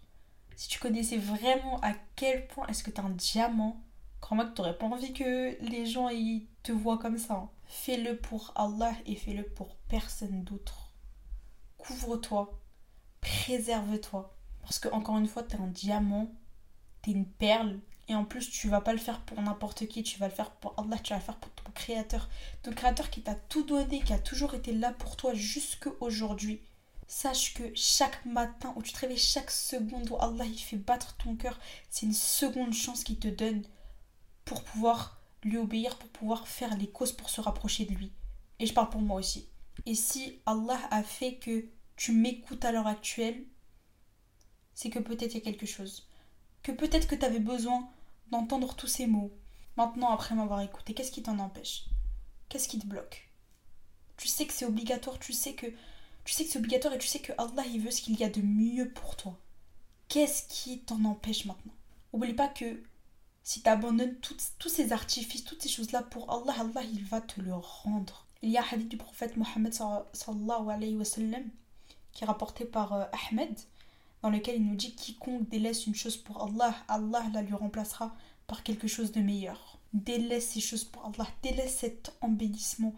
si 0.56 0.68
tu 0.68 0.80
connaissais 0.80 1.18
vraiment 1.18 1.80
à 1.82 1.94
quel 2.16 2.48
point 2.48 2.68
est-ce 2.68 2.84
que 2.84 2.92
t'es 2.92 3.02
un 3.02 3.10
diamant, 3.10 3.84
crois-moi 4.22 4.46
que 4.46 4.54
t'aurais 4.54 4.78
pas 4.78 4.86
envie 4.86 5.14
que 5.14 5.58
les 5.62 5.86
gens 5.86 6.10
ils 6.10 6.48
te 6.64 6.72
voient 6.72 6.98
comme 6.98 7.18
ça. 7.18 7.36
Hein. 7.36 7.50
Fais-le 7.66 8.18
pour 8.18 8.52
Allah 8.56 8.94
et 9.06 9.16
fais-le 9.16 9.44
pour 9.44 9.76
personne 9.88 10.44
d'autre. 10.44 10.94
Couvre-toi, 11.78 12.60
préserve-toi. 13.22 14.39
Parce 14.62 14.80
que 14.80 14.90
encore 14.90 15.18
une 15.18 15.28
fois, 15.28 15.44
t'es 15.44 15.58
un 15.58 15.68
diamant, 15.68 16.32
t'es 17.02 17.12
une 17.12 17.26
perle, 17.26 17.80
et 18.10 18.16
en 18.16 18.26
plus, 18.26 18.50
tu 18.50 18.70
vas 18.70 18.82
pas 18.82 18.92
le 18.92 19.00
faire 19.00 19.22
pour 19.22 19.40
n'importe 19.40 19.88
qui, 19.88 20.02
tu 20.02 20.18
vas 20.18 20.28
le 20.28 20.34
faire 20.34 20.50
pour 20.50 20.74
Allah, 20.78 20.98
tu 20.98 21.14
vas 21.14 21.20
le 21.20 21.24
faire 21.24 21.38
pour 21.38 21.52
ton 21.52 21.72
créateur. 21.72 22.28
Ton 22.64 22.72
créateur 22.72 23.12
qui 23.12 23.22
t'a 23.22 23.36
tout 23.36 23.64
donné, 23.64 24.02
qui 24.02 24.14
a 24.14 24.18
toujours 24.18 24.56
été 24.56 24.74
là 24.74 24.92
pour 24.94 25.16
toi 25.16 25.36
jusqu'à 25.36 25.92
aujourd'hui. 26.00 26.60
Sache 27.06 27.54
que 27.54 27.64
chaque 27.76 28.26
matin 28.26 28.74
où 28.76 28.82
tu 28.82 28.94
te 28.94 29.00
réveilles, 29.00 29.18
chaque 29.18 29.52
seconde 29.52 30.10
où 30.10 30.18
Allah 30.20 30.46
il 30.46 30.58
fait 30.58 30.78
battre 30.78 31.16
ton 31.18 31.36
cœur, 31.36 31.60
c'est 31.92 32.08
une 32.08 32.14
seconde 32.14 32.74
chance 32.74 33.04
qu'il 33.04 33.20
te 33.20 33.28
donne 33.28 33.64
pour 34.44 34.64
pouvoir 34.64 35.22
lui 35.44 35.58
obéir, 35.58 35.96
pour 36.00 36.10
pouvoir 36.10 36.48
faire 36.48 36.76
les 36.78 36.90
causes 36.90 37.14
pour 37.14 37.30
se 37.30 37.42
rapprocher 37.42 37.86
de 37.86 37.94
lui. 37.94 38.12
Et 38.58 38.66
je 38.66 38.74
parle 38.74 38.90
pour 38.90 39.02
moi 39.02 39.20
aussi. 39.20 39.50
Et 39.86 39.94
si 39.94 40.40
Allah 40.48 40.80
a 40.90 41.04
fait 41.04 41.36
que 41.36 41.66
tu 41.96 42.12
m'écoutes 42.12 42.66
à 42.66 42.72
l'heure 42.72 42.88
actuelle, 42.88 43.44
c'est 44.80 44.90
que 44.90 45.00
peut-être 45.00 45.34
il 45.34 45.40
y 45.40 45.42
a 45.42 45.44
quelque 45.44 45.66
chose. 45.66 46.08
Que 46.64 46.72
peut-être 46.72 47.06
que 47.06 47.16
tu 47.16 47.26
avais 47.26 47.42
besoin 47.42 47.90
d'entendre 48.32 48.78
tous 48.78 48.88
ces 48.88 49.08
mots. 49.08 49.34
Maintenant, 49.76 50.10
après 50.10 50.36
m'avoir 50.36 50.62
écouté, 50.62 50.94
qu'est-ce 50.94 51.12
qui 51.12 51.22
t'en 51.22 51.38
empêche? 51.38 51.88
Qu'est-ce 52.48 52.70
qui 52.70 52.80
te 52.80 52.88
bloque? 52.88 53.30
Tu 54.16 54.30
sais 54.30 54.46
que 54.46 54.54
c'est 54.54 54.64
obligatoire, 54.64 55.20
tu 55.20 55.34
sais 55.34 55.54
que 55.54 55.66
tu 56.24 56.32
sais 56.32 56.46
que 56.46 56.52
c'est 56.52 56.60
obligatoire 56.60 56.94
et 56.94 56.98
tu 56.98 57.08
sais 57.08 57.20
que 57.20 57.34
Allah 57.38 57.66
il 57.66 57.82
veut 57.82 57.92
ce 57.92 58.02
qu'il 58.02 58.18
y 58.18 58.24
a 58.24 58.30
de 58.30 58.40
mieux 58.42 58.90
pour 58.90 59.18
toi. 59.18 59.38
Qu'est-ce 60.08 60.48
qui 60.48 60.80
t'en 60.80 61.04
empêche 61.04 61.44
maintenant? 61.44 61.74
Oublie 62.14 62.34
pas 62.34 62.48
que 62.48 62.82
si 63.44 63.62
tu 63.62 63.68
abandonnes 63.68 64.16
tous 64.22 64.70
ces 64.70 64.94
artifices, 64.94 65.44
toutes 65.44 65.62
ces 65.62 65.68
choses-là 65.68 66.04
pour 66.04 66.32
Allah, 66.32 66.56
Allah 66.58 66.84
il 66.84 67.04
va 67.04 67.20
te 67.20 67.42
le 67.42 67.54
rendre. 67.54 68.26
Il 68.42 68.50
y 68.50 68.58
a 68.58 68.62
un 68.62 68.66
hadith 68.72 68.88
du 68.88 68.96
prophète 68.96 69.36
Mohammed 69.36 69.74
sallallahu 69.74 71.52
qui 72.14 72.24
est 72.24 72.28
rapporté 72.28 72.64
par 72.64 72.94
euh, 72.94 73.06
Ahmed 73.30 73.60
dans 74.22 74.30
lequel 74.30 74.58
il 74.58 74.66
nous 74.66 74.76
dit 74.76 74.96
quiconque 74.96 75.50
délaisse 75.50 75.88
une 75.88 75.96
chose 75.96 76.18
pour 76.18 76.44
Allah, 76.44 76.76
Allah 76.88 77.24
la 77.34 77.42
lui 77.42 77.54
remplacera 77.54 78.16
par 78.48 78.64
quelque 78.64 78.88
chose 78.88 79.12
de 79.12 79.22
meilleur. 79.22 79.80
Délaisse 79.94 80.50
ces 80.50 80.60
choses 80.60 80.84
pour 80.84 81.06
Allah, 81.06 81.28
délaisse 81.42 81.78
cet 81.78 82.14
embellissement 82.22 82.94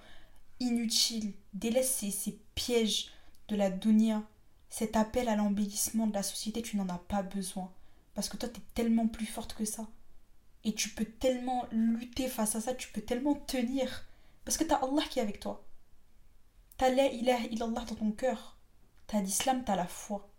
inutile, 0.60 1.34
délaisse 1.54 1.92
ces, 1.92 2.40
pièges 2.56 3.12
de 3.48 3.56
la 3.56 3.70
dunya, 3.70 4.24
cet 4.70 4.96
appel 4.96 5.28
à 5.28 5.36
l'embellissement 5.36 6.08
de 6.08 6.14
la 6.14 6.24
société, 6.24 6.62
tu 6.62 6.78
n'en 6.78 6.90
as 6.90 6.98
pas 6.98 7.24
besoin. 7.24 7.72
Parce 8.14 8.30
que 8.30 8.38
toi, 8.38 8.50
tu 8.50 8.60
es 8.60 8.64
tellement 8.74 9.08
plus 9.08 9.26
forte 9.26 9.54
que 9.54 9.66
ça. 9.66 9.88
Et 10.64 10.74
tu 10.74 10.90
peux 10.90 11.06
tellement 11.06 11.66
lutter 11.72 12.28
face 12.28 12.56
à 12.56 12.62
ça, 12.62 12.74
tu 12.76 12.90
peux 12.90 13.02
tellement 13.02 13.36
tenir. 13.36 14.06
Parce 14.46 14.58
que 14.58 14.64
tu 14.64 14.74
as 14.74 14.78
Allah 14.78 15.04
qui 15.10 15.20
est 15.20 15.24
avec 15.24 15.40
toi. 15.40 15.64
Tu 16.78 16.86
as 16.86 16.88
a 16.88 16.92
illallah 16.92 17.86
dans 17.86 17.96
ton 17.96 18.12
cœur. 18.12 18.58
Tu 19.08 19.16
as 19.16 19.22
l'islam, 19.22 19.64
tu 19.66 19.72
as 19.72 19.76
la 19.76 19.88
foi. 19.88 20.31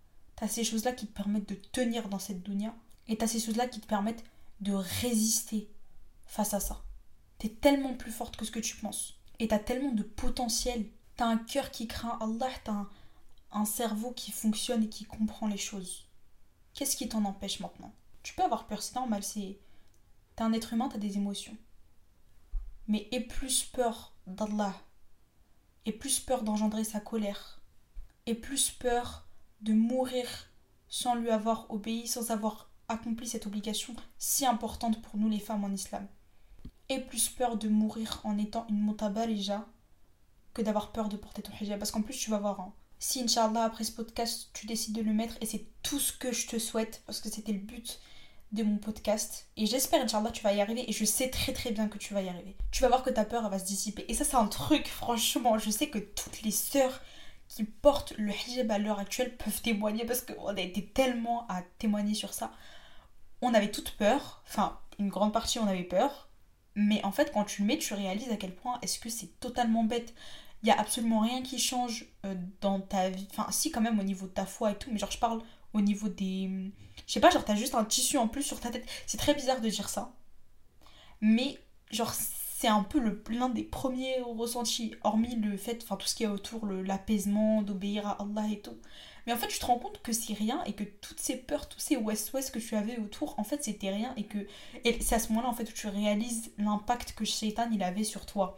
T'as 0.42 0.48
ces 0.48 0.64
choses-là 0.64 0.90
qui 0.90 1.06
te 1.06 1.12
permettent 1.12 1.48
de 1.48 1.54
tenir 1.54 2.08
dans 2.08 2.18
cette 2.18 2.42
dunya. 2.42 2.74
Et 3.06 3.16
t'as 3.16 3.28
ces 3.28 3.38
choses-là 3.38 3.68
qui 3.68 3.78
te 3.78 3.86
permettent 3.86 4.24
de 4.60 4.72
résister 4.72 5.70
face 6.26 6.52
à 6.52 6.58
ça. 6.58 6.82
T'es 7.38 7.48
tellement 7.48 7.94
plus 7.94 8.10
forte 8.10 8.36
que 8.36 8.44
ce 8.44 8.50
que 8.50 8.58
tu 8.58 8.74
penses. 8.74 9.20
Et 9.38 9.46
t'as 9.46 9.60
tellement 9.60 9.92
de 9.92 10.02
potentiel. 10.02 10.84
T'as 11.14 11.26
un 11.26 11.36
cœur 11.36 11.70
qui 11.70 11.86
craint 11.86 12.18
Allah, 12.20 12.50
t'as 12.64 12.88
un, 13.52 13.64
cerveau 13.64 14.10
qui 14.10 14.32
fonctionne 14.32 14.82
et 14.82 14.88
qui 14.88 15.04
comprend 15.04 15.46
les 15.46 15.56
choses. 15.56 16.08
Qu'est-ce 16.74 16.96
qui 16.96 17.08
t'en 17.08 17.24
empêche 17.24 17.60
maintenant? 17.60 17.94
Tu 18.24 18.34
peux 18.34 18.42
avoir 18.42 18.66
peur, 18.66 18.82
c'est 18.82 18.96
normal. 18.96 19.22
T'es 19.22 19.56
un 20.38 20.52
être 20.52 20.72
humain, 20.72 20.88
t'as 20.88 20.98
des 20.98 21.18
émotions. 21.18 21.56
Mais 22.88 23.06
aie 23.12 23.20
plus 23.20 23.62
peur 23.62 24.12
d'Allah. 24.26 24.74
Aie 25.86 25.92
plus 25.92 26.18
peur 26.18 26.42
d'engendrer 26.42 26.82
sa 26.82 26.98
colère. 26.98 27.60
Aie 28.26 28.34
plus 28.34 28.72
peur 28.72 29.28
de 29.62 29.72
mourir 29.72 30.26
sans 30.88 31.14
lui 31.14 31.30
avoir 31.30 31.70
obéi, 31.70 32.06
sans 32.06 32.30
avoir 32.30 32.70
accompli 32.88 33.26
cette 33.26 33.46
obligation 33.46 33.94
si 34.18 34.44
importante 34.44 35.00
pour 35.00 35.16
nous 35.16 35.28
les 35.28 35.38
femmes 35.38 35.64
en 35.64 35.72
islam. 35.72 36.06
Et 36.88 37.00
plus 37.00 37.28
peur 37.28 37.56
de 37.56 37.68
mourir 37.68 38.20
en 38.24 38.36
étant 38.38 38.66
une 38.68 38.80
motabalija 38.80 39.66
que 40.52 40.62
d'avoir 40.62 40.92
peur 40.92 41.08
de 41.08 41.16
porter 41.16 41.42
ton 41.42 41.52
hijab. 41.60 41.78
Parce 41.78 41.90
qu'en 41.90 42.02
plus, 42.02 42.18
tu 42.18 42.30
vas 42.30 42.38
voir, 42.38 42.60
hein, 42.60 42.74
si 42.98 43.22
Inch'Allah, 43.22 43.64
après 43.64 43.84
ce 43.84 43.92
podcast, 43.92 44.50
tu 44.52 44.66
décides 44.66 44.94
de 44.94 45.02
le 45.02 45.12
mettre, 45.12 45.36
et 45.40 45.46
c'est 45.46 45.66
tout 45.82 45.98
ce 45.98 46.12
que 46.12 46.32
je 46.32 46.46
te 46.46 46.58
souhaite, 46.58 47.02
parce 47.06 47.20
que 47.20 47.30
c'était 47.30 47.52
le 47.52 47.58
but 47.58 48.00
de 48.52 48.62
mon 48.62 48.76
podcast. 48.76 49.48
Et 49.56 49.64
j'espère, 49.64 50.02
Inch'Allah, 50.02 50.30
tu 50.30 50.42
vas 50.42 50.52
y 50.52 50.60
arriver. 50.60 50.88
Et 50.88 50.92
je 50.92 51.06
sais 51.06 51.30
très 51.30 51.54
très 51.54 51.70
bien 51.70 51.88
que 51.88 51.96
tu 51.96 52.12
vas 52.12 52.22
y 52.22 52.28
arriver. 52.28 52.56
Tu 52.70 52.82
vas 52.82 52.88
voir 52.88 53.02
que 53.02 53.10
ta 53.10 53.24
peur, 53.24 53.48
va 53.48 53.58
se 53.58 53.64
dissiper. 53.64 54.04
Et 54.08 54.14
ça, 54.14 54.24
c'est 54.24 54.36
un 54.36 54.46
truc, 54.46 54.88
franchement. 54.88 55.58
Je 55.58 55.70
sais 55.70 55.88
que 55.88 55.98
toutes 55.98 56.42
les 56.42 56.50
sœurs 56.50 57.00
portent 57.82 58.14
le 58.16 58.32
hijab 58.32 58.70
à 58.70 58.78
l'heure 58.78 58.98
actuelle 58.98 59.36
peuvent 59.36 59.60
témoigner 59.60 60.04
parce 60.04 60.22
qu'on 60.22 60.56
a 60.56 60.60
été 60.60 60.84
tellement 60.84 61.46
à 61.48 61.62
témoigner 61.78 62.14
sur 62.14 62.32
ça. 62.32 62.52
On 63.42 63.54
avait 63.54 63.70
toute 63.70 63.92
peur, 63.96 64.42
enfin 64.46 64.78
une 64.98 65.08
grande 65.08 65.32
partie 65.32 65.58
on 65.58 65.66
avait 65.66 65.82
peur, 65.82 66.28
mais 66.74 67.04
en 67.04 67.12
fait 67.12 67.32
quand 67.32 67.44
tu 67.44 67.62
le 67.62 67.68
mets 67.68 67.78
tu 67.78 67.94
réalises 67.94 68.30
à 68.30 68.36
quel 68.36 68.54
point 68.54 68.78
est-ce 68.82 68.98
que 68.98 69.10
c'est 69.10 69.38
totalement 69.40 69.84
bête. 69.84 70.14
Il 70.62 70.66
n'y 70.66 70.72
a 70.72 70.78
absolument 70.80 71.20
rien 71.20 71.42
qui 71.42 71.58
change 71.58 72.06
euh, 72.24 72.34
dans 72.60 72.80
ta 72.80 73.10
vie. 73.10 73.26
Enfin 73.30 73.50
si 73.50 73.70
quand 73.70 73.80
même 73.80 73.98
au 74.00 74.04
niveau 74.04 74.26
de 74.26 74.32
ta 74.32 74.46
foi 74.46 74.70
et 74.72 74.78
tout, 74.78 74.90
mais 74.92 74.98
genre 74.98 75.10
je 75.10 75.18
parle 75.18 75.42
au 75.74 75.80
niveau 75.80 76.08
des... 76.08 76.72
Je 77.06 77.12
sais 77.12 77.20
pas, 77.20 77.30
genre 77.30 77.44
t'as 77.44 77.54
juste 77.54 77.74
un 77.74 77.84
tissu 77.84 78.18
en 78.18 78.28
plus 78.28 78.42
sur 78.42 78.60
ta 78.60 78.70
tête. 78.70 78.88
C'est 79.06 79.18
très 79.18 79.34
bizarre 79.34 79.60
de 79.60 79.68
dire 79.68 79.88
ça. 79.88 80.12
Mais 81.20 81.58
genre 81.90 82.14
c'est 82.62 82.68
un 82.68 82.84
peu 82.84 83.16
plein 83.16 83.48
des 83.48 83.64
premiers 83.64 84.20
ressentis, 84.20 84.94
hormis 85.02 85.34
le 85.34 85.56
fait, 85.56 85.82
enfin 85.82 85.96
tout 85.96 86.06
ce 86.06 86.14
qui 86.14 86.22
est 86.22 86.28
autour, 86.28 86.64
l'apaisement, 86.64 87.60
d'obéir 87.60 88.06
à 88.06 88.22
Allah 88.22 88.46
et 88.52 88.60
tout. 88.60 88.78
Mais 89.26 89.32
en 89.32 89.36
fait, 89.36 89.48
tu 89.48 89.58
te 89.58 89.66
rends 89.66 89.80
compte 89.80 90.00
que 90.00 90.12
c'est 90.12 90.32
rien 90.32 90.62
et 90.62 90.72
que 90.72 90.84
toutes 90.84 91.18
ces 91.18 91.36
peurs, 91.36 91.68
tous 91.68 91.80
ces 91.80 91.96
ouest-ouest 91.96 92.52
que 92.52 92.60
tu 92.60 92.76
avais 92.76 92.98
autour, 92.98 93.36
en 93.40 93.42
fait, 93.42 93.64
c'était 93.64 93.90
rien 93.90 94.14
et 94.16 94.26
que 94.26 94.46
et 94.84 94.96
c'est 95.00 95.16
à 95.16 95.18
ce 95.18 95.30
moment-là 95.30 95.48
en 95.48 95.54
fait 95.54 95.68
où 95.68 95.72
tu 95.72 95.88
réalises 95.88 96.52
l'impact 96.56 97.14
que 97.16 97.24
Shaitan 97.24 97.68
il 97.72 97.82
avait 97.82 98.04
sur 98.04 98.26
toi. 98.26 98.56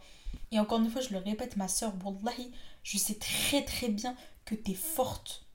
Et 0.51 0.59
encore 0.59 0.81
une 0.81 0.89
fois, 0.91 1.01
je 1.01 1.09
le 1.09 1.17
répète, 1.17 1.57
ma 1.57 1.67
soeur, 1.67 1.91
Wallahi, 2.03 2.51
je 2.83 2.99
sais 2.99 3.15
très 3.15 3.65
très 3.65 3.89
bien 3.89 4.15
que 4.45 4.53
tu 4.53 4.73
es 4.73 4.75
forte. 4.75 5.47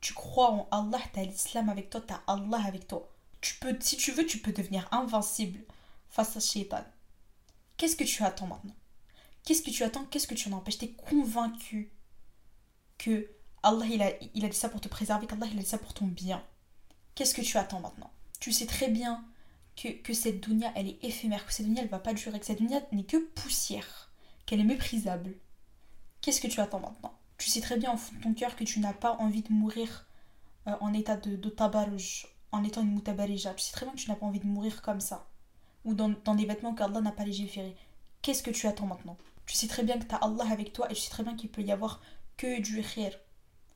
Tu 0.00 0.14
crois 0.14 0.52
en 0.52 0.68
Allah, 0.70 1.02
tu 1.12 1.20
as 1.20 1.24
l'islam 1.24 1.68
avec 1.68 1.90
toi, 1.90 2.00
tu 2.00 2.14
as 2.14 2.22
Allah 2.26 2.62
avec 2.66 2.88
toi. 2.88 3.10
Tu 3.42 3.56
peux, 3.56 3.76
si 3.78 3.98
tu 3.98 4.10
veux, 4.12 4.24
tu 4.24 4.38
peux 4.38 4.52
devenir 4.52 4.88
invincible 4.90 5.60
face 6.08 6.38
à 6.38 6.40
Shaitan. 6.40 6.82
Qu'est-ce 7.80 7.96
que 7.96 8.04
tu 8.04 8.22
attends 8.22 8.46
maintenant? 8.46 8.76
Qu'est-ce 9.42 9.62
que 9.62 9.70
tu 9.70 9.84
attends? 9.84 10.04
Qu'est-ce 10.04 10.26
que 10.26 10.34
tu 10.34 10.50
en 10.50 10.52
empêches 10.58 10.76
T'es 10.76 10.90
convaincu 10.90 11.90
que 12.98 13.30
Allah 13.62 13.86
il 13.86 14.02
a, 14.02 14.12
il 14.34 14.44
a 14.44 14.50
dit 14.50 14.56
ça 14.56 14.68
pour 14.68 14.82
te 14.82 14.88
préserver, 14.88 15.26
qu'Allah 15.26 15.46
il 15.50 15.58
a 15.58 15.62
dit 15.62 15.66
ça 15.66 15.78
pour 15.78 15.94
ton 15.94 16.04
bien. 16.04 16.44
Qu'est-ce 17.14 17.32
que 17.32 17.40
tu 17.40 17.56
attends 17.56 17.80
maintenant? 17.80 18.12
Tu 18.38 18.52
sais 18.52 18.66
très 18.66 18.88
bien 18.88 19.24
que, 19.76 19.88
que 19.88 20.12
cette 20.12 20.46
dunya, 20.46 20.70
elle 20.76 20.88
est 20.88 21.02
éphémère, 21.02 21.46
que 21.46 21.54
cette 21.54 21.64
dunya, 21.64 21.80
elle 21.80 21.88
va 21.88 22.00
pas 22.00 22.12
durer, 22.12 22.38
que 22.38 22.44
cette 22.44 22.58
dunya 22.58 22.82
n'est 22.92 23.04
que 23.04 23.16
poussière, 23.16 24.12
qu'elle 24.44 24.60
est 24.60 24.64
méprisable. 24.64 25.38
Qu'est-ce 26.20 26.42
que 26.42 26.48
tu 26.48 26.60
attends 26.60 26.80
maintenant? 26.80 27.18
Tu 27.38 27.48
sais 27.48 27.62
très 27.62 27.78
bien 27.78 27.94
au 27.94 27.96
fond 27.96 28.14
de 28.14 28.20
ton 28.20 28.34
cœur 28.34 28.56
que 28.56 28.64
tu 28.64 28.80
n'as 28.80 28.92
pas 28.92 29.16
envie 29.20 29.40
de 29.40 29.54
mourir 29.54 30.06
euh, 30.66 30.76
en 30.82 30.92
état 30.92 31.16
de, 31.16 31.34
de 31.34 31.56
en 32.52 32.62
étant 32.62 32.82
une 32.82 32.92
mutabarija. 32.92 33.54
Tu 33.54 33.64
sais 33.64 33.72
très 33.72 33.86
bien 33.86 33.94
que 33.94 34.00
tu 34.00 34.10
n'as 34.10 34.16
pas 34.16 34.26
envie 34.26 34.40
de 34.40 34.46
mourir 34.46 34.82
comme 34.82 35.00
ça. 35.00 35.29
Ou 35.84 35.94
dans, 35.94 36.10
dans 36.24 36.34
des 36.34 36.44
vêtements 36.44 36.74
qu'Allah 36.74 37.00
n'a 37.00 37.12
pas 37.12 37.24
légiférés. 37.24 37.76
Qu'est-ce 38.22 38.42
que 38.42 38.50
tu 38.50 38.66
attends 38.66 38.86
maintenant? 38.86 39.16
Tu 39.46 39.54
sais 39.54 39.66
très 39.66 39.82
bien 39.82 39.98
que 39.98 40.04
tu 40.04 40.14
as 40.14 40.18
Allah 40.18 40.44
avec 40.50 40.72
toi 40.72 40.90
et 40.90 40.94
tu 40.94 41.00
sais 41.00 41.10
très 41.10 41.22
bien 41.22 41.36
qu'il 41.36 41.50
peut 41.50 41.62
y 41.62 41.72
avoir 41.72 42.00
que 42.36 42.60
du 42.60 42.82
khir. 42.82 43.18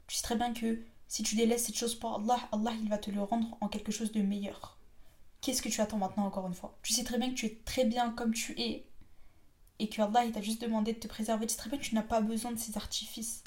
Tu 0.06 0.16
sais 0.16 0.22
très 0.22 0.36
bien 0.36 0.52
que 0.52 0.84
si 1.08 1.22
tu 1.22 1.36
délaisses 1.36 1.64
cette 1.66 1.76
chose 1.76 1.94
pour 1.94 2.14
Allah, 2.14 2.38
Allah 2.52 2.72
il 2.80 2.88
va 2.88 2.98
te 2.98 3.10
le 3.10 3.22
rendre 3.22 3.56
en 3.60 3.68
quelque 3.68 3.92
chose 3.92 4.12
de 4.12 4.22
meilleur. 4.22 4.78
Qu'est-ce 5.40 5.62
que 5.62 5.68
tu 5.68 5.80
attends 5.80 5.98
maintenant 5.98 6.26
encore 6.26 6.46
une 6.46 6.54
fois? 6.54 6.76
Tu 6.82 6.92
sais 6.92 7.04
très 7.04 7.18
bien 7.18 7.30
que 7.30 7.34
tu 7.34 7.46
es 7.46 7.60
très 7.64 7.84
bien 7.84 8.10
comme 8.10 8.34
tu 8.34 8.58
es 8.60 8.86
et 9.78 9.88
que 9.88 10.00
Allah 10.00 10.24
il 10.24 10.32
t'a 10.32 10.40
juste 10.40 10.62
demandé 10.62 10.92
de 10.92 10.98
te 10.98 11.08
préserver. 11.08 11.46
Tu 11.46 11.52
sais 11.52 11.58
très 11.58 11.70
bien 11.70 11.78
que 11.78 11.84
tu 11.84 11.94
n'as 11.94 12.02
pas 12.02 12.20
besoin 12.20 12.52
de 12.52 12.58
ces 12.58 12.76
artifices. 12.76 13.42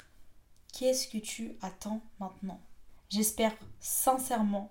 Qu'est-ce 0.72 1.08
que 1.08 1.18
tu 1.18 1.56
attends 1.62 2.02
maintenant? 2.20 2.60
J'espère 3.08 3.54
sincèrement 3.80 4.70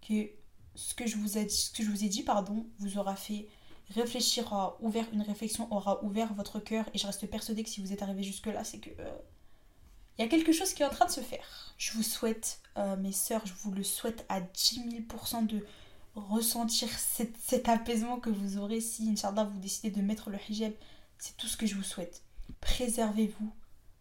que 0.00 0.30
ce 0.74 0.94
que 0.94 1.06
je 1.06 1.16
vous 1.16 1.38
ai 1.38 2.08
dit, 2.08 2.22
pardon, 2.22 2.66
vous 2.78 2.98
aura 2.98 3.16
fait 3.16 3.48
réfléchir, 3.90 4.46
aura 4.46 4.76
ouvert 4.80 5.06
une 5.12 5.22
réflexion, 5.22 5.72
aura 5.72 6.02
ouvert 6.04 6.32
votre 6.34 6.58
cœur 6.58 6.88
et 6.94 6.98
je 6.98 7.06
reste 7.06 7.26
persuadée 7.26 7.62
que 7.62 7.68
si 7.68 7.80
vous 7.80 7.92
êtes 7.92 8.02
arrivé 8.02 8.22
jusque 8.22 8.46
là, 8.46 8.64
c'est 8.64 8.78
que 8.78 8.90
euh, 8.98 9.18
il 10.16 10.22
y 10.22 10.24
a 10.24 10.28
quelque 10.28 10.52
chose 10.52 10.72
qui 10.72 10.82
est 10.82 10.86
en 10.86 10.90
train 10.90 11.06
de 11.06 11.10
se 11.10 11.20
faire. 11.20 11.74
Je 11.76 11.92
vous 11.92 12.02
souhaite, 12.02 12.60
euh, 12.78 12.96
mes 12.96 13.12
sœurs, 13.12 13.44
je 13.46 13.52
vous 13.62 13.72
le 13.72 13.82
souhaite 13.82 14.24
à 14.28 14.40
10 14.40 15.06
000% 15.08 15.46
de 15.46 15.66
ressentir 16.14 16.88
cet, 16.96 17.68
apaisement 17.68 18.20
que 18.20 18.30
vous 18.30 18.58
aurez 18.58 18.80
si, 18.80 19.08
Inch'Allah, 19.10 19.44
vous 19.44 19.58
décidez 19.58 19.90
de 19.90 20.00
mettre 20.00 20.30
le 20.30 20.38
hijab. 20.48 20.72
C'est 21.18 21.36
tout 21.36 21.48
ce 21.48 21.56
que 21.56 21.66
je 21.66 21.74
vous 21.74 21.82
souhaite. 21.82 22.22
Préservez-vous. 22.60 23.52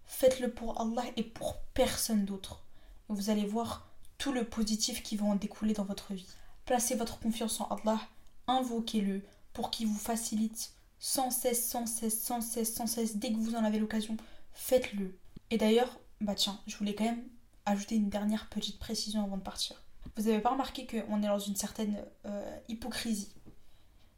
Faites-le 0.05 0.51
pour 0.51 0.79
Allah 0.79 1.05
et 1.15 1.23
pour 1.23 1.57
personne 1.73 2.25
d'autre. 2.25 2.63
Vous 3.09 3.31
allez 3.31 3.45
voir 3.45 3.87
tout 4.19 4.31
le 4.31 4.43
positif 4.43 5.01
qui 5.01 5.15
va 5.15 5.25
en 5.25 5.35
découler 5.35 5.73
dans 5.73 5.85
votre 5.85 6.13
vie. 6.13 6.27
Placez 6.65 6.95
votre 6.95 7.19
confiance 7.19 7.59
en 7.59 7.67
Allah. 7.67 7.99
Invoquez-le 8.47 9.21
pour 9.53 9.71
qu'il 9.71 9.87
vous 9.87 9.99
facilite 9.99 10.73
sans 10.99 11.31
cesse, 11.31 11.67
sans 11.69 11.85
cesse, 11.85 12.21
sans 12.23 12.41
cesse, 12.41 12.73
sans 12.73 12.87
cesse. 12.87 13.17
Dès 13.17 13.31
que 13.33 13.37
vous 13.37 13.55
en 13.55 13.63
avez 13.63 13.79
l'occasion, 13.79 14.15
faites-le. 14.53 15.17
Et 15.51 15.57
d'ailleurs, 15.57 15.99
bah 16.21 16.35
tiens, 16.35 16.59
je 16.65 16.77
voulais 16.77 16.95
quand 16.95 17.03
même 17.03 17.27
ajouter 17.65 17.95
une 17.95 18.09
dernière 18.09 18.47
petite 18.49 18.79
précision 18.79 19.23
avant 19.23 19.37
de 19.37 19.41
partir. 19.41 19.83
Vous 20.15 20.27
avez 20.27 20.39
pas 20.39 20.51
remarqué 20.51 20.87
qu'on 20.87 21.21
est 21.21 21.27
dans 21.27 21.39
une 21.39 21.55
certaine 21.55 22.05
euh, 22.25 22.57
hypocrisie 22.69 23.33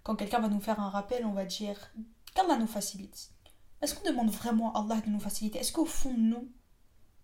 Quand 0.03 0.15
quelqu'un 0.15 0.39
va 0.39 0.49
nous 0.49 0.59
faire 0.59 0.79
un 0.79 0.89
rappel, 0.89 1.25
on 1.25 1.31
va 1.31 1.45
dire 1.45 1.91
qu'Allah 2.33 2.57
nous 2.57 2.67
facilite. 2.67 3.31
Est-ce 3.81 3.95
qu'on 3.95 4.07
demande 4.07 4.29
vraiment 4.29 4.73
à 4.73 4.81
Allah 4.81 5.01
de 5.01 5.09
nous 5.09 5.19
faciliter? 5.19 5.59
Est-ce 5.59 5.71
qu'au 5.71 5.85
fond 5.85 6.13
de 6.13 6.19
nous, 6.19 6.51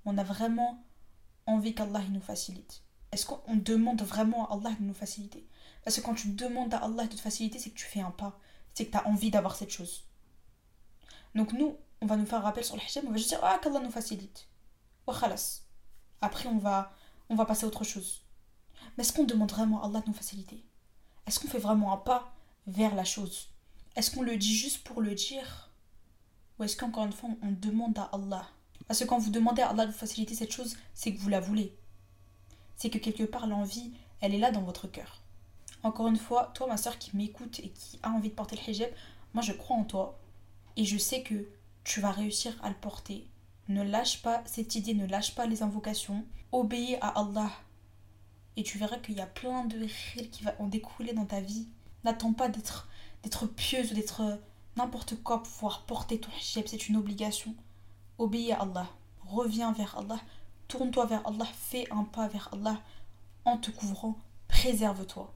on 0.05 0.17
a 0.17 0.23
vraiment 0.23 0.83
envie 1.45 1.75
qu'Allah 1.75 2.01
nous 2.09 2.21
facilite? 2.21 2.83
Est-ce 3.11 3.25
qu'on 3.25 3.55
demande 3.55 4.01
vraiment 4.01 4.49
à 4.49 4.53
Allah 4.53 4.75
de 4.79 4.85
nous 4.85 4.93
faciliter? 4.93 5.45
Parce 5.83 5.97
que 5.97 6.01
quand 6.01 6.13
tu 6.13 6.29
demandes 6.29 6.73
à 6.73 6.77
Allah 6.77 7.07
de 7.07 7.15
te 7.15 7.21
faciliter, 7.21 7.59
c'est 7.59 7.71
que 7.71 7.77
tu 7.77 7.85
fais 7.85 8.01
un 8.01 8.11
pas. 8.11 8.39
C'est 8.73 8.85
que 8.85 8.91
tu 8.91 8.97
as 8.97 9.07
envie 9.07 9.31
d'avoir 9.31 9.55
cette 9.55 9.71
chose. 9.71 10.05
Donc 11.35 11.53
nous, 11.53 11.75
on 12.01 12.05
va 12.05 12.15
nous 12.15 12.25
faire 12.25 12.39
un 12.39 12.43
rappel 12.43 12.63
sur 12.63 12.75
le 12.75 12.81
hijab, 12.81 13.05
on 13.07 13.11
va 13.11 13.17
juste 13.17 13.29
dire 13.29 13.39
Ah, 13.43 13.59
qu'Allah 13.61 13.79
nous 13.79 13.91
facilite. 13.91 14.47
Après, 16.21 16.47
on 16.47 16.57
va, 16.57 16.93
on 17.29 17.35
va 17.35 17.45
passer 17.45 17.65
à 17.65 17.67
autre 17.67 17.83
chose. 17.83 18.21
Mais 18.97 19.03
est-ce 19.03 19.13
qu'on 19.13 19.23
demande 19.23 19.51
vraiment 19.51 19.81
à 19.81 19.87
Allah 19.87 20.01
de 20.01 20.07
nous 20.07 20.13
faciliter? 20.13 20.63
Est-ce 21.25 21.39
qu'on 21.39 21.47
fait 21.47 21.59
vraiment 21.59 21.93
un 21.93 21.97
pas 21.97 22.33
vers 22.67 22.95
la 22.95 23.03
chose? 23.03 23.49
Est-ce 23.95 24.11
qu'on 24.11 24.21
le 24.21 24.37
dit 24.37 24.55
juste 24.55 24.83
pour 24.83 25.01
le 25.01 25.13
dire? 25.15 25.69
Ou 26.57 26.63
est-ce 26.63 26.77
qu'encore 26.77 27.05
une 27.05 27.11
fois, 27.11 27.29
on 27.41 27.51
demande 27.51 27.97
à 27.97 28.09
Allah? 28.13 28.47
Parce 28.87 28.99
que 28.99 29.05
quand 29.05 29.19
vous 29.19 29.31
demandez 29.31 29.61
à 29.61 29.69
Allah 29.69 29.85
de 29.85 29.91
faciliter 29.91 30.35
cette 30.35 30.51
chose, 30.51 30.77
c'est 30.93 31.13
que 31.13 31.19
vous 31.19 31.29
la 31.29 31.39
voulez. 31.39 31.77
C'est 32.81 32.89
que 32.89 32.97
quelque 32.97 33.21
part, 33.21 33.45
l'envie, 33.45 33.91
elle 34.21 34.33
est 34.33 34.39
là 34.39 34.49
dans 34.49 34.63
votre 34.63 34.87
cœur. 34.87 35.21
Encore 35.83 36.07
une 36.07 36.17
fois, 36.17 36.49
toi, 36.55 36.65
ma 36.65 36.77
soeur 36.77 36.97
qui 36.97 37.15
m'écoute 37.15 37.59
et 37.59 37.69
qui 37.69 37.99
a 38.01 38.09
envie 38.09 38.29
de 38.29 38.33
porter 38.33 38.55
le 38.55 38.67
hijab, 38.67 38.89
moi, 39.35 39.43
je 39.43 39.51
crois 39.51 39.77
en 39.77 39.83
toi. 39.83 40.17
Et 40.77 40.83
je 40.83 40.97
sais 40.97 41.21
que 41.21 41.47
tu 41.83 42.01
vas 42.01 42.09
réussir 42.09 42.59
à 42.63 42.69
le 42.69 42.75
porter. 42.75 43.27
Ne 43.67 43.83
lâche 43.83 44.23
pas 44.23 44.41
cette 44.47 44.73
idée, 44.73 44.95
ne 44.95 45.05
lâche 45.05 45.35
pas 45.35 45.45
les 45.45 45.61
invocations. 45.61 46.25
Obéis 46.51 46.95
à 47.01 47.09
Allah. 47.09 47.51
Et 48.57 48.63
tu 48.63 48.79
verras 48.79 48.97
qu'il 48.97 49.13
y 49.13 49.21
a 49.21 49.27
plein 49.27 49.65
de 49.65 49.77
rires 49.77 50.31
qui 50.31 50.43
vont 50.43 50.67
découler 50.67 51.13
dans 51.13 51.25
ta 51.25 51.39
vie. 51.39 51.67
N'attends 52.03 52.33
pas 52.33 52.49
d'être 52.49 52.89
d'être 53.21 53.45
pieuse 53.45 53.91
ou 53.91 53.93
d'être 53.93 54.39
n'importe 54.75 55.21
quoi 55.21 55.43
pour 55.43 55.51
pouvoir 55.51 55.85
porter 55.85 56.19
ton 56.19 56.31
hijab. 56.31 56.65
C'est 56.65 56.89
une 56.89 56.97
obligation. 56.97 57.53
Obéis 58.17 58.53
à 58.53 58.61
Allah. 58.61 58.89
Reviens 59.27 59.71
vers 59.71 59.99
Allah. 59.99 60.19
Tourne-toi 60.71 61.05
vers 61.05 61.27
Allah. 61.27 61.47
Fais 61.53 61.85
un 61.91 62.05
pas 62.05 62.29
vers 62.29 62.49
Allah 62.53 62.81
en 63.43 63.57
te 63.57 63.71
couvrant. 63.71 64.15
Préserve-toi. 64.47 65.33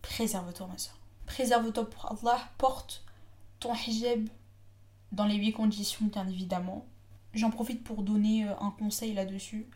Préserve-toi, 0.00 0.66
ma 0.66 0.78
soeur. 0.78 0.98
Préserve-toi 1.26 1.90
pour 1.90 2.10
Allah. 2.10 2.38
Porte 2.56 3.04
ton 3.60 3.74
hijab 3.74 4.26
dans 5.12 5.26
les 5.26 5.34
huit 5.34 5.52
conditions, 5.52 6.06
bien 6.06 6.26
évidemment. 6.26 6.86
J'en 7.34 7.50
profite 7.50 7.84
pour 7.84 8.02
donner 8.02 8.48
euh, 8.48 8.54
un 8.58 8.70
conseil 8.70 9.12
là-dessus. 9.12 9.66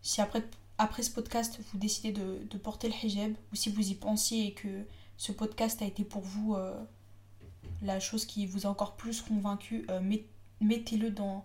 Si 0.00 0.22
après, 0.22 1.02
ce 1.02 1.10
podcast, 1.10 1.60
vous 1.70 1.78
décidez 1.78 2.12
de, 2.12 2.56
porter 2.56 2.88
le 2.88 2.94
hijab, 2.94 3.34
ou 3.52 3.56
si 3.56 3.68
vous 3.68 3.90
y 3.90 3.94
pensiez 3.94 4.46
et 4.46 4.54
que 4.54 4.86
ce 5.18 5.30
podcast 5.30 5.82
a 5.82 5.84
été 5.84 6.04
pour 6.04 6.22
vous 6.22 6.54
euh, 6.54 6.82
la 7.82 8.00
chose 8.00 8.24
qui 8.24 8.46
vous 8.46 8.66
a 8.66 8.70
encore 8.70 8.96
plus 8.96 9.20
convaincu, 9.20 9.84
euh, 9.90 10.00
mettez-le 10.62 11.10
dans 11.10 11.44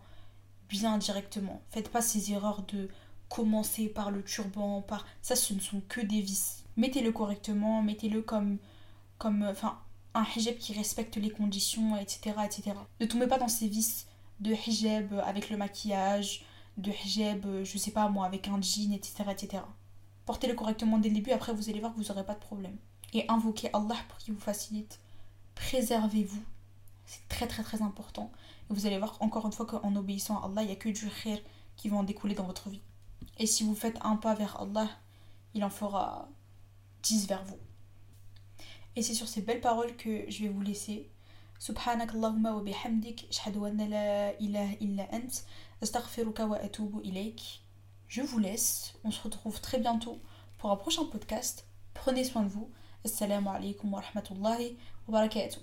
bien 0.72 0.98
directement. 0.98 1.62
Faites 1.70 1.90
pas 1.90 2.02
ces 2.02 2.32
erreurs 2.32 2.64
de 2.64 2.90
commencer 3.30 3.88
par 3.88 4.12
le 4.12 4.24
turban, 4.24 4.82
par 4.82 5.06
ça, 5.22 5.36
ce 5.36 5.54
ne 5.54 5.60
sont 5.60 5.82
que 5.88 6.02
des 6.02 6.22
vices. 6.22 6.64
Mettez-le 6.78 7.12
correctement, 7.12 7.82
mettez-le 7.82 8.22
comme, 8.22 8.58
comme, 9.18 9.44
enfin, 9.44 9.78
un 10.14 10.26
hijab 10.36 10.58
qui 10.58 10.74
respecte 10.74 11.18
les 11.18 11.30
conditions, 11.30 11.98
etc., 11.98 12.36
etc. 12.46 12.74
Ne 13.00 13.06
tombez 13.06 13.28
pas 13.28 13.38
dans 13.38 13.48
ces 13.48 13.68
vices 13.68 14.08
de 14.40 14.54
hijab 14.54 15.22
avec 15.26 15.50
le 15.50 15.58
maquillage, 15.58 16.44
de 16.78 16.92
hijab, 16.92 17.64
je 17.64 17.78
sais 17.78 17.92
pas 17.92 18.10
moi, 18.10 18.26
avec 18.26 18.48
un 18.48 18.62
jean, 18.62 18.94
etc., 18.94 19.24
etc. 19.30 19.64
Portez-le 20.26 20.54
correctement 20.54 20.98
dès 20.98 21.10
le 21.10 21.16
début, 21.16 21.32
après 21.32 21.54
vous 21.54 21.70
allez 21.70 21.80
voir 21.80 21.94
que 21.94 22.00
vous 22.00 22.08
n'aurez 22.08 22.26
pas 22.26 22.36
de 22.36 22.40
problème. 22.40 22.76
Et 23.14 23.26
invoquez 23.28 23.70
Allah 23.74 23.98
pour 24.08 24.18
qu'il 24.18 24.34
vous 24.34 24.40
facilite. 24.40 25.00
Préservez-vous. 25.56 26.44
C'est 27.06 27.28
très 27.28 27.48
très 27.48 27.64
très 27.64 27.82
important. 27.82 28.32
Et 28.71 28.75
vous 28.75 28.87
allez 28.87 28.99
voir 28.99 29.17
encore 29.21 29.47
une 29.47 29.53
fois 29.53 29.67
qu'en 29.67 29.95
obéissant 29.97 30.41
à 30.41 30.47
Allah, 30.47 30.63
il 30.63 30.67
n'y 30.67 30.73
a 30.73 30.77
que 30.77 30.89
du 30.89 31.09
khir 31.09 31.39
qui 31.77 31.89
va 31.89 31.97
en 31.97 32.03
découler 32.03 32.35
dans 32.35 32.45
votre 32.45 32.69
vie. 32.69 32.83
Et 33.39 33.47
si 33.47 33.65
vous 33.65 33.75
faites 33.75 33.99
un 34.03 34.17
pas 34.17 34.35
vers 34.35 34.61
Allah, 34.61 34.89
il 35.55 35.65
en 35.65 35.71
fera 35.71 36.29
dix 37.03 37.27
vers 37.27 37.45
vous. 37.45 37.59
Et 38.97 39.03
c'est 39.03 39.15
sur 39.15 39.29
ces 39.29 39.43
belles 39.43 39.61
paroles 39.61 39.95
que 39.97 40.31
je 40.31 40.43
vais 40.43 40.49
vous 40.49 40.63
laisser. 40.63 41.11
سبحانك 41.59 42.15
اللهم 42.15 42.47
وبحمدك 42.47 43.25
أشهد 43.29 43.57
أن 43.57 43.77
لا 43.77 44.41
إله 44.41 44.73
إلا 44.75 45.17
أنت 45.17 45.33
أستغفرك 45.83 46.41
وأتوب 46.41 46.99
إليك 47.01 47.41
Je 48.09 48.23
vous 48.23 48.39
laisse, 48.39 48.95
on 49.05 49.11
se 49.11 49.21
retrouve 49.23 49.61
très 49.61 49.79
bientôt 49.79 50.21
pour 50.59 50.71
un 50.71 50.77
prochain 50.77 51.05
podcast. 51.07 51.67
Prenez 51.95 52.25
soin 52.25 52.43
de 52.43 52.49
vous. 52.49 52.71
Assalamu 53.05 53.49
alaikum 53.49 53.93
wa 53.93 54.01
rahmatullahi 54.01 54.77
wa 55.09 55.13
barakatuh. 55.13 55.61